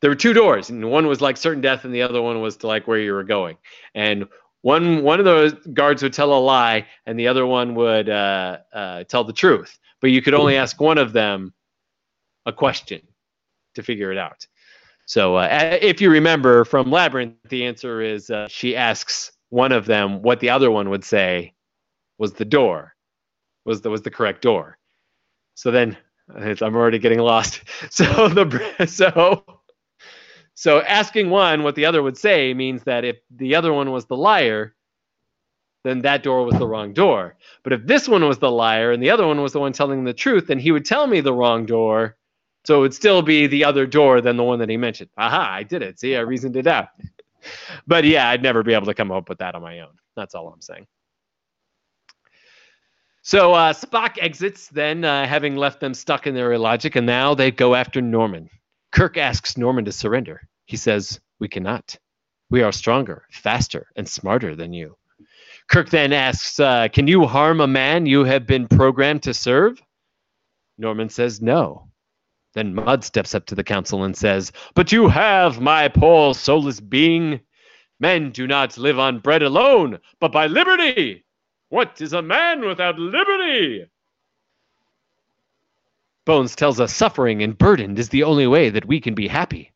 There 0.00 0.10
were 0.10 0.16
two 0.16 0.32
doors, 0.32 0.70
and 0.70 0.90
one 0.90 1.06
was 1.06 1.20
like 1.20 1.36
certain 1.36 1.60
death, 1.60 1.84
and 1.84 1.94
the 1.94 2.02
other 2.02 2.22
one 2.22 2.40
was 2.40 2.56
to 2.58 2.66
like 2.66 2.86
where 2.88 2.98
you 2.98 3.12
were 3.12 3.24
going. 3.24 3.58
And 3.94 4.26
one 4.62 5.02
one 5.02 5.18
of 5.18 5.24
those 5.24 5.54
guards 5.72 6.02
would 6.02 6.12
tell 6.12 6.32
a 6.32 6.38
lie 6.38 6.86
and 7.06 7.18
the 7.18 7.28
other 7.28 7.46
one 7.46 7.74
would 7.74 8.08
uh, 8.08 8.58
uh, 8.72 9.04
tell 9.04 9.24
the 9.24 9.32
truth. 9.32 9.78
But 10.00 10.10
you 10.10 10.22
could 10.22 10.34
only 10.34 10.56
ask 10.56 10.80
one 10.80 10.98
of 10.98 11.12
them 11.12 11.52
a 12.46 12.52
question 12.52 13.00
to 13.74 13.82
figure 13.82 14.12
it 14.12 14.18
out. 14.18 14.46
So 15.06 15.36
uh, 15.36 15.78
if 15.80 16.00
you 16.00 16.10
remember 16.10 16.64
from 16.64 16.90
labyrinth 16.90 17.34
the 17.48 17.64
answer 17.64 18.00
is 18.00 18.30
uh, 18.30 18.48
she 18.48 18.76
asks 18.76 19.32
one 19.48 19.72
of 19.72 19.86
them 19.86 20.22
what 20.22 20.40
the 20.40 20.50
other 20.50 20.70
one 20.70 20.90
would 20.90 21.04
say 21.04 21.54
was 22.18 22.32
the 22.34 22.44
door 22.44 22.94
was 23.64 23.80
the 23.80 23.90
was 23.90 24.02
the 24.02 24.10
correct 24.10 24.42
door. 24.42 24.78
So 25.54 25.70
then 25.70 25.96
i'm 26.34 26.76
already 26.76 26.98
getting 26.98 27.20
lost. 27.20 27.62
So 27.90 28.28
the 28.28 28.86
so 28.86 29.59
so 30.60 30.82
asking 30.82 31.30
one 31.30 31.62
what 31.62 31.74
the 31.74 31.86
other 31.86 32.02
would 32.02 32.18
say 32.18 32.52
means 32.52 32.82
that 32.82 33.02
if 33.02 33.16
the 33.34 33.54
other 33.54 33.72
one 33.72 33.92
was 33.92 34.04
the 34.04 34.16
liar, 34.18 34.76
then 35.84 36.02
that 36.02 36.22
door 36.22 36.44
was 36.44 36.58
the 36.58 36.66
wrong 36.66 36.92
door. 36.92 37.38
But 37.62 37.72
if 37.72 37.86
this 37.86 38.06
one 38.06 38.28
was 38.28 38.36
the 38.36 38.50
liar 38.50 38.92
and 38.92 39.02
the 39.02 39.08
other 39.08 39.26
one 39.26 39.40
was 39.40 39.54
the 39.54 39.58
one 39.58 39.72
telling 39.72 40.04
the 40.04 40.12
truth, 40.12 40.48
then 40.48 40.58
he 40.58 40.70
would 40.70 40.84
tell 40.84 41.06
me 41.06 41.22
the 41.22 41.32
wrong 41.32 41.64
door. 41.64 42.18
So 42.66 42.76
it 42.76 42.80
would 42.80 42.92
still 42.92 43.22
be 43.22 43.46
the 43.46 43.64
other 43.64 43.86
door 43.86 44.20
than 44.20 44.36
the 44.36 44.44
one 44.44 44.58
that 44.58 44.68
he 44.68 44.76
mentioned. 44.76 45.08
Aha, 45.16 45.50
I 45.50 45.62
did 45.62 45.80
it. 45.80 45.98
See, 45.98 46.14
I 46.14 46.20
reasoned 46.20 46.56
it 46.56 46.66
out. 46.66 46.88
but 47.86 48.04
yeah, 48.04 48.28
I'd 48.28 48.42
never 48.42 48.62
be 48.62 48.74
able 48.74 48.84
to 48.84 48.94
come 48.94 49.10
up 49.10 49.30
with 49.30 49.38
that 49.38 49.54
on 49.54 49.62
my 49.62 49.80
own. 49.80 49.94
That's 50.14 50.34
all 50.34 50.48
I'm 50.48 50.60
saying. 50.60 50.86
So 53.22 53.54
uh, 53.54 53.72
Spock 53.72 54.18
exits, 54.20 54.68
then 54.68 55.06
uh, 55.06 55.26
having 55.26 55.56
left 55.56 55.80
them 55.80 55.94
stuck 55.94 56.26
in 56.26 56.34
their 56.34 56.52
illogic, 56.52 56.96
and 56.96 57.06
now 57.06 57.34
they 57.34 57.50
go 57.50 57.74
after 57.74 58.02
Norman. 58.02 58.50
Kirk 58.92 59.16
asks 59.16 59.56
Norman 59.56 59.86
to 59.86 59.92
surrender. 59.92 60.49
He 60.70 60.76
says, 60.76 61.18
We 61.40 61.48
cannot. 61.48 61.98
We 62.48 62.62
are 62.62 62.70
stronger, 62.70 63.26
faster, 63.32 63.88
and 63.96 64.08
smarter 64.08 64.54
than 64.54 64.72
you. 64.72 64.96
Kirk 65.68 65.90
then 65.90 66.12
asks, 66.12 66.60
uh, 66.60 66.86
Can 66.86 67.08
you 67.08 67.26
harm 67.26 67.60
a 67.60 67.66
man 67.66 68.06
you 68.06 68.22
have 68.22 68.46
been 68.46 68.68
programmed 68.68 69.24
to 69.24 69.34
serve? 69.34 69.82
Norman 70.78 71.08
says, 71.08 71.42
No. 71.42 71.88
Then 72.54 72.72
Mudd 72.72 73.02
steps 73.02 73.34
up 73.34 73.46
to 73.46 73.56
the 73.56 73.64
council 73.64 74.04
and 74.04 74.16
says, 74.16 74.52
But 74.74 74.92
you 74.92 75.08
have, 75.08 75.60
my 75.60 75.88
poor 75.88 76.34
soulless 76.34 76.78
being. 76.78 77.40
Men 77.98 78.30
do 78.30 78.46
not 78.46 78.78
live 78.78 79.00
on 79.00 79.18
bread 79.18 79.42
alone, 79.42 79.98
but 80.20 80.30
by 80.30 80.46
liberty. 80.46 81.24
What 81.68 82.00
is 82.00 82.12
a 82.12 82.22
man 82.22 82.60
without 82.60 82.96
liberty? 82.96 83.86
Bones 86.24 86.54
tells 86.54 86.78
us 86.78 86.94
suffering 86.94 87.42
and 87.42 87.58
burdened 87.58 87.98
is 87.98 88.10
the 88.10 88.22
only 88.22 88.46
way 88.46 88.70
that 88.70 88.86
we 88.86 89.00
can 89.00 89.16
be 89.16 89.26
happy. 89.26 89.69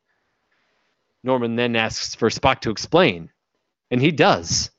Norman 1.25 1.57
then 1.57 1.75
asks 1.75 2.14
for 2.14 2.29
Spock 2.29 2.61
to 2.61 2.70
explain, 2.70 3.31
and 3.91 4.01
he 4.01 4.12
does 4.12 4.70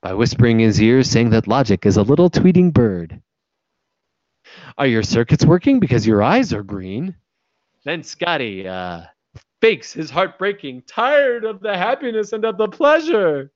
by 0.00 0.14
whispering 0.14 0.60
in 0.60 0.66
his 0.66 0.80
ear 0.80 1.02
saying 1.02 1.30
that 1.30 1.46
logic 1.46 1.86
is 1.86 1.96
a 1.96 2.02
little 2.02 2.30
tweeting 2.30 2.72
bird. 2.72 3.20
Are 4.78 4.86
your 4.86 5.02
circuits 5.02 5.44
working 5.44 5.80
because 5.80 6.06
your 6.06 6.22
eyes 6.22 6.52
are 6.52 6.62
green? 6.62 7.14
Then 7.84 8.02
Scotty 8.02 8.66
uh, 8.66 9.02
fakes 9.60 9.92
his 9.92 10.10
heart 10.10 10.38
breaking, 10.38 10.82
tired 10.86 11.44
of 11.44 11.60
the 11.60 11.76
happiness 11.76 12.32
and 12.32 12.44
of 12.44 12.56
the 12.56 12.68
pleasure. 12.68 13.52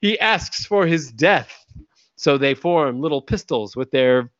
He 0.00 0.18
asks 0.18 0.66
for 0.66 0.86
his 0.86 1.10
death. 1.12 1.64
So 2.16 2.36
they 2.36 2.54
form 2.54 3.00
little 3.00 3.22
pistols 3.22 3.76
with 3.76 3.90
their 3.90 4.30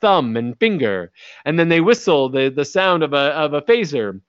thumb 0.00 0.36
and 0.36 0.58
finger, 0.58 1.12
and 1.44 1.58
then 1.58 1.68
they 1.68 1.80
whistle 1.80 2.28
the, 2.28 2.52
the 2.54 2.64
sound 2.64 3.02
of 3.02 3.12
a, 3.12 3.16
of 3.16 3.54
a 3.54 3.62
phaser. 3.62 4.20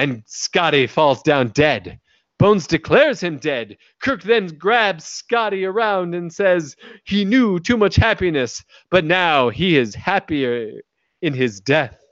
And 0.00 0.22
Scotty 0.24 0.86
falls 0.86 1.20
down 1.22 1.48
dead. 1.48 2.00
Bones 2.38 2.66
declares 2.66 3.22
him 3.22 3.36
dead. 3.36 3.76
Kirk 4.00 4.22
then 4.22 4.46
grabs 4.46 5.04
Scotty 5.04 5.66
around 5.66 6.14
and 6.14 6.32
says 6.32 6.74
he 7.04 7.26
knew 7.26 7.60
too 7.60 7.76
much 7.76 7.96
happiness, 7.96 8.64
but 8.88 9.04
now 9.04 9.50
he 9.50 9.76
is 9.76 9.94
happier 9.94 10.80
in 11.20 11.34
his 11.34 11.60
death. 11.60 12.02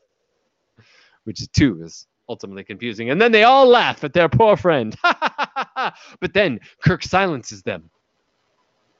Which 1.24 1.50
too 1.52 1.82
is 1.82 2.06
ultimately 2.28 2.62
confusing. 2.62 3.08
And 3.08 3.22
then 3.22 3.32
they 3.32 3.44
all 3.44 3.66
laugh 3.66 4.04
at 4.04 4.12
their 4.12 4.28
poor 4.28 4.58
friend. 4.58 4.94
but 5.02 6.34
then 6.34 6.60
Kirk 6.84 7.02
silences 7.02 7.62
them. 7.62 7.88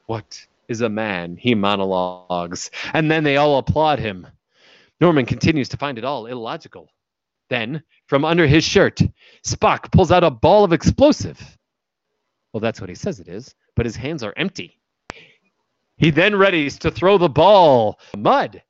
What 0.07 0.47
is 0.67 0.81
a 0.81 0.89
man? 0.89 1.37
He 1.37 1.53
monologues. 1.53 2.71
And 2.93 3.11
then 3.11 3.23
they 3.23 3.37
all 3.37 3.59
applaud 3.59 3.99
him. 3.99 4.25
Norman 4.99 5.27
continues 5.27 5.69
to 5.69 5.77
find 5.77 5.99
it 5.99 6.03
all 6.03 6.25
illogical. 6.25 6.89
Then, 7.49 7.83
from 8.07 8.25
under 8.25 8.45
his 8.45 8.63
shirt, 8.63 9.01
Spock 9.45 9.91
pulls 9.91 10.11
out 10.11 10.23
a 10.23 10.31
ball 10.31 10.63
of 10.63 10.73
explosive. 10.73 11.57
Well, 12.53 12.61
that's 12.61 12.79
what 12.79 12.89
he 12.89 12.95
says 12.95 13.19
it 13.19 13.27
is, 13.27 13.53
but 13.75 13.85
his 13.85 13.95
hands 13.95 14.23
are 14.23 14.33
empty. 14.37 14.79
He 15.97 16.11
then 16.11 16.33
readies 16.33 16.79
to 16.79 16.91
throw 16.91 17.17
the 17.17 17.29
ball, 17.29 17.99
Mudd, 18.17 18.63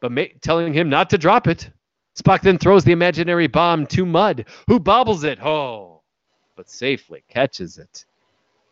but 0.00 0.12
ma- 0.12 0.24
telling 0.40 0.72
him 0.72 0.88
not 0.88 1.10
to 1.10 1.18
drop 1.18 1.46
it. 1.46 1.70
Spock 2.18 2.42
then 2.42 2.58
throws 2.58 2.84
the 2.84 2.92
imaginary 2.92 3.46
bomb 3.46 3.86
to 3.88 4.06
Mudd, 4.06 4.46
who 4.68 4.78
bobbles 4.78 5.24
it, 5.24 5.38
oh, 5.42 6.02
but 6.56 6.70
safely 6.70 7.24
catches 7.28 7.78
it. 7.78 8.04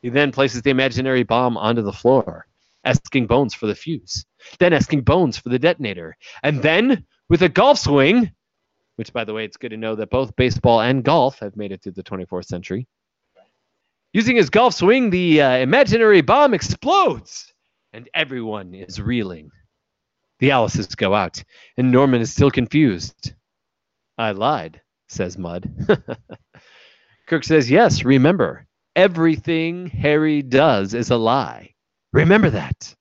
He 0.01 0.11
then 0.11 0.33
places 0.33 0.63
the 0.63 0.71
imaginary 0.71 1.25
bomb 1.25 1.57
onto 1.57 1.83
the 1.83 1.93
floor, 1.93 2.47
asking 2.85 3.27
Bones 3.27 3.53
for 3.53 3.67
the 3.67 3.75
fuse, 3.75 4.25
then 4.59 4.73
asking 4.73 5.03
Bones 5.03 5.37
for 5.37 5.49
the 5.49 5.59
detonator, 5.59 6.17
and 6.43 6.63
then, 6.63 7.05
with 7.29 7.43
a 7.43 7.49
golf 7.49 7.79
swing, 7.79 8.31
which, 8.97 9.13
by 9.13 9.25
the 9.25 9.33
way, 9.33 9.45
it's 9.45 9.57
good 9.57 9.71
to 9.71 9.77
know 9.77 9.95
that 9.95 10.11
both 10.11 10.37
baseball 10.37 10.81
and 10.81 11.05
golf 11.05 11.39
have 11.41 11.57
made 11.57 11.73
it 11.73 11.83
through 11.83 11.93
the 11.93 12.03
24th 12.03 12.47
century. 12.47 12.87
Using 14.13 14.37
his 14.37 14.51
golf 14.51 14.75
swing, 14.75 15.11
the 15.11 15.43
uh, 15.43 15.57
imaginary 15.57 16.21
bomb 16.21 16.55
explodes, 16.55 17.53
and 17.93 18.09
everyone 18.15 18.73
is 18.73 19.01
reeling. 19.01 19.51
The 20.39 20.53
Alices 20.53 20.95
go 20.95 21.15
out, 21.15 21.43
and 21.77 21.91
Norman 21.91 22.21
is 22.21 22.31
still 22.31 22.51
confused. 22.51 23.35
I 24.17 24.31
lied, 24.31 24.81
says 25.09 25.37
Mudd. 25.37 25.69
Kirk 27.27 27.43
says, 27.43 27.69
Yes, 27.69 28.05
remember, 28.05 28.67
everything 28.95 29.89
Harry 29.89 30.43
does 30.43 30.95
is 30.95 31.11
a 31.11 31.17
lie. 31.17 31.75
Remember 32.13 32.51
that. 32.51 32.95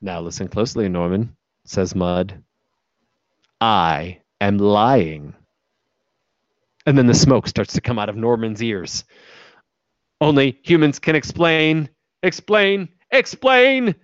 Now 0.00 0.20
listen 0.22 0.48
closely, 0.48 0.88
Norman, 0.88 1.36
says 1.66 1.94
Mudd. 1.94 2.42
I 3.60 4.21
am 4.46 4.58
lying. 4.58 5.34
And 6.86 6.98
then 6.98 7.06
the 7.06 7.14
smoke 7.14 7.46
starts 7.46 7.74
to 7.74 7.80
come 7.80 7.98
out 7.98 8.08
of 8.08 8.16
Norman's 8.16 8.62
ears. 8.62 9.04
Only 10.20 10.58
humans 10.62 10.98
can 10.98 11.16
explain, 11.16 11.88
explain, 12.22 12.88
explain. 13.10 13.94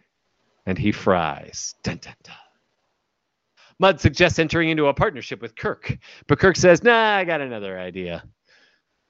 And 0.66 0.78
he 0.78 0.92
fries. 0.92 1.74
Dun, 1.82 1.98
dun, 1.98 2.14
dun. 2.22 2.34
Mudd 3.80 4.00
suggests 4.00 4.38
entering 4.38 4.70
into 4.70 4.86
a 4.86 4.94
partnership 4.94 5.40
with 5.40 5.54
Kirk, 5.54 5.96
but 6.26 6.40
Kirk 6.40 6.56
says, 6.56 6.82
Nah, 6.82 7.16
I 7.16 7.24
got 7.24 7.40
another 7.40 7.78
idea. 7.78 8.24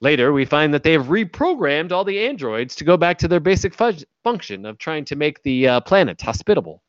Later, 0.01 0.33
we 0.33 0.45
find 0.45 0.74
that 0.74 0.83
they 0.83 0.93
have 0.93 1.07
reprogrammed 1.07 1.91
all 1.91 2.05
the 2.05 2.20
androids 2.20 2.76
to 2.76 2.85
go 2.85 2.97
back 2.97 3.18
to 3.18 3.29
their 3.29 3.41
basic 3.41 3.74
fu- 3.74 4.05
function 4.22 4.64
of 4.64 4.79
trying 4.79 5.05
to 5.07 5.16
make 5.16 5.43
the 5.43 5.66
uh, 5.66 5.81
planet 5.81 6.20
hospitable. 6.20 6.83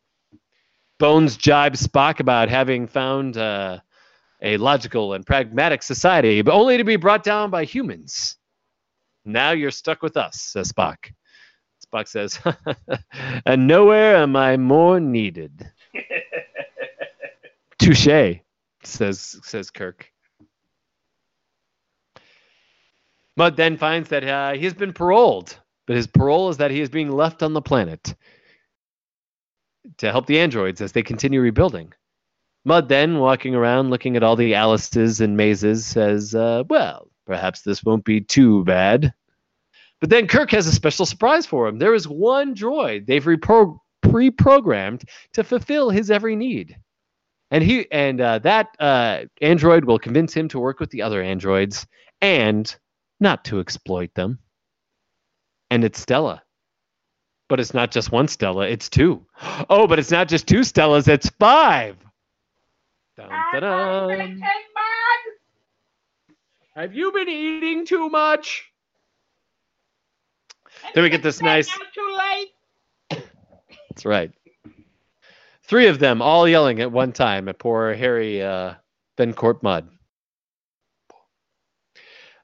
Bones 1.00 1.38
jibes 1.38 1.88
Spock 1.88 2.20
about 2.20 2.50
having 2.50 2.86
found 2.86 3.38
uh, 3.38 3.80
a 4.42 4.58
logical 4.58 5.14
and 5.14 5.26
pragmatic 5.26 5.84
society, 5.84 6.42
but 6.42 6.54
only 6.54 6.78
to 6.78 6.84
be 6.84 6.96
brought 6.96 7.24
down 7.24 7.50
by 7.50 7.66
humans. 7.66 8.38
Now 9.26 9.52
you're 9.52 9.72
stuck 9.72 10.02
with 10.02 10.18
us, 10.18 10.42
says 10.42 10.72
Spock. 10.72 11.12
Spock 11.86 12.08
says, 12.08 12.40
and 13.46 13.68
nowhere 13.68 14.18
am 14.18 14.36
I 14.36 14.58
more 14.58 15.00
needed. 15.00 15.70
Touche, 17.80 18.40
says 18.84 19.40
says 19.44 19.70
Kirk. 19.72 20.12
Mudd 23.38 23.56
then 23.56 23.78
finds 23.78 24.10
that 24.10 24.24
uh, 24.24 24.54
he 24.54 24.66
has 24.66 24.74
been 24.74 24.92
paroled, 24.92 25.58
but 25.88 25.96
his 25.96 26.08
parole 26.08 26.50
is 26.50 26.58
that 26.58 26.72
he 26.72 26.82
is 26.82 26.90
being 26.90 27.10
left 27.10 27.42
on 27.42 27.54
the 27.54 27.62
planet 27.62 28.14
to 29.98 30.12
help 30.12 30.26
the 30.26 30.40
androids 30.40 30.82
as 30.82 30.92
they 30.92 31.04
continue 31.04 31.40
rebuilding. 31.40 31.94
Mudd 32.66 32.90
then, 32.90 33.20
walking 33.20 33.56
around 33.56 33.90
looking 33.90 34.16
at 34.16 34.24
all 34.24 34.36
the 34.36 34.54
Alices 34.54 35.22
and 35.22 35.38
mazes, 35.38 35.86
says, 35.86 36.36
uh, 36.36 36.64
Well, 36.70 37.10
perhaps 37.26 37.62
this 37.62 37.84
won't 37.84 38.04
be 38.04 38.22
too 38.22 38.64
bad. 38.66 39.14
But 40.02 40.10
then 40.10 40.28
Kirk 40.28 40.52
has 40.52 40.68
a 40.68 40.72
special 40.72 41.06
surprise 41.06 41.46
for 41.46 41.68
him. 41.68 41.78
There 41.78 41.94
is 41.94 42.08
one 42.08 42.56
droid 42.56 43.06
they've 43.06 43.24
repro- 43.24 43.80
pre-programmed 44.02 45.04
to 45.34 45.44
fulfill 45.44 45.90
his 45.90 46.10
every 46.10 46.36
need. 46.36 46.78
And 47.52 47.64
he 47.64 47.92
and 47.92 48.22
uh, 48.22 48.40
that 48.40 48.68
uh, 48.80 49.22
android 49.42 49.86
will 49.86 50.00
convince 50.00 50.34
him 50.34 50.48
to 50.50 50.60
work 50.60 50.80
with 50.80 50.92
the 50.92 51.02
other 51.02 51.22
androids 51.22 51.88
and 52.22 52.74
not 53.20 53.44
to 53.46 53.60
exploit 53.60 54.14
them. 54.14 54.40
And 55.72 55.84
it's 55.84 56.00
Stella. 56.00 56.44
But 57.48 57.60
it's 57.60 57.74
not 57.74 57.92
just 57.92 58.12
one 58.12 58.28
Stella, 58.28 58.68
it's 58.68 58.90
two. 58.90 59.26
Oh, 59.70 59.88
but 59.88 60.00
it's 60.00 60.12
not 60.12 60.28
just 60.28 60.48
two 60.48 60.60
Stellas, 60.60 61.08
it's 61.08 61.30
five. 61.40 61.98
Dun, 63.20 63.62
dun, 63.62 63.62
dun. 63.62 64.42
Have 66.76 66.94
you 66.96 67.12
been 67.12 67.28
eating 67.28 67.86
too 67.86 68.10
much? 68.10 68.72
Then 70.96 71.04
we 71.04 71.10
get 71.10 71.22
this 71.22 71.42
nice. 71.42 71.68
Too 71.68 72.18
late. 73.10 73.24
That's 73.90 74.06
right. 74.06 74.32
Three 75.64 75.88
of 75.88 76.00
them 76.00 76.22
all 76.22 76.48
yelling 76.48 76.80
at 76.80 76.94
one 76.94 77.12
time 77.12 77.50
at 77.50 77.60
poor 77.60 77.94
Harry 77.94 78.42
uh, 78.42 78.76
Bencourt 79.18 79.62
Mudd. 79.64 79.90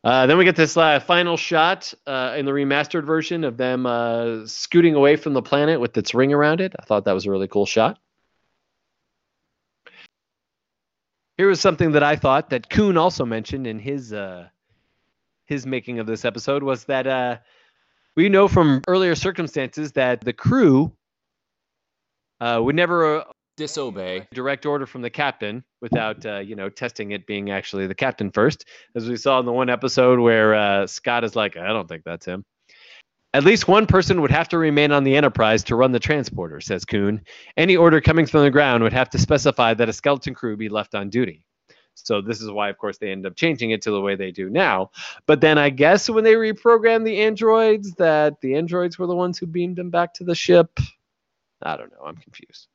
Uh, 0.03 0.27
then 0.27 0.37
we 0.37 0.43
get 0.43 0.57
this 0.57 0.75
uh, 0.75 0.99
final 0.99 1.37
shot 1.37 1.93
uh, 2.05 2.35
in 2.37 2.45
the 2.45 2.51
remastered 2.51 3.05
version 3.05 3.45
of 3.45 3.55
them 3.55 3.85
uh, 3.85 4.45
scooting 4.45 4.93
away 4.93 5.15
from 5.15 5.31
the 5.31 5.41
planet 5.41 5.79
with 5.79 5.97
its 5.97 6.13
ring 6.13 6.33
around 6.33 6.59
it. 6.59 6.75
I 6.77 6.83
thought 6.83 7.05
that 7.05 7.13
was 7.13 7.25
a 7.25 7.31
really 7.31 7.47
cool 7.47 7.65
shot. 7.65 7.97
Here 11.37 11.47
was 11.47 11.59
something 11.59 11.91
that 11.93 12.03
I 12.03 12.15
thought 12.15 12.49
that 12.51 12.69
Coon 12.69 12.97
also 12.97 13.25
mentioned 13.25 13.67
in 13.67 13.79
his 13.79 14.13
uh, 14.13 14.47
his 15.45 15.65
making 15.65 15.99
of 15.99 16.07
this 16.07 16.25
episode 16.25 16.63
was 16.63 16.85
that 16.85 17.05
uh, 17.07 17.37
we 18.15 18.29
know 18.29 18.47
from 18.47 18.81
earlier 18.87 19.15
circumstances 19.15 19.91
that 19.93 20.21
the 20.21 20.33
crew 20.33 20.93
uh, 22.39 22.59
would 22.63 22.75
never 22.75 23.19
uh, 23.19 23.23
disobey. 23.57 24.27
direct 24.33 24.65
order 24.65 24.85
from 24.85 25.01
the 25.01 25.09
captain 25.09 25.63
without 25.81 26.25
uh, 26.25 26.37
you 26.39 26.55
know 26.55 26.69
testing 26.69 27.11
it 27.11 27.27
being 27.27 27.51
actually 27.51 27.87
the 27.87 27.95
captain 27.95 28.31
first. 28.31 28.65
As 28.95 29.07
we 29.07 29.17
saw 29.17 29.39
in 29.39 29.45
the 29.45 29.53
one 29.53 29.69
episode 29.69 30.19
where 30.19 30.55
uh, 30.55 30.87
scott 30.87 31.23
is 31.23 31.35
like 31.35 31.57
i 31.57 31.67
don't 31.67 31.87
think 31.87 32.03
that's 32.05 32.25
him 32.25 32.45
at 33.35 33.43
least 33.43 33.67
one 33.67 33.85
person 33.85 34.21
would 34.21 34.31
have 34.31 34.47
to 34.49 34.57
remain 34.57 34.91
on 34.91 35.03
the 35.03 35.15
enterprise 35.15 35.63
to 35.63 35.75
run 35.75 35.91
the 35.91 35.99
transporter 35.99 36.61
says 36.61 36.85
Coon 36.85 37.21
any 37.57 37.75
order 37.75 38.01
coming 38.01 38.25
from 38.25 38.41
the 38.41 38.51
ground 38.51 38.83
would 38.83 38.93
have 38.93 39.09
to 39.11 39.17
specify 39.17 39.73
that 39.73 39.89
a 39.89 39.93
skeleton 39.93 40.33
crew 40.33 40.55
be 40.55 40.69
left 40.69 40.95
on 40.95 41.09
duty 41.09 41.45
so 41.95 42.21
this 42.21 42.41
is 42.41 42.49
why 42.49 42.69
of 42.69 42.77
course 42.77 42.97
they 42.97 43.11
end 43.11 43.25
up 43.25 43.35
changing 43.35 43.71
it 43.71 43.81
to 43.81 43.91
the 43.91 44.01
way 44.01 44.15
they 44.15 44.31
do 44.31 44.49
now 44.49 44.89
but 45.25 45.41
then 45.41 45.57
i 45.57 45.69
guess 45.69 46.09
when 46.09 46.23
they 46.23 46.33
reprogrammed 46.33 47.05
the 47.05 47.21
androids 47.21 47.93
that 47.93 48.39
the 48.41 48.55
androids 48.55 48.97
were 48.97 49.07
the 49.07 49.15
ones 49.15 49.37
who 49.37 49.45
beamed 49.45 49.75
them 49.75 49.89
back 49.89 50.13
to 50.13 50.23
the 50.23 50.35
ship 50.35 50.79
i 51.61 51.75
don't 51.77 51.91
know 51.91 52.05
i'm 52.05 52.17
confused 52.17 52.67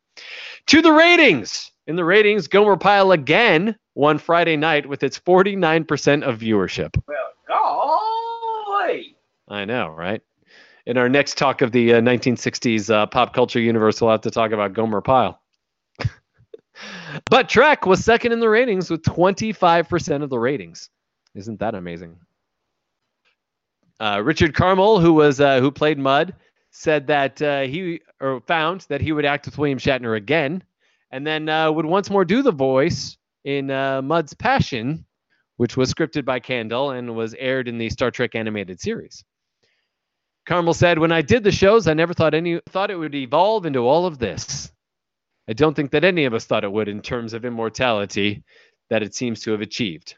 to 0.66 0.82
the 0.82 0.92
ratings. 0.92 1.70
In 1.86 1.96
the 1.96 2.04
ratings, 2.04 2.46
Gomer 2.46 2.76
Pyle 2.76 3.12
again 3.12 3.76
won 3.94 4.18
Friday 4.18 4.56
night 4.56 4.86
with 4.86 5.02
its 5.02 5.18
49% 5.18 6.22
of 6.22 6.38
viewership. 6.38 6.90
Well, 7.06 7.32
golly. 7.48 9.16
I 9.48 9.64
know, 9.64 9.88
right? 9.88 10.22
In 10.86 10.96
our 10.96 11.08
next 11.08 11.36
talk 11.36 11.62
of 11.62 11.72
the 11.72 11.94
uh, 11.94 12.00
1960s 12.00 12.90
uh, 12.90 13.06
pop 13.06 13.34
culture 13.34 13.60
universe, 13.60 14.00
we'll 14.00 14.10
have 14.10 14.22
to 14.22 14.30
talk 14.30 14.52
about 14.52 14.72
Gomer 14.72 15.00
Pyle. 15.00 15.40
But 17.28 17.48
Trek 17.48 17.84
was 17.84 18.02
second 18.02 18.32
in 18.32 18.40
the 18.40 18.48
ratings 18.48 18.88
with 18.88 19.02
25% 19.02 20.22
of 20.22 20.30
the 20.30 20.38
ratings. 20.38 20.88
Isn't 21.34 21.60
that 21.60 21.74
amazing? 21.74 22.16
Uh, 24.00 24.22
Richard 24.24 24.54
Carmel, 24.54 24.98
who 24.98 25.12
was 25.12 25.40
uh, 25.40 25.60
who 25.60 25.70
played 25.70 25.98
Mudd, 25.98 26.34
said 26.70 27.06
that 27.08 27.42
uh, 27.42 27.62
he 27.62 28.00
or 28.20 28.40
found 28.46 28.86
that 28.88 29.02
he 29.02 29.12
would 29.12 29.26
act 29.26 29.44
with 29.44 29.58
William 29.58 29.78
Shatner 29.78 30.16
again, 30.16 30.62
and 31.10 31.26
then 31.26 31.48
uh, 31.50 31.70
would 31.70 31.84
once 31.84 32.08
more 32.08 32.24
do 32.24 32.42
the 32.42 32.52
voice 32.52 33.18
in 33.44 33.66
Mudd's 33.66 34.32
Passion, 34.32 35.04
which 35.58 35.76
was 35.76 35.92
scripted 35.92 36.24
by 36.24 36.40
Kandel 36.40 36.96
and 36.96 37.14
was 37.14 37.34
aired 37.34 37.68
in 37.68 37.76
the 37.76 37.90
Star 37.90 38.10
Trek 38.10 38.34
animated 38.34 38.80
series. 38.80 39.22
Carmel 40.46 40.74
said, 40.74 40.98
"When 40.98 41.12
I 41.12 41.22
did 41.22 41.44
the 41.44 41.52
shows, 41.52 41.86
I 41.86 41.94
never 41.94 42.14
thought 42.14 42.34
any 42.34 42.60
thought 42.70 42.90
it 42.90 42.96
would 42.96 43.14
evolve 43.14 43.66
into 43.66 43.80
all 43.80 44.06
of 44.06 44.18
this. 44.18 44.72
I 45.48 45.52
don't 45.52 45.74
think 45.74 45.90
that 45.92 46.04
any 46.04 46.24
of 46.24 46.34
us 46.34 46.44
thought 46.44 46.64
it 46.64 46.72
would 46.72 46.88
in 46.88 47.02
terms 47.02 47.32
of 47.32 47.44
immortality 47.44 48.42
that 48.88 49.02
it 49.02 49.14
seems 49.14 49.40
to 49.42 49.52
have 49.52 49.60
achieved." 49.60 50.16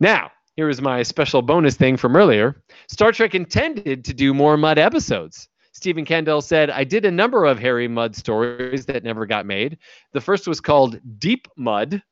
Now, 0.00 0.30
here 0.56 0.68
is 0.68 0.80
my 0.80 1.02
special 1.02 1.42
bonus 1.42 1.76
thing 1.76 1.96
from 1.96 2.16
earlier. 2.16 2.62
Star 2.88 3.12
Trek 3.12 3.34
intended 3.34 4.04
to 4.04 4.14
do 4.14 4.32
more 4.32 4.56
Mudd 4.56 4.78
episodes. 4.78 5.48
Stephen 5.72 6.06
Kandel 6.06 6.42
said, 6.42 6.70
I 6.70 6.84
did 6.84 7.04
a 7.04 7.10
number 7.10 7.44
of 7.44 7.58
Harry 7.58 7.86
Mudd 7.86 8.16
stories 8.16 8.86
that 8.86 9.04
never 9.04 9.26
got 9.26 9.44
made. 9.44 9.76
The 10.14 10.20
first 10.22 10.48
was 10.48 10.58
called 10.58 10.98
Deep 11.18 11.46
Mudd, 11.58 12.02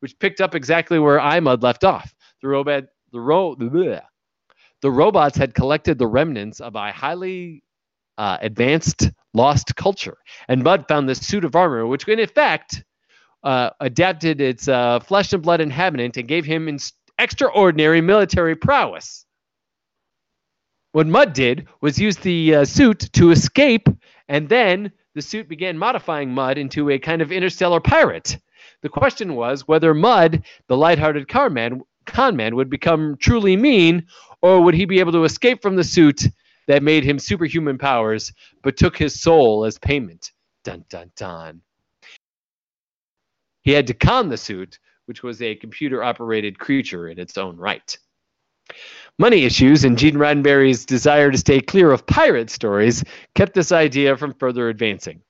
which 0.00 0.18
picked 0.18 0.42
up 0.42 0.54
exactly 0.54 0.98
where 0.98 1.18
I 1.18 1.40
Mudd 1.40 1.62
left 1.62 1.84
off. 1.84 2.14
The 2.42 2.48
robot, 2.48 2.84
the, 3.10 3.20
ro- 3.20 3.56
bleh. 3.56 4.02
The 4.82 4.90
robots 4.90 5.36
had 5.36 5.54
collected 5.54 5.98
the 5.98 6.06
remnants 6.06 6.60
of 6.60 6.74
a 6.74 6.92
highly 6.92 7.62
uh, 8.18 8.38
advanced 8.40 9.10
lost 9.32 9.74
culture, 9.76 10.18
and 10.48 10.62
Mudd 10.62 10.86
found 10.88 11.08
this 11.08 11.26
suit 11.26 11.44
of 11.44 11.56
armor, 11.56 11.86
which 11.86 12.06
in 12.08 12.18
effect 12.18 12.84
uh, 13.42 13.70
adapted 13.80 14.40
its 14.40 14.68
uh, 14.68 15.00
flesh 15.00 15.32
and 15.32 15.42
blood 15.42 15.60
inhabitant 15.60 16.16
and 16.16 16.28
gave 16.28 16.44
him 16.44 16.78
extraordinary 17.18 18.00
military 18.00 18.56
prowess. 18.56 19.24
What 20.92 21.06
Mudd 21.06 21.32
did 21.32 21.68
was 21.80 21.98
use 21.98 22.16
the 22.16 22.56
uh, 22.56 22.64
suit 22.64 23.08
to 23.14 23.30
escape, 23.30 23.88
and 24.28 24.48
then 24.48 24.92
the 25.14 25.22
suit 25.22 25.48
began 25.48 25.78
modifying 25.78 26.34
Mudd 26.34 26.58
into 26.58 26.90
a 26.90 26.98
kind 26.98 27.22
of 27.22 27.32
interstellar 27.32 27.80
pirate. 27.80 28.38
The 28.82 28.88
question 28.88 29.34
was 29.34 29.66
whether 29.66 29.94
Mudd, 29.94 30.42
the 30.68 30.76
lighthearted 30.76 31.28
con 31.28 31.54
man, 31.54 31.80
con 32.04 32.36
man, 32.36 32.56
would 32.56 32.68
become 32.68 33.16
truly 33.18 33.56
mean, 33.56 34.06
or 34.42 34.60
would 34.60 34.74
he 34.74 34.84
be 34.84 35.00
able 35.00 35.12
to 35.12 35.24
escape 35.24 35.62
from 35.62 35.76
the 35.76 35.84
suit 35.84 36.24
that 36.66 36.82
made 36.82 37.04
him 37.04 37.18
superhuman 37.18 37.78
powers, 37.78 38.32
but 38.62 38.76
took 38.76 38.96
his 38.96 39.20
soul 39.20 39.64
as 39.64 39.78
payment? 39.78 40.32
Dun 40.64 40.84
dun 40.90 41.10
dun. 41.16 41.62
He 43.62 43.72
had 43.72 43.86
to 43.86 43.94
con 43.94 44.28
the 44.28 44.36
suit, 44.36 44.78
which 45.06 45.22
was 45.22 45.40
a 45.40 45.54
computer 45.54 46.02
operated 46.02 46.58
creature 46.58 47.08
in 47.08 47.18
its 47.18 47.38
own 47.38 47.56
right. 47.56 47.96
Money 49.18 49.44
issues 49.44 49.84
and 49.84 49.98
Gene 49.98 50.14
Roddenberry's 50.14 50.86
desire 50.86 51.30
to 51.30 51.38
stay 51.38 51.60
clear 51.60 51.92
of 51.92 52.06
pirate 52.06 52.50
stories 52.50 53.04
kept 53.34 53.54
this 53.54 53.70
idea 53.70 54.16
from 54.16 54.34
further 54.34 54.68
advancing. 54.68 55.22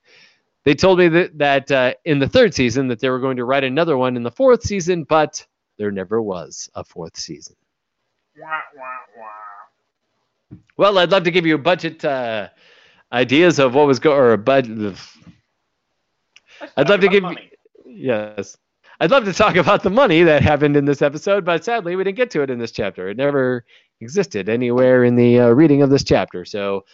They 0.63 0.75
told 0.75 0.99
me 0.99 1.09
that, 1.09 1.37
that 1.39 1.71
uh, 1.71 1.93
in 2.05 2.19
the 2.19 2.29
third 2.29 2.53
season 2.53 2.87
that 2.87 2.99
they 2.99 3.09
were 3.09 3.19
going 3.19 3.37
to 3.37 3.45
write 3.45 3.65
another 3.65 3.97
one 3.97 4.15
in 4.15 4.23
the 4.23 4.31
fourth 4.31 4.63
season, 4.63 5.03
but 5.03 5.45
there 5.77 5.91
never 5.91 6.21
was 6.21 6.69
a 6.75 6.83
fourth 6.83 7.17
season. 7.17 7.55
Well, 10.77 10.97
I'd 10.97 11.11
love 11.11 11.23
to 11.23 11.31
give 11.31 11.45
you 11.45 11.57
budget 11.57 12.03
uh, 12.03 12.49
ideas 13.11 13.59
of 13.59 13.75
what 13.75 13.87
was 13.87 13.99
going, 13.99 14.17
or 14.17 14.33
a 14.33 14.37
budget. 14.37 14.95
I'd 16.77 16.89
love 16.89 17.01
to 17.01 17.07
give 17.07 17.23
you. 17.23 17.35
Yes. 17.85 18.57
I'd 18.99 19.11
love 19.11 19.25
to 19.25 19.33
talk 19.33 19.55
about 19.55 19.83
the 19.83 19.89
money 19.89 20.23
that 20.23 20.41
happened 20.41 20.77
in 20.77 20.85
this 20.85 21.01
episode, 21.01 21.43
but 21.43 21.65
sadly, 21.65 21.95
we 21.95 22.03
didn't 22.03 22.17
get 22.17 22.31
to 22.31 22.41
it 22.41 22.49
in 22.49 22.59
this 22.59 22.71
chapter. 22.71 23.09
It 23.09 23.17
never 23.17 23.65
existed 24.01 24.49
anywhere 24.49 25.03
in 25.03 25.15
the 25.15 25.39
uh, 25.39 25.49
reading 25.49 25.81
of 25.81 25.89
this 25.89 26.03
chapter. 26.03 26.45
So, 26.45 26.85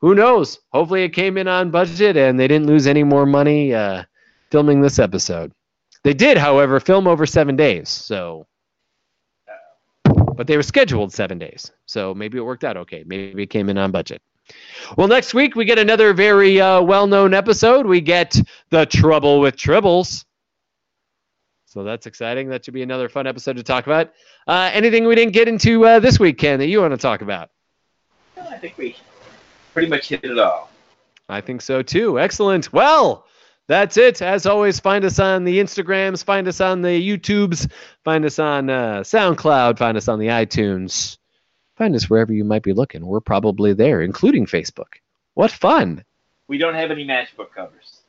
who 0.00 0.14
knows? 0.14 0.58
Hopefully, 0.72 1.04
it 1.04 1.10
came 1.10 1.38
in 1.38 1.48
on 1.48 1.70
budget 1.70 2.16
and 2.16 2.38
they 2.38 2.48
didn't 2.48 2.66
lose 2.66 2.86
any 2.86 3.04
more 3.04 3.24
money 3.24 3.72
uh, 3.72 4.04
filming 4.50 4.80
this 4.80 4.98
episode. 4.98 5.52
They 6.02 6.14
did, 6.14 6.36
however, 6.36 6.80
film 6.80 7.06
over 7.06 7.24
seven 7.24 7.56
days. 7.56 7.88
So, 7.88 8.46
but 10.36 10.46
they 10.46 10.56
were 10.56 10.62
scheduled 10.62 11.12
seven 11.12 11.38
days. 11.38 11.70
So 11.86 12.14
maybe 12.14 12.38
it 12.38 12.42
worked 12.42 12.64
out 12.64 12.76
okay. 12.76 13.04
Maybe 13.06 13.42
it 13.42 13.50
came 13.50 13.68
in 13.68 13.78
on 13.78 13.90
budget. 13.90 14.22
Well, 14.96 15.08
next 15.08 15.34
week 15.34 15.54
we 15.54 15.64
get 15.64 15.78
another 15.78 16.12
very 16.12 16.60
uh, 16.60 16.82
well-known 16.82 17.32
episode. 17.32 17.86
We 17.86 18.00
get 18.00 18.38
the 18.70 18.86
Trouble 18.86 19.40
with 19.40 19.56
Tribbles. 19.56 20.24
So 21.66 21.84
that's 21.84 22.06
exciting. 22.06 22.50
That 22.50 22.64
should 22.64 22.74
be 22.74 22.82
another 22.82 23.08
fun 23.08 23.26
episode 23.26 23.56
to 23.56 23.62
talk 23.62 23.86
about. 23.86 24.12
Uh, 24.46 24.70
anything 24.72 25.06
we 25.06 25.14
didn't 25.14 25.32
get 25.32 25.48
into 25.48 25.86
uh, 25.86 26.00
this 26.00 26.20
week, 26.20 26.38
Ken, 26.38 26.58
that 26.58 26.66
you 26.66 26.80
want 26.80 26.92
to 26.92 26.98
talk 26.98 27.22
about? 27.22 27.50
I 28.36 28.58
think 28.58 28.76
we 28.76 28.96
pretty 29.72 29.88
much 29.88 30.08
hit 30.08 30.24
it 30.24 30.38
all. 30.38 30.70
I 31.28 31.40
think 31.40 31.62
so 31.62 31.80
too. 31.80 32.18
Excellent. 32.18 32.72
Well, 32.72 33.26
that's 33.68 33.96
it. 33.96 34.20
As 34.20 34.46
always, 34.46 34.80
find 34.80 35.04
us 35.04 35.18
on 35.18 35.44
the 35.44 35.58
Instagrams, 35.58 36.24
find 36.24 36.48
us 36.48 36.60
on 36.60 36.82
the 36.82 36.88
YouTubes, 36.88 37.70
find 38.04 38.24
us 38.24 38.38
on 38.38 38.68
uh, 38.68 39.00
SoundCloud, 39.00 39.78
find 39.78 39.96
us 39.96 40.08
on 40.08 40.18
the 40.18 40.28
iTunes. 40.28 41.18
Find 41.76 41.94
us 41.94 42.10
wherever 42.10 42.32
you 42.32 42.44
might 42.44 42.62
be 42.62 42.72
looking. 42.72 43.06
We're 43.06 43.20
probably 43.20 43.72
there, 43.72 44.02
including 44.02 44.46
Facebook. 44.46 44.94
What 45.34 45.50
fun! 45.50 46.04
We 46.48 46.58
don't 46.58 46.74
have 46.74 46.90
any 46.90 47.06
matchbook 47.06 47.52
covers. 47.54 48.02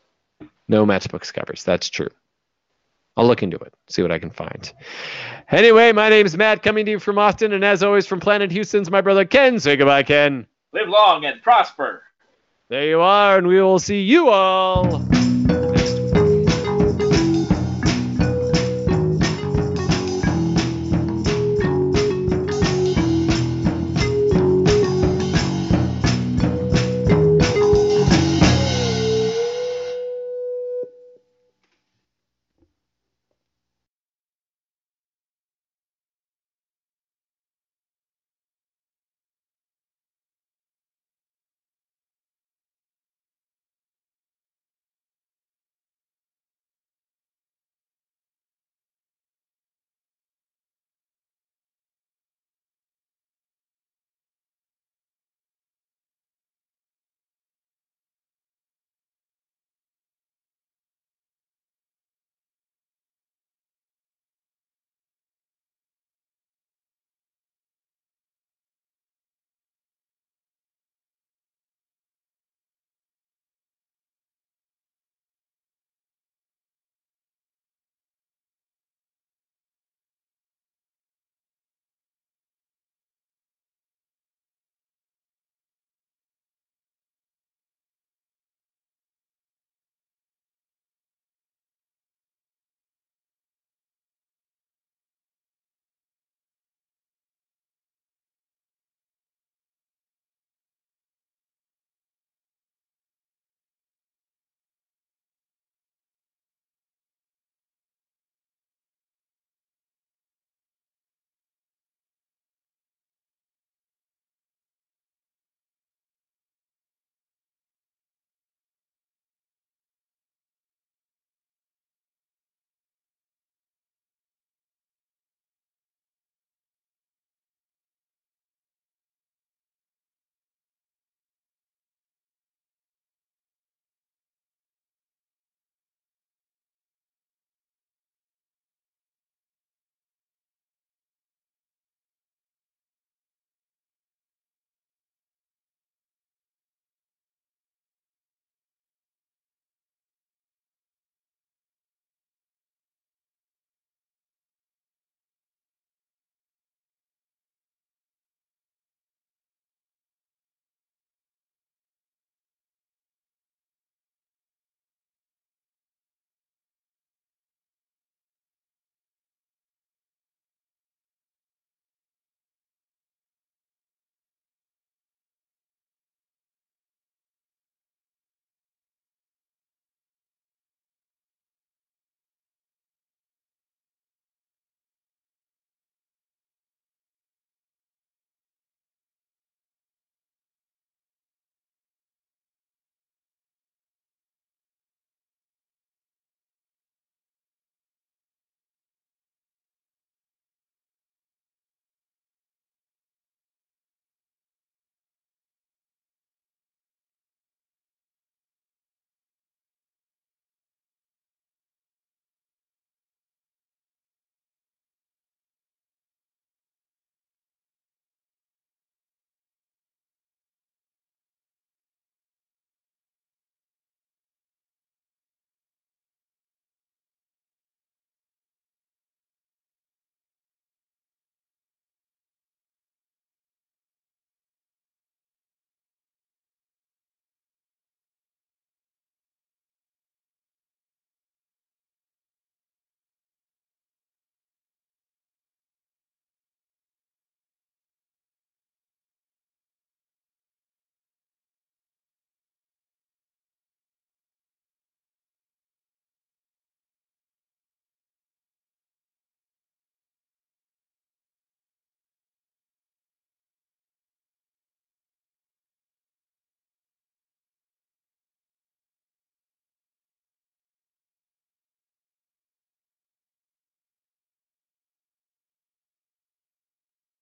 No 0.67 0.85
matchbooks 0.85 1.33
covers. 1.33 1.63
That's 1.63 1.89
true. 1.89 2.09
I'll 3.15 3.27
look 3.27 3.43
into 3.43 3.57
it, 3.57 3.73
see 3.87 4.01
what 4.01 4.11
I 4.11 4.17
can 4.17 4.31
find. 4.31 4.73
Anyway, 5.49 5.91
my 5.91 6.09
name 6.09 6.25
is 6.25 6.35
Matt, 6.35 6.63
coming 6.63 6.85
to 6.85 6.91
you 6.91 6.99
from 6.99 7.19
Austin, 7.19 7.53
and 7.53 7.63
as 7.63 7.83
always 7.83 8.07
from 8.07 8.19
Planet 8.19 8.51
Houston's 8.51 8.89
my 8.89 9.01
brother 9.01 9.23
Ken. 9.23 9.59
Say 9.59 9.75
goodbye, 9.75 10.03
Ken. 10.03 10.47
Live 10.73 10.89
long 10.89 11.23
and 11.23 11.41
prosper. 11.41 12.03
There 12.69 12.87
you 12.87 13.01
are, 13.01 13.37
and 13.37 13.47
we 13.47 13.61
will 13.61 13.77
see 13.77 14.01
you 14.01 14.29
all 14.29 15.05